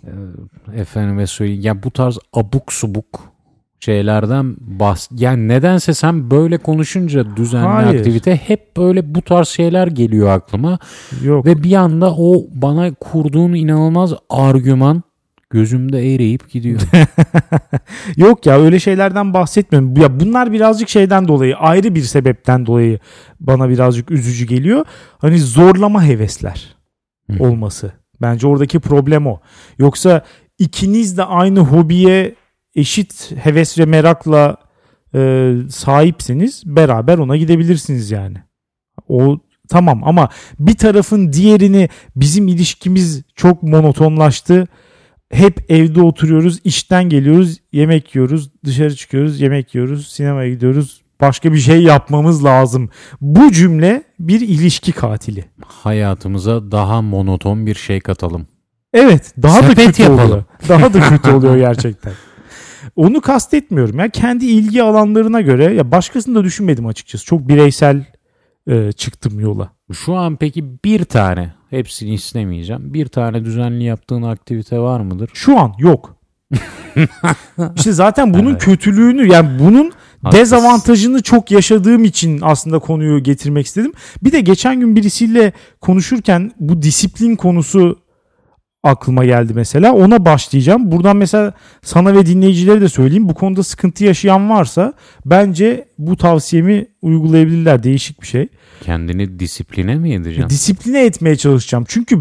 efendime 0.76 1.26
söyleyeyim 1.26 1.62
ya 1.62 1.82
bu 1.82 1.90
tarz 1.90 2.18
abuk 2.32 2.72
subuk 2.72 3.34
şeylerden 3.80 4.56
bahs 4.60 5.08
yani 5.16 5.48
nedense 5.48 5.94
sen 5.94 6.30
böyle 6.30 6.58
konuşunca 6.58 7.36
düzenli 7.36 7.66
Hayır. 7.66 7.98
aktivite 7.98 8.36
hep 8.36 8.76
böyle 8.76 9.14
bu 9.14 9.22
tarz 9.22 9.48
şeyler 9.48 9.86
geliyor 9.86 10.28
aklıma 10.28 10.78
Yok. 11.22 11.46
ve 11.46 11.62
bir 11.62 11.74
anda 11.74 12.14
o 12.14 12.46
bana 12.54 12.94
kurduğun 12.94 13.52
inanılmaz 13.54 14.14
argüman 14.30 15.02
gözümde 15.54 16.14
eriyip 16.14 16.50
gidiyor. 16.50 16.80
Yok 18.16 18.46
ya 18.46 18.60
öyle 18.60 18.80
şeylerden 18.80 19.34
bahsetmiyorum. 19.34 19.96
Ya 19.96 20.20
bunlar 20.20 20.52
birazcık 20.52 20.88
şeyden 20.88 21.28
dolayı 21.28 21.56
ayrı 21.56 21.94
bir 21.94 22.02
sebepten 22.02 22.66
dolayı 22.66 22.98
bana 23.40 23.68
birazcık 23.68 24.10
üzücü 24.10 24.46
geliyor. 24.46 24.84
Hani 25.18 25.38
zorlama 25.38 26.04
hevesler 26.04 26.76
olması. 27.38 27.92
Bence 28.22 28.46
oradaki 28.46 28.80
problem 28.80 29.26
o. 29.26 29.40
Yoksa 29.78 30.24
ikiniz 30.58 31.18
de 31.18 31.24
aynı 31.24 31.60
hobiye 31.60 32.34
eşit 32.74 33.32
heves 33.36 33.78
ve 33.78 33.84
merakla 33.84 34.56
e, 35.14 35.52
sahipseniz 35.70 36.62
beraber 36.66 37.18
ona 37.18 37.36
gidebilirsiniz 37.36 38.10
yani. 38.10 38.36
O 39.08 39.38
tamam 39.68 40.04
ama 40.04 40.28
bir 40.58 40.76
tarafın 40.76 41.32
diğerini 41.32 41.88
bizim 42.16 42.48
ilişkimiz 42.48 43.22
çok 43.34 43.62
monotonlaştı. 43.62 44.68
Hep 45.34 45.70
evde 45.70 46.02
oturuyoruz, 46.02 46.60
işten 46.64 47.04
geliyoruz, 47.08 47.58
yemek 47.72 48.14
yiyoruz, 48.14 48.50
dışarı 48.64 48.96
çıkıyoruz, 48.96 49.40
yemek 49.40 49.74
yiyoruz, 49.74 50.08
sinemaya 50.08 50.50
gidiyoruz. 50.50 51.02
Başka 51.20 51.52
bir 51.52 51.58
şey 51.58 51.82
yapmamız 51.82 52.44
lazım. 52.44 52.90
Bu 53.20 53.52
cümle 53.52 54.02
bir 54.20 54.40
ilişki 54.40 54.92
katili. 54.92 55.44
Hayatımıza 55.66 56.70
daha 56.72 57.02
monoton 57.02 57.66
bir 57.66 57.74
şey 57.74 58.00
katalım. 58.00 58.46
Evet 58.92 59.34
daha 59.42 59.62
da 59.62 59.68
Sepet 59.68 59.86
kötü 59.86 60.02
yapalım. 60.02 60.24
oluyor. 60.30 60.44
Daha 60.68 60.94
da 60.94 61.00
kötü 61.00 61.30
oluyor 61.30 61.56
gerçekten. 61.68 62.12
Onu 62.96 63.20
kastetmiyorum 63.20 63.98
ya 63.98 64.08
kendi 64.08 64.46
ilgi 64.46 64.82
alanlarına 64.82 65.40
göre 65.40 65.74
ya 65.74 65.90
başkasını 65.90 66.34
da 66.34 66.44
düşünmedim 66.44 66.86
açıkçası. 66.86 67.24
Çok 67.24 67.48
bireysel 67.48 68.04
e, 68.66 68.92
çıktım 68.92 69.40
yola. 69.40 69.70
Şu 69.92 70.14
an 70.14 70.36
peki 70.36 70.84
bir 70.84 71.04
tane, 71.04 71.54
hepsini 71.70 72.14
istemeyeceğim. 72.14 72.94
Bir 72.94 73.06
tane 73.06 73.44
düzenli 73.44 73.84
yaptığın 73.84 74.22
aktivite 74.22 74.78
var 74.78 75.00
mıdır? 75.00 75.30
Şu 75.34 75.58
an 75.58 75.72
yok. 75.78 76.16
işte 77.76 77.92
zaten 77.92 78.34
bunun 78.34 78.50
Evet. 78.50 78.64
kötülüğünü 78.64 79.32
yani 79.32 79.58
bunun 79.58 79.92
Haklısın. 80.22 80.40
dezavantajını 80.40 81.22
çok 81.22 81.50
yaşadığım 81.50 82.04
için 82.04 82.38
aslında 82.42 82.78
konuyu 82.78 83.22
getirmek 83.22 83.66
istedim. 83.66 83.92
Bir 84.22 84.32
de 84.32 84.40
geçen 84.40 84.80
gün 84.80 84.96
birisiyle 84.96 85.52
konuşurken 85.80 86.52
bu 86.60 86.82
disiplin 86.82 87.36
konusu 87.36 87.98
aklıma 88.84 89.24
geldi 89.24 89.52
mesela. 89.54 89.92
Ona 89.92 90.24
başlayacağım. 90.24 90.92
Buradan 90.92 91.16
mesela 91.16 91.52
sana 91.82 92.14
ve 92.14 92.26
dinleyicilere 92.26 92.80
de 92.80 92.88
söyleyeyim. 92.88 93.28
Bu 93.28 93.34
konuda 93.34 93.62
sıkıntı 93.62 94.04
yaşayan 94.04 94.50
varsa 94.50 94.92
bence 95.26 95.88
bu 95.98 96.16
tavsiyemi 96.16 96.86
uygulayabilirler. 97.02 97.82
Değişik 97.82 98.22
bir 98.22 98.26
şey. 98.26 98.48
Kendini 98.80 99.38
disipline 99.38 99.94
mi 99.94 100.14
edeceksin? 100.14 100.50
Disipline 100.50 101.04
etmeye 101.04 101.36
çalışacağım. 101.36 101.84
Çünkü 101.88 102.18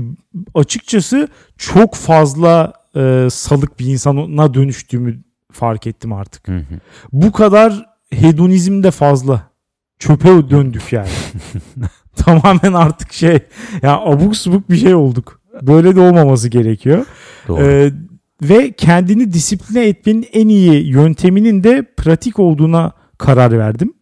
açıkçası 0.56 1.28
çok 1.58 1.96
fazla 1.96 2.74
e, 2.96 3.28
salık 3.32 3.80
bir 3.80 3.86
insana 3.86 4.54
dönüştüğümü 4.54 5.24
fark 5.52 5.88
ettim 5.88 6.14
artık. 6.14 6.48
Hı 6.48 6.58
hı. 6.58 6.80
Bu 7.12 7.32
kadar 7.32 7.86
hedonizm 8.10 8.84
de 8.84 8.92
fazla. 8.92 9.54
Çöpe 10.00 10.50
döndük 10.50 10.94
yani. 10.94 11.10
Tamamen 12.16 12.74
artık 12.74 13.14
şey 13.14 13.40
ya 13.82 14.00
abuk 14.00 14.38
subuk 14.38 14.70
bir 14.70 14.78
şey 14.78 14.96
olduk. 14.96 15.43
Böyle 15.62 15.96
de 15.96 16.00
olmaması 16.00 16.50
gerekiyor. 16.50 17.06
Doğru. 17.48 17.62
Ee, 17.62 17.92
ve 18.42 18.72
kendini 18.72 19.34
disipline 19.34 19.88
etmenin 19.88 20.26
en 20.34 20.48
iyi 20.48 20.88
yönteminin 20.88 21.64
de 21.64 21.84
pratik 21.98 22.40
olduğuna 22.40 22.92
karar 23.18 23.60
verdim. 23.60 23.94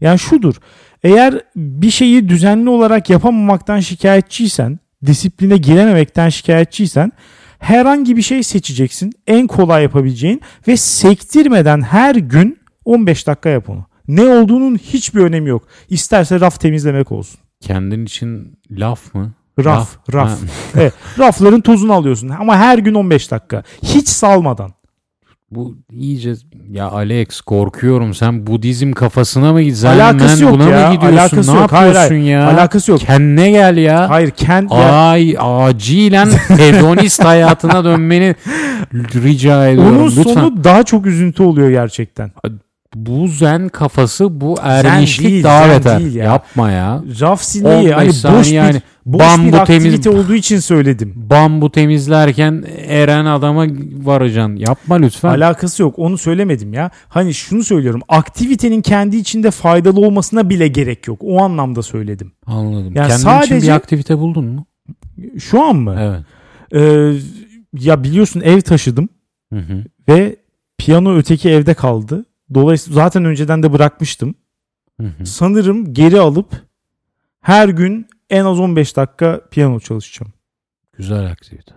Yani 0.00 0.18
şudur. 0.18 0.54
Eğer 1.02 1.40
bir 1.56 1.90
şeyi 1.90 2.28
düzenli 2.28 2.70
olarak 2.70 3.10
yapamamaktan 3.10 3.80
şikayetçiysen, 3.80 4.78
disipline 5.06 5.56
girememekten 5.56 6.28
şikayetçiysen 6.28 7.12
herhangi 7.58 8.16
bir 8.16 8.22
şey 8.22 8.42
seçeceksin. 8.42 9.12
En 9.26 9.46
kolay 9.46 9.82
yapabileceğin 9.82 10.40
ve 10.68 10.76
sektirmeden 10.76 11.80
her 11.80 12.14
gün 12.14 12.58
15 12.84 13.26
dakika 13.26 13.48
yap 13.48 13.70
onu. 13.70 13.86
Ne 14.08 14.24
olduğunun 14.24 14.76
hiçbir 14.76 15.20
önemi 15.20 15.48
yok. 15.48 15.68
İsterse 15.88 16.40
raf 16.40 16.60
temizlemek 16.60 17.12
olsun. 17.12 17.40
Kendin 17.60 18.04
için 18.04 18.58
laf 18.70 19.14
mı? 19.14 19.32
Raf, 19.64 19.88
raf. 20.14 20.28
Ha, 20.30 20.36
Evet, 20.76 20.92
rafların 21.18 21.60
tozunu 21.60 21.92
alıyorsun 21.92 22.28
ama 22.28 22.56
her 22.56 22.78
gün 22.78 22.94
15 22.94 23.30
dakika. 23.30 23.62
Hiç 23.82 24.08
salmadan. 24.08 24.70
bu 25.50 25.74
iyice 25.92 26.34
ya 26.70 26.90
Alex 26.90 27.40
korkuyorum 27.40 28.14
sen 28.14 28.46
Budizm 28.46 28.92
kafasına 28.92 29.52
mı 29.52 29.62
gitsen 29.62 29.98
Alakası 29.98 30.44
yok 30.44 30.52
buna 30.52 30.68
ya, 30.68 30.88
mı 30.88 30.94
gidiyorsun? 30.94 31.18
alakası 31.18 31.54
ne 31.54 31.60
yok. 31.60 31.72
Hayır, 31.72 31.94
yapıyorsun 31.94 32.14
hayır. 32.24 32.32
ya? 32.32 32.48
Alakası 32.50 32.90
yok. 32.90 33.00
Kendine 33.00 33.50
gel 33.50 33.76
ya. 33.76 34.10
Hayır 34.10 34.30
kend 34.30 34.70
Ay 34.70 35.36
acilen 35.38 36.26
hedonist 36.48 37.24
hayatına 37.24 37.84
dönmeni 37.84 38.34
rica 38.94 39.68
ediyorum. 39.68 39.96
onun 39.98 40.06
Lütfen. 40.06 40.22
sonu 40.22 40.64
daha 40.64 40.82
çok 40.82 41.06
üzüntü 41.06 41.42
oluyor 41.42 41.70
gerçekten. 41.70 42.30
Bu 42.94 43.28
zen 43.28 43.68
kafası 43.68 44.40
bu 44.40 44.56
ermişlik 44.62 45.28
değil, 45.28 45.44
daha 45.44 45.68
beter. 45.68 45.98
ya. 45.98 46.24
Yapma 46.24 46.70
ya. 46.70 47.02
Raf 47.20 47.42
sineği 47.42 47.94
15 47.94 47.94
hani 47.96 48.08
boş 48.08 48.14
saniye 48.16 48.42
bir, 48.44 48.56
yani. 48.56 48.82
Boş 49.06 49.20
Bambu 49.20 49.46
bir 49.46 49.52
temiz- 49.52 49.60
aktivite 49.60 50.10
olduğu 50.10 50.34
için 50.34 50.58
söyledim. 50.58 51.12
Bambu 51.16 51.72
temizlerken 51.72 52.64
eren 52.86 53.24
adama 53.24 53.66
varacaksın. 54.02 54.56
Yapma 54.56 54.94
lütfen. 54.94 55.28
Alakası 55.28 55.82
yok. 55.82 55.94
Onu 55.98 56.18
söylemedim 56.18 56.72
ya. 56.72 56.90
Hani 57.08 57.34
şunu 57.34 57.64
söylüyorum. 57.64 58.00
Aktivitenin 58.08 58.82
kendi 58.82 59.16
içinde 59.16 59.50
faydalı 59.50 60.00
olmasına 60.00 60.50
bile 60.50 60.68
gerek 60.68 61.06
yok. 61.08 61.18
O 61.24 61.42
anlamda 61.42 61.82
söyledim. 61.82 62.32
Anladım. 62.46 62.92
Yani 62.94 63.08
Kendin 63.08 63.14
için 63.14 63.26
bir 63.28 63.46
sadece- 63.46 63.72
aktivite 63.74 64.18
buldun 64.18 64.44
mu? 64.44 64.66
Şu 65.38 65.62
an 65.62 65.76
mı? 65.76 65.96
Evet. 66.00 66.20
Ee, 66.74 67.12
ya 67.78 68.04
biliyorsun 68.04 68.40
ev 68.40 68.60
taşıdım 68.60 69.08
Hı 69.52 69.58
hı. 69.58 69.84
ve 70.08 70.36
piyano 70.78 71.14
öteki 71.16 71.50
evde 71.50 71.74
kaldı. 71.74 72.24
Dolayısıyla 72.54 72.94
zaten 73.02 73.24
önceden 73.24 73.62
de 73.62 73.72
bırakmıştım. 73.72 74.34
Hı 75.00 75.06
hı. 75.06 75.26
Sanırım 75.26 75.94
geri 75.94 76.20
alıp 76.20 76.46
her 77.40 77.68
gün 77.68 78.06
en 78.30 78.44
az 78.44 78.60
15 78.60 78.96
dakika 78.96 79.40
piyano 79.50 79.80
çalışacağım. 79.80 80.32
Güzel 80.92 81.26
aktivite. 81.26 81.74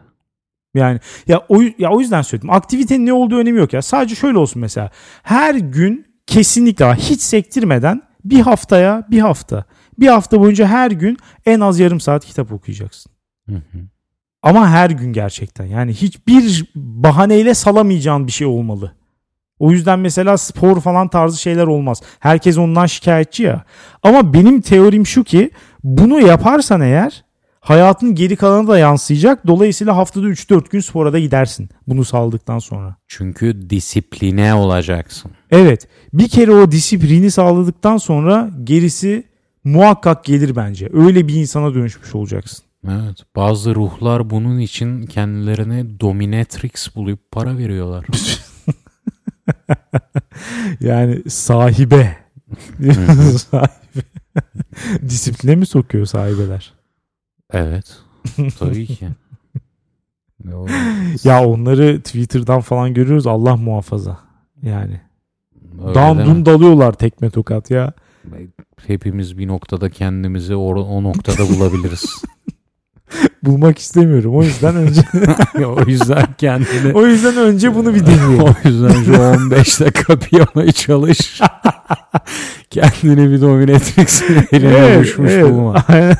Yani 0.74 1.00
ya 1.28 1.46
o 1.50 1.62
ya 1.78 1.92
o 1.92 2.00
yüzden 2.00 2.22
söyledim. 2.22 2.50
Aktivitenin 2.50 3.06
ne 3.06 3.14
olduğu 3.14 3.38
önemi 3.38 3.60
yok 3.60 3.74
ya. 3.74 3.82
Sadece 3.82 4.16
şöyle 4.16 4.38
olsun 4.38 4.62
mesela. 4.62 4.90
Her 5.24 5.56
gün 5.56 6.08
kesinlikle 6.28 6.94
hiç 6.94 7.22
sektirmeden 7.22 8.02
bir 8.26 8.40
haftaya 8.40 9.08
bir 9.12 9.20
hafta. 9.20 9.66
Bir 10.00 10.08
hafta 10.08 10.40
boyunca 10.40 10.68
her 10.68 10.92
gün 10.92 11.18
en 11.46 11.60
az 11.60 11.80
yarım 11.80 12.00
saat 12.00 12.26
kitap 12.26 12.52
okuyacaksın. 12.52 13.12
Hı 13.50 13.56
hı. 13.56 13.78
Ama 14.44 14.70
her 14.70 14.90
gün 14.90 15.14
gerçekten. 15.14 15.66
Yani 15.66 15.94
hiçbir 15.94 16.66
bahaneyle 16.76 17.54
salamayacağın 17.54 18.28
bir 18.28 18.32
şey 18.32 18.48
olmalı. 18.48 18.96
O 19.60 19.72
yüzden 19.72 20.00
mesela 20.00 20.38
spor 20.38 20.82
falan 20.82 21.08
tarzı 21.08 21.42
şeyler 21.42 21.68
olmaz. 21.68 22.02
Herkes 22.20 22.58
ondan 22.58 22.86
şikayetçi 22.86 23.44
ya. 23.44 23.64
Ama 24.04 24.34
benim 24.34 24.62
teorim 24.62 25.06
şu 25.06 25.24
ki 25.24 25.52
bunu 25.84 26.20
yaparsan 26.20 26.82
eğer 26.82 27.24
hayatın 27.60 28.16
geri 28.16 28.36
kalanı 28.36 28.68
da 28.68 28.78
yansıyacak. 28.78 29.48
Dolayısıyla 29.48 29.98
haftada 29.98 30.28
3-4 30.28 30.70
gün 30.70 30.80
spora 30.80 31.14
da 31.14 31.20
gidersin 31.20 31.70
bunu 31.88 32.06
sağladıktan 32.06 32.60
sonra. 32.60 32.96
Çünkü 33.08 33.70
disipline 33.70 34.54
olacaksın. 34.54 35.32
Evet 35.52 35.88
bir 36.14 36.28
kere 36.28 36.52
o 36.52 36.72
disiplini 36.72 37.32
sağladıktan 37.32 37.98
sonra 37.98 38.50
gerisi 38.64 39.24
muhakkak 39.64 40.24
gelir 40.24 40.56
bence. 40.56 40.90
Öyle 40.94 41.28
bir 41.28 41.36
insana 41.36 41.74
dönüşmüş 41.74 42.16
olacaksın. 42.16 42.66
Evet. 42.88 43.18
Bazı 43.36 43.76
ruhlar 43.76 44.30
bunun 44.30 44.60
için 44.60 45.06
kendilerine 45.06 46.00
dominatrix 46.00 46.96
bulup 46.96 47.32
para 47.32 47.58
veriyorlar. 47.58 48.06
Yani 50.80 51.30
sahibe. 51.30 52.18
sahibe. 53.38 54.02
Disipline 55.02 55.56
mi 55.56 55.66
sokuyor 55.66 56.06
sahibeler? 56.06 56.74
evet. 57.54 57.98
Tabii 58.60 58.88
ki. 58.88 59.08
Ya 61.24 61.46
onları 61.46 62.02
Twitter'dan 62.02 62.62
falan 62.62 62.94
görüyoruz 62.94 63.28
Allah 63.28 63.56
muhafaza. 63.58 64.20
Yani. 64.64 65.02
Dun 66.26 66.46
dalıyorlar 66.46 66.94
tekme 66.94 67.30
tokat 67.30 67.72
ya. 67.72 67.94
Hepimiz 68.88 69.38
bir 69.38 69.48
noktada 69.48 69.90
kendimizi 69.90 70.56
o, 70.56 70.76
o 70.76 71.04
noktada 71.04 71.50
bulabiliriz. 71.50 72.24
Bulmak 73.44 73.80
istemiyorum. 73.80 74.36
O 74.36 74.44
yüzden 74.44 74.76
önce 74.76 75.02
o 75.66 75.90
yüzden 75.90 76.26
kendini 76.38 76.94
o 76.94 77.06
yüzden 77.06 77.38
önce 77.38 77.76
bunu 77.76 77.96
bir 77.96 78.06
deneyelim. 78.06 78.40
o 78.44 78.68
yüzden 78.68 79.04
şu 79.04 79.22
15 79.22 79.80
dakika 79.80 80.20
piyanoyu 80.20 80.72
çalış. 80.72 81.42
kendini 82.70 83.32
bir 83.32 83.42
dominatrix'in 83.42 84.48
eline 84.52 85.00
düşmüş 85.00 85.42
bulma. 85.42 85.86
Aynen. 85.88 86.18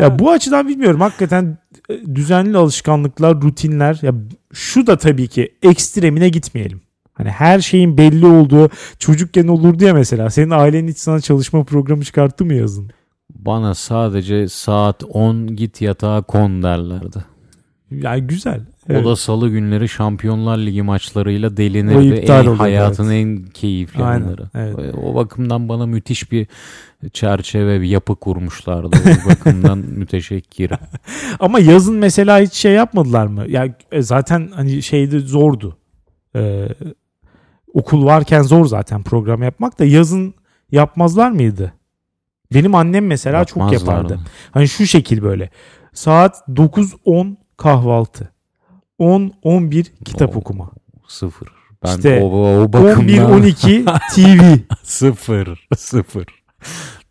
ya 0.00 0.18
bu 0.18 0.30
açıdan 0.30 0.68
bilmiyorum. 0.68 1.00
Hakikaten 1.00 1.58
e, 1.88 2.14
düzenli 2.14 2.56
alışkanlıklar, 2.56 3.42
rutinler. 3.42 3.98
Ya 4.02 4.12
şu 4.52 4.86
da 4.86 4.98
tabii 4.98 5.28
ki 5.28 5.54
ekstremine 5.62 6.28
gitmeyelim. 6.28 6.80
Hani 7.16 7.30
her 7.30 7.60
şeyin 7.60 7.98
belli 7.98 8.26
olduğu 8.26 8.70
çocukken 8.98 9.48
olurdu 9.48 9.84
ya 9.84 9.94
mesela. 9.94 10.30
Senin 10.30 10.50
ailenin 10.50 10.88
hiç 10.88 10.98
sana 10.98 11.20
çalışma 11.20 11.64
programı 11.64 12.04
çıkarttı 12.04 12.44
mı 12.44 12.54
yazın? 12.54 12.90
Bana 13.46 13.74
sadece 13.74 14.48
saat 14.48 15.04
10 15.10 15.56
git 15.56 15.80
yatağa 15.82 16.22
kon 16.22 16.62
derlerdi. 16.62 17.24
Yani 17.90 18.20
güzel. 18.22 18.60
O 18.60 18.92
Evet. 18.92 19.04
da 19.04 19.16
salı 19.16 19.48
günleri 19.48 19.88
Şampiyonlar 19.88 20.58
Ligi 20.58 20.82
maçlarıyla 20.82 21.48
O 21.50 21.56
delinirdi. 21.56 22.14
En, 22.14 22.40
oluyordu, 22.40 22.58
hayatın 22.58 23.10
en 23.10 23.44
keyifli 23.44 24.04
Aynen, 24.04 24.24
anları. 24.26 24.42
evet. 24.54 24.94
O 25.02 25.14
bakımdan 25.14 25.68
bana 25.68 25.86
müthiş 25.86 26.32
bir 26.32 26.46
çerçeve, 27.12 27.80
bir 27.80 27.86
yapı 27.86 28.16
kurmuşlardı. 28.16 28.96
O 29.26 29.28
bakımdan 29.30 29.78
müteşekkirim. 29.78 30.78
Ama 31.40 31.60
yazın 31.60 31.96
mesela 31.96 32.40
hiç 32.40 32.52
şey 32.52 32.72
yapmadılar 32.72 33.26
mı? 33.26 33.44
Ya 33.48 33.76
e, 33.92 34.02
zaten 34.02 34.50
hani 34.54 34.82
şeyde 34.82 35.20
zordu. 35.20 35.76
Ee, 36.36 36.68
okul 37.74 38.04
varken 38.04 38.42
zor 38.42 38.66
zaten 38.66 39.02
program 39.02 39.42
yapmak 39.42 39.78
da 39.78 39.84
yazın 39.84 40.34
yapmazlar 40.72 41.30
mıydı? 41.30 41.72
Benim 42.54 42.74
annem 42.74 43.06
mesela 43.06 43.44
çok 43.44 43.72
yapardı. 43.72 44.18
Hani 44.50 44.68
şu 44.68 44.86
şekil 44.86 45.22
böyle. 45.22 45.50
Saat 45.92 46.34
9-10 46.48 47.36
kahvaltı. 47.56 48.32
10-11 49.00 49.86
kitap 50.04 50.36
Oo. 50.36 50.38
okuma. 50.40 50.70
Sıfır. 51.08 51.48
Ben 51.84 51.96
İşte 51.96 52.20
o, 52.22 52.26
o 52.62 52.72
bakımdan 52.72 53.42
11-12 53.42 53.98
TV. 54.14 54.58
sıfır. 54.82 55.66
Sıfır. 55.76 56.24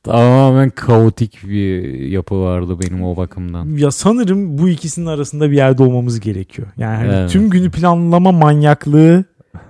Tamamen 0.03 0.69
kaotik 0.69 1.39
bir 1.43 1.83
yapı 1.99 2.41
vardı 2.41 2.77
benim 2.79 3.03
o 3.03 3.17
bakımdan. 3.17 3.77
Ya 3.77 3.91
sanırım 3.91 4.57
bu 4.57 4.69
ikisinin 4.69 5.05
arasında 5.05 5.51
bir 5.51 5.55
yerde 5.55 5.83
olmamız 5.83 6.19
gerekiyor. 6.19 6.67
Yani 6.77 6.95
hani 6.97 7.15
Evet. 7.15 7.29
tüm 7.31 7.49
günü 7.49 7.71
planlama 7.71 8.31
manyaklığı 8.31 9.23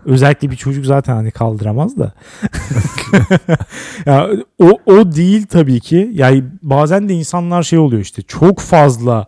özellikle 0.05 0.51
bir 0.51 0.55
çocuk 0.55 0.85
zaten 0.85 1.15
hani 1.15 1.31
kaldıramaz 1.31 1.97
da. 1.97 2.13
ya 4.05 4.29
o 4.59 4.79
o 4.85 5.11
değil 5.11 5.45
tabii 5.47 5.79
ki. 5.79 6.09
Yani 6.13 6.43
bazen 6.61 7.09
de 7.09 7.13
insanlar 7.13 7.63
şey 7.63 7.79
oluyor 7.79 8.01
işte 8.01 8.21
çok 8.21 8.59
fazla 8.59 9.27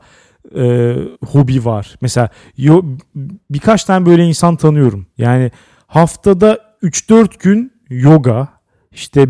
e, 0.56 0.96
hobi 1.28 1.66
var. 1.66 1.96
Mesela 2.02 2.30
yo, 2.58 2.82
birkaç 3.50 3.84
tane 3.84 4.06
böyle 4.06 4.26
insan 4.26 4.56
tanıyorum. 4.56 5.08
Yani 5.18 5.52
haftada 5.88 6.60
3-4 6.84 7.44
gün 7.44 7.74
yoga, 7.90 8.48
işte 8.92 9.28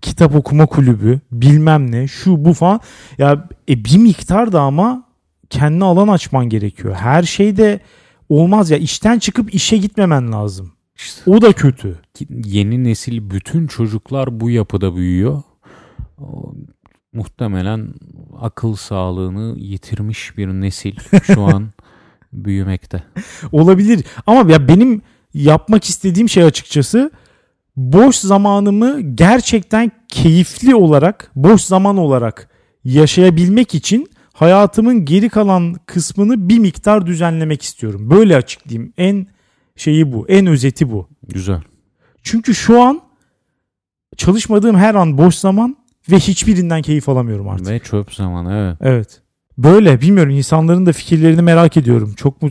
kitap 0.00 0.34
okuma 0.34 0.66
kulübü, 0.66 1.20
bilmem 1.32 1.92
ne, 1.92 2.08
şu 2.08 2.44
bu 2.44 2.52
falan. 2.52 2.80
Ya 3.18 3.48
e, 3.68 3.84
bir 3.84 3.98
miktar 3.98 4.52
da 4.52 4.60
ama 4.60 5.04
kendine 5.50 5.84
alan 5.84 6.08
açman 6.08 6.48
gerekiyor. 6.48 6.94
Her 6.94 7.22
şeyde 7.22 7.80
olmaz 8.40 8.70
ya. 8.70 8.78
işten 8.78 9.18
çıkıp 9.18 9.54
işe 9.54 9.76
gitmemen 9.76 10.32
lazım. 10.32 10.72
İşte 10.96 11.30
O 11.30 11.42
da 11.42 11.52
kötü. 11.52 11.98
yeni 12.44 12.84
nesil 12.84 13.30
bütün 13.30 13.66
çocuklar 13.66 14.40
bu 14.40 14.50
yapıda 14.50 14.96
büyüyor. 14.96 15.42
O, 16.18 16.54
muhtemelen 17.12 17.94
akıl 18.40 18.74
sağlığını 18.74 19.58
yitirmiş 19.58 20.36
bir 20.36 20.48
nesil 20.48 20.96
şu 21.22 21.42
an 21.54 21.70
büyümekte. 22.32 23.02
Olabilir. 23.52 24.04
Ama 24.26 24.52
ya 24.52 24.68
benim 24.68 25.02
yapmak 25.34 25.84
istediğim 25.84 26.28
şey 26.28 26.42
açıkçası 26.42 27.10
boş 27.76 28.16
zamanımı 28.16 29.00
gerçekten 29.00 29.92
keyifli 30.08 30.74
olarak, 30.74 31.30
boş 31.36 31.62
zaman 31.62 31.96
olarak 31.96 32.48
yaşayabilmek 32.84 33.74
için 33.74 34.06
hayatımın 34.32 35.04
geri 35.04 35.28
kalan 35.28 35.76
kısmını 35.86 36.48
bir 36.48 36.58
miktar 36.58 37.06
düzenlemek 37.06 37.62
istiyorum. 37.62 38.10
Böyle 38.10 38.36
açıklayayım. 38.36 38.92
En 38.96 39.26
şeyi 39.76 40.12
bu. 40.12 40.28
En 40.28 40.46
özeti 40.46 40.90
bu. 40.90 41.08
Güzel. 41.28 41.62
Çünkü 42.22 42.54
şu 42.54 42.82
an 42.82 43.00
çalışmadığım 44.16 44.76
her 44.76 44.94
an 44.94 45.18
boş 45.18 45.34
zaman 45.34 45.76
ve 46.10 46.16
hiçbirinden 46.16 46.82
keyif 46.82 47.08
alamıyorum 47.08 47.48
artık. 47.48 47.68
Ve 47.68 47.78
çöp 47.78 48.14
zamanı 48.14 48.54
evet. 48.54 48.76
Evet. 48.80 49.22
Böyle 49.58 50.00
bilmiyorum 50.00 50.32
insanların 50.32 50.86
da 50.86 50.92
fikirlerini 50.92 51.42
merak 51.42 51.76
ediyorum. 51.76 52.14
Çok 52.16 52.42
mu 52.42 52.50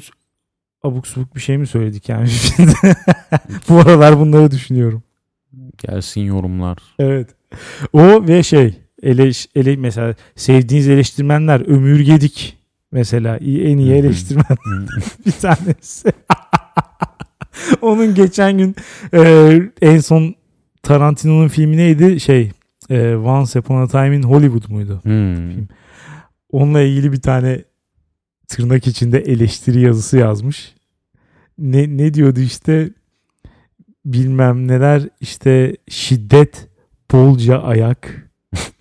abuk 0.84 1.08
subuk 1.08 1.36
bir 1.36 1.42
şey 1.42 1.58
mi 1.58 1.68
söyledik 1.68 2.10
yani? 2.10 2.30
Bu 3.70 3.80
aralar 3.80 4.20
bunları 4.20 4.52
düşünüyorum. 4.52 5.04
Gelsin 5.78 6.22
yorumlar. 6.22 6.78
Evet. 7.00 7.30
O 7.94 8.28
ve 8.28 8.44
şey 8.44 8.81
ele, 9.04 9.32
ele 9.56 9.76
mesela 9.76 10.16
sevdiğiniz 10.36 10.89
eleştirmenler 10.89 11.60
Ömür 11.60 11.99
Gedik 11.99 12.58
mesela 12.91 13.38
en 13.38 13.78
iyi 13.78 13.93
eleştirmen 13.93 14.58
bir 15.26 15.32
tanesi. 15.32 16.14
Onun 17.82 18.16
geçen 18.16 18.58
gün 18.58 18.76
e, 19.14 19.54
en 19.82 19.99
son 19.99 20.36
Tarantino'nun 20.84 21.47
filmi 21.47 21.78
neydi? 21.78 22.20
Şey 22.20 22.52
e, 22.89 23.16
Once 23.16 23.60
Upon 23.60 23.82
a 23.82 23.88
Time 23.88 24.16
in 24.16 24.24
Hollywood 24.24 24.70
muydu? 24.70 24.99
Hmm. 25.04 25.68
Onunla 26.52 26.82
ilgili 26.82 27.12
bir 27.12 27.22
tane 27.22 27.64
tırnak 28.47 28.88
içinde 28.88 29.20
eleştiri 29.20 29.82
yazısı 29.82 30.18
yazmış. 30.18 30.76
Ne, 31.58 31.97
ne 31.97 32.14
diyordu 32.14 32.39
işte 32.39 32.89
bilmem 34.06 34.68
neler 34.68 35.10
işte 35.20 35.76
şiddet 35.89 36.68
bolca 37.12 37.60
ayak 37.60 38.31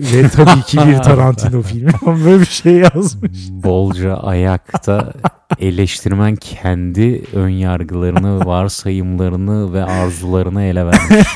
ve 0.01 0.29
tabii 0.29 0.62
ki 0.62 0.79
bir 0.79 0.97
Tarantino 1.03 1.62
filmi 1.62 1.91
ama 2.03 2.16
böyle 2.25 2.41
bir 2.41 2.47
şey 2.47 2.73
yazmış. 2.73 3.49
Bolca 3.51 4.14
ayakta 4.14 5.12
eleştirmen 5.59 6.37
kendi 6.37 7.23
ön 7.33 7.49
yargılarını, 7.49 8.47
varsayımlarını 8.47 9.73
ve 9.73 9.85
arzularını 9.85 10.62
ele 10.62 10.87
vermiş. 10.87 11.29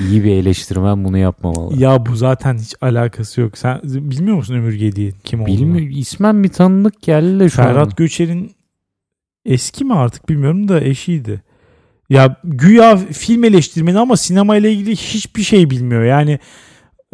İyi 0.00 0.24
bir 0.24 0.30
eleştirmen 0.30 1.04
bunu 1.04 1.18
yapmamalı. 1.18 1.76
Ya 1.78 2.06
bu 2.06 2.16
zaten 2.16 2.58
hiç 2.58 2.74
alakası 2.80 3.40
yok. 3.40 3.58
Sen 3.58 3.80
bilmiyor 3.84 4.36
musun 4.36 4.54
Ömür 4.54 4.74
Gediğin 4.74 5.14
kim 5.24 5.40
olduğunu? 5.40 5.56
Bilmiyorum. 5.56 5.90
İsmen 5.96 6.44
bir 6.44 6.48
tanıdık 6.48 7.02
geldi 7.02 7.40
de 7.40 7.48
şu 7.48 7.62
an. 7.62 7.66
Ferhat 7.66 7.96
Göçer'in 7.96 8.56
eski 9.44 9.84
mi 9.84 9.94
artık 9.94 10.28
bilmiyorum 10.28 10.68
da 10.68 10.80
eşiydi. 10.80 11.42
Ya 12.10 12.36
güya 12.44 12.96
film 12.96 13.44
eleştirmeni 13.44 13.98
ama 13.98 14.16
sinema 14.16 14.56
ile 14.56 14.72
ilgili 14.72 14.96
hiçbir 14.96 15.42
şey 15.42 15.70
bilmiyor. 15.70 16.04
Yani 16.04 16.38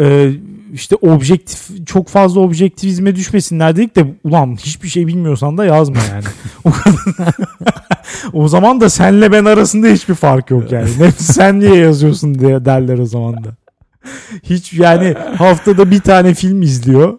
e, 0.01 0.31
işte 0.73 0.97
objektif 0.97 1.87
çok 1.87 2.09
fazla 2.09 2.41
objektivizme 2.41 3.17
düşmesinler 3.17 3.77
dedik 3.77 3.97
de 3.97 4.07
ulan 4.25 4.57
hiçbir 4.57 4.89
şey 4.89 5.07
bilmiyorsan 5.07 5.59
da 5.59 5.65
yazma 5.65 5.97
yani. 6.13 6.25
o, 6.65 6.71
kadar- 6.71 7.35
o 8.33 8.49
zaman 8.49 8.81
da 8.81 8.91
senle 8.91 9.33
ben 9.33 9.45
arasında 9.45 9.87
hiçbir 9.87 10.15
fark 10.15 10.51
yok 10.51 10.73
yani. 10.73 10.89
Ne, 11.01 11.11
sen 11.19 11.61
niye 11.61 11.75
yazıyorsun 11.77 12.39
diye 12.39 12.65
derler 12.65 12.99
o 12.99 13.07
zaman 13.07 13.35
da. 13.45 13.49
Hiç 14.43 14.73
yani 14.73 15.15
haftada 15.37 15.91
bir 15.91 16.01
tane 16.01 16.35
film 16.35 16.63
izliyor. 16.63 17.19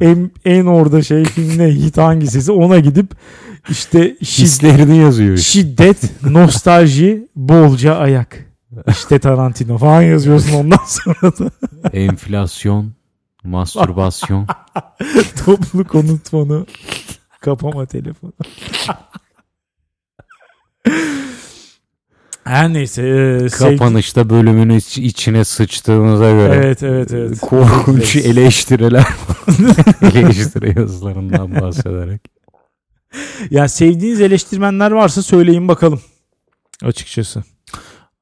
En, 0.00 0.30
en 0.44 0.64
orada 0.66 1.02
şey 1.02 1.24
film 1.24 1.58
ne 1.58 1.66
hit 1.68 1.98
hangisi 1.98 2.52
ona 2.52 2.78
gidip 2.78 3.06
işte 3.70 4.16
şiddet, 4.22 4.38
Hislerini 4.38 4.96
yazıyor. 4.96 5.36
şiddet, 5.36 5.96
nostalji, 6.22 7.28
bolca 7.36 7.94
ayak. 7.96 8.47
İşte 8.88 9.18
Tarantino 9.18 9.78
falan 9.78 10.02
yazıyorsun 10.02 10.52
ondan 10.52 10.80
sonra 10.86 11.32
da 11.38 11.50
Enflasyon, 11.92 12.92
mastürbasyon. 13.44 14.46
topluluk 15.44 15.94
unutmanı 15.94 16.66
kapama 17.40 17.86
telefonu. 17.86 18.32
Her 22.44 22.72
neyse. 22.72 23.02
e, 23.02 23.48
sevgi- 23.48 23.76
Kapanışta 23.76 24.30
bölümün 24.30 24.68
iç- 24.76 24.98
içine 24.98 25.44
sıçtığımıza 25.44 26.30
göre. 26.30 26.54
Evet 26.54 26.82
evet 26.82 27.12
evet. 27.12 27.40
Korkunç 27.40 28.16
Evet. 28.16 28.26
eleştiriler. 28.26 29.06
Eleştiri 30.14 30.78
yazılarından 30.80 31.60
bahsederek. 31.60 32.20
Ya 33.50 33.68
sevdiğiniz 33.68 34.20
eleştirmenler 34.20 34.90
varsa 34.90 35.22
söyleyin 35.22 35.68
bakalım. 35.68 36.00
Açıkçası. 36.82 37.42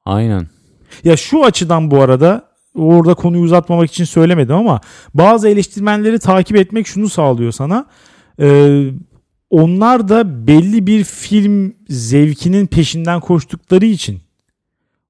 Aynen. 0.07 0.47
Ya 1.05 1.17
şu 1.17 1.45
açıdan 1.45 1.91
bu 1.91 2.03
arada 2.03 2.49
orada 2.75 3.15
konuyu 3.15 3.43
uzatmamak 3.43 3.91
için 3.91 4.05
söylemedim 4.05 4.55
ama 4.55 4.81
bazı 5.15 5.49
eleştirmenleri 5.49 6.19
takip 6.19 6.57
etmek 6.57 6.87
şunu 6.87 7.09
sağlıyor 7.09 7.53
sana. 7.53 7.87
Ee, 8.41 8.91
onlar 9.51 10.09
da 10.09 10.47
belli 10.47 10.87
bir 10.87 11.05
film 11.05 11.75
zevkinin 11.89 12.67
peşinden 12.67 13.21
koştukları 13.21 13.87
için 13.87 14.21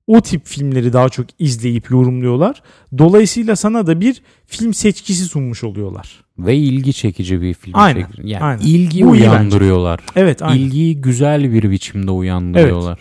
o 0.06 0.20
tip 0.20 0.46
filmleri 0.46 0.92
daha 0.92 1.08
çok 1.08 1.26
izleyip 1.38 1.90
yorumluyorlar. 1.90 2.62
Dolayısıyla 2.98 3.56
sana 3.56 3.86
da 3.86 4.00
bir 4.00 4.22
film 4.46 4.74
seçkisi 4.74 5.24
sunmuş 5.24 5.64
oluyorlar. 5.64 6.24
Ve 6.38 6.56
ilgi 6.56 6.92
çekici 6.92 7.42
bir 7.42 7.54
film. 7.54 7.74
Aynen, 7.76 8.06
çekici. 8.06 8.28
Yani 8.28 8.44
aynen. 8.44 8.62
ilgi 8.62 9.04
Bu 9.04 9.10
uyandırıyorlar. 9.10 10.00
Evet 10.16 10.42
aynen. 10.42 10.60
İlgiyi 10.60 11.00
güzel 11.00 11.52
bir 11.52 11.70
biçimde 11.70 12.10
uyandırıyorlar. 12.10 12.98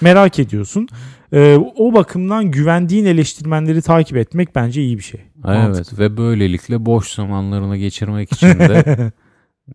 Merak 0.00 0.38
ediyorsun. 0.38 0.88
Ee, 1.32 1.58
o 1.76 1.94
bakımdan 1.94 2.50
güvendiğin 2.50 3.04
eleştirmenleri 3.04 3.82
takip 3.82 4.16
etmek 4.16 4.54
bence 4.54 4.82
iyi 4.82 4.98
bir 4.98 5.02
şey. 5.02 5.20
Evet 5.48 5.56
Mantıklı. 5.62 5.98
ve 5.98 6.16
böylelikle 6.16 6.86
boş 6.86 7.08
zamanlarını 7.14 7.76
geçirmek 7.76 8.32
için 8.32 8.48
de 8.58 9.12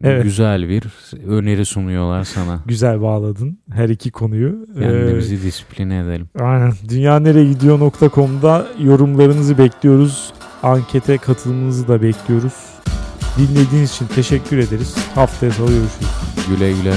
Evet. 0.03 0.23
güzel 0.23 0.69
bir 0.69 0.83
öneri 1.27 1.65
sunuyorlar 1.65 2.23
sana. 2.23 2.59
Güzel 2.65 3.01
bağladın 3.01 3.59
her 3.71 3.89
iki 3.89 4.11
konuyu. 4.11 4.67
Ee, 4.77 4.79
Kendimizi 4.79 5.41
disipline 5.43 5.99
edelim. 5.99 6.29
Aynen. 6.39 6.73
Dünyaneregidiyor.com'da 6.89 8.67
yorumlarınızı 8.83 9.57
bekliyoruz. 9.57 10.33
Ankete 10.63 11.17
katılımınızı 11.17 11.87
da 11.87 12.01
bekliyoruz. 12.01 12.53
Dinlediğiniz 13.37 13.91
için 13.91 14.07
teşekkür 14.07 14.57
ederiz. 14.57 14.95
Haftaya 15.15 15.51
salı 15.51 15.67
görüşürüz. 15.67 16.07
Güle 16.49 16.71
güle. 16.71 16.93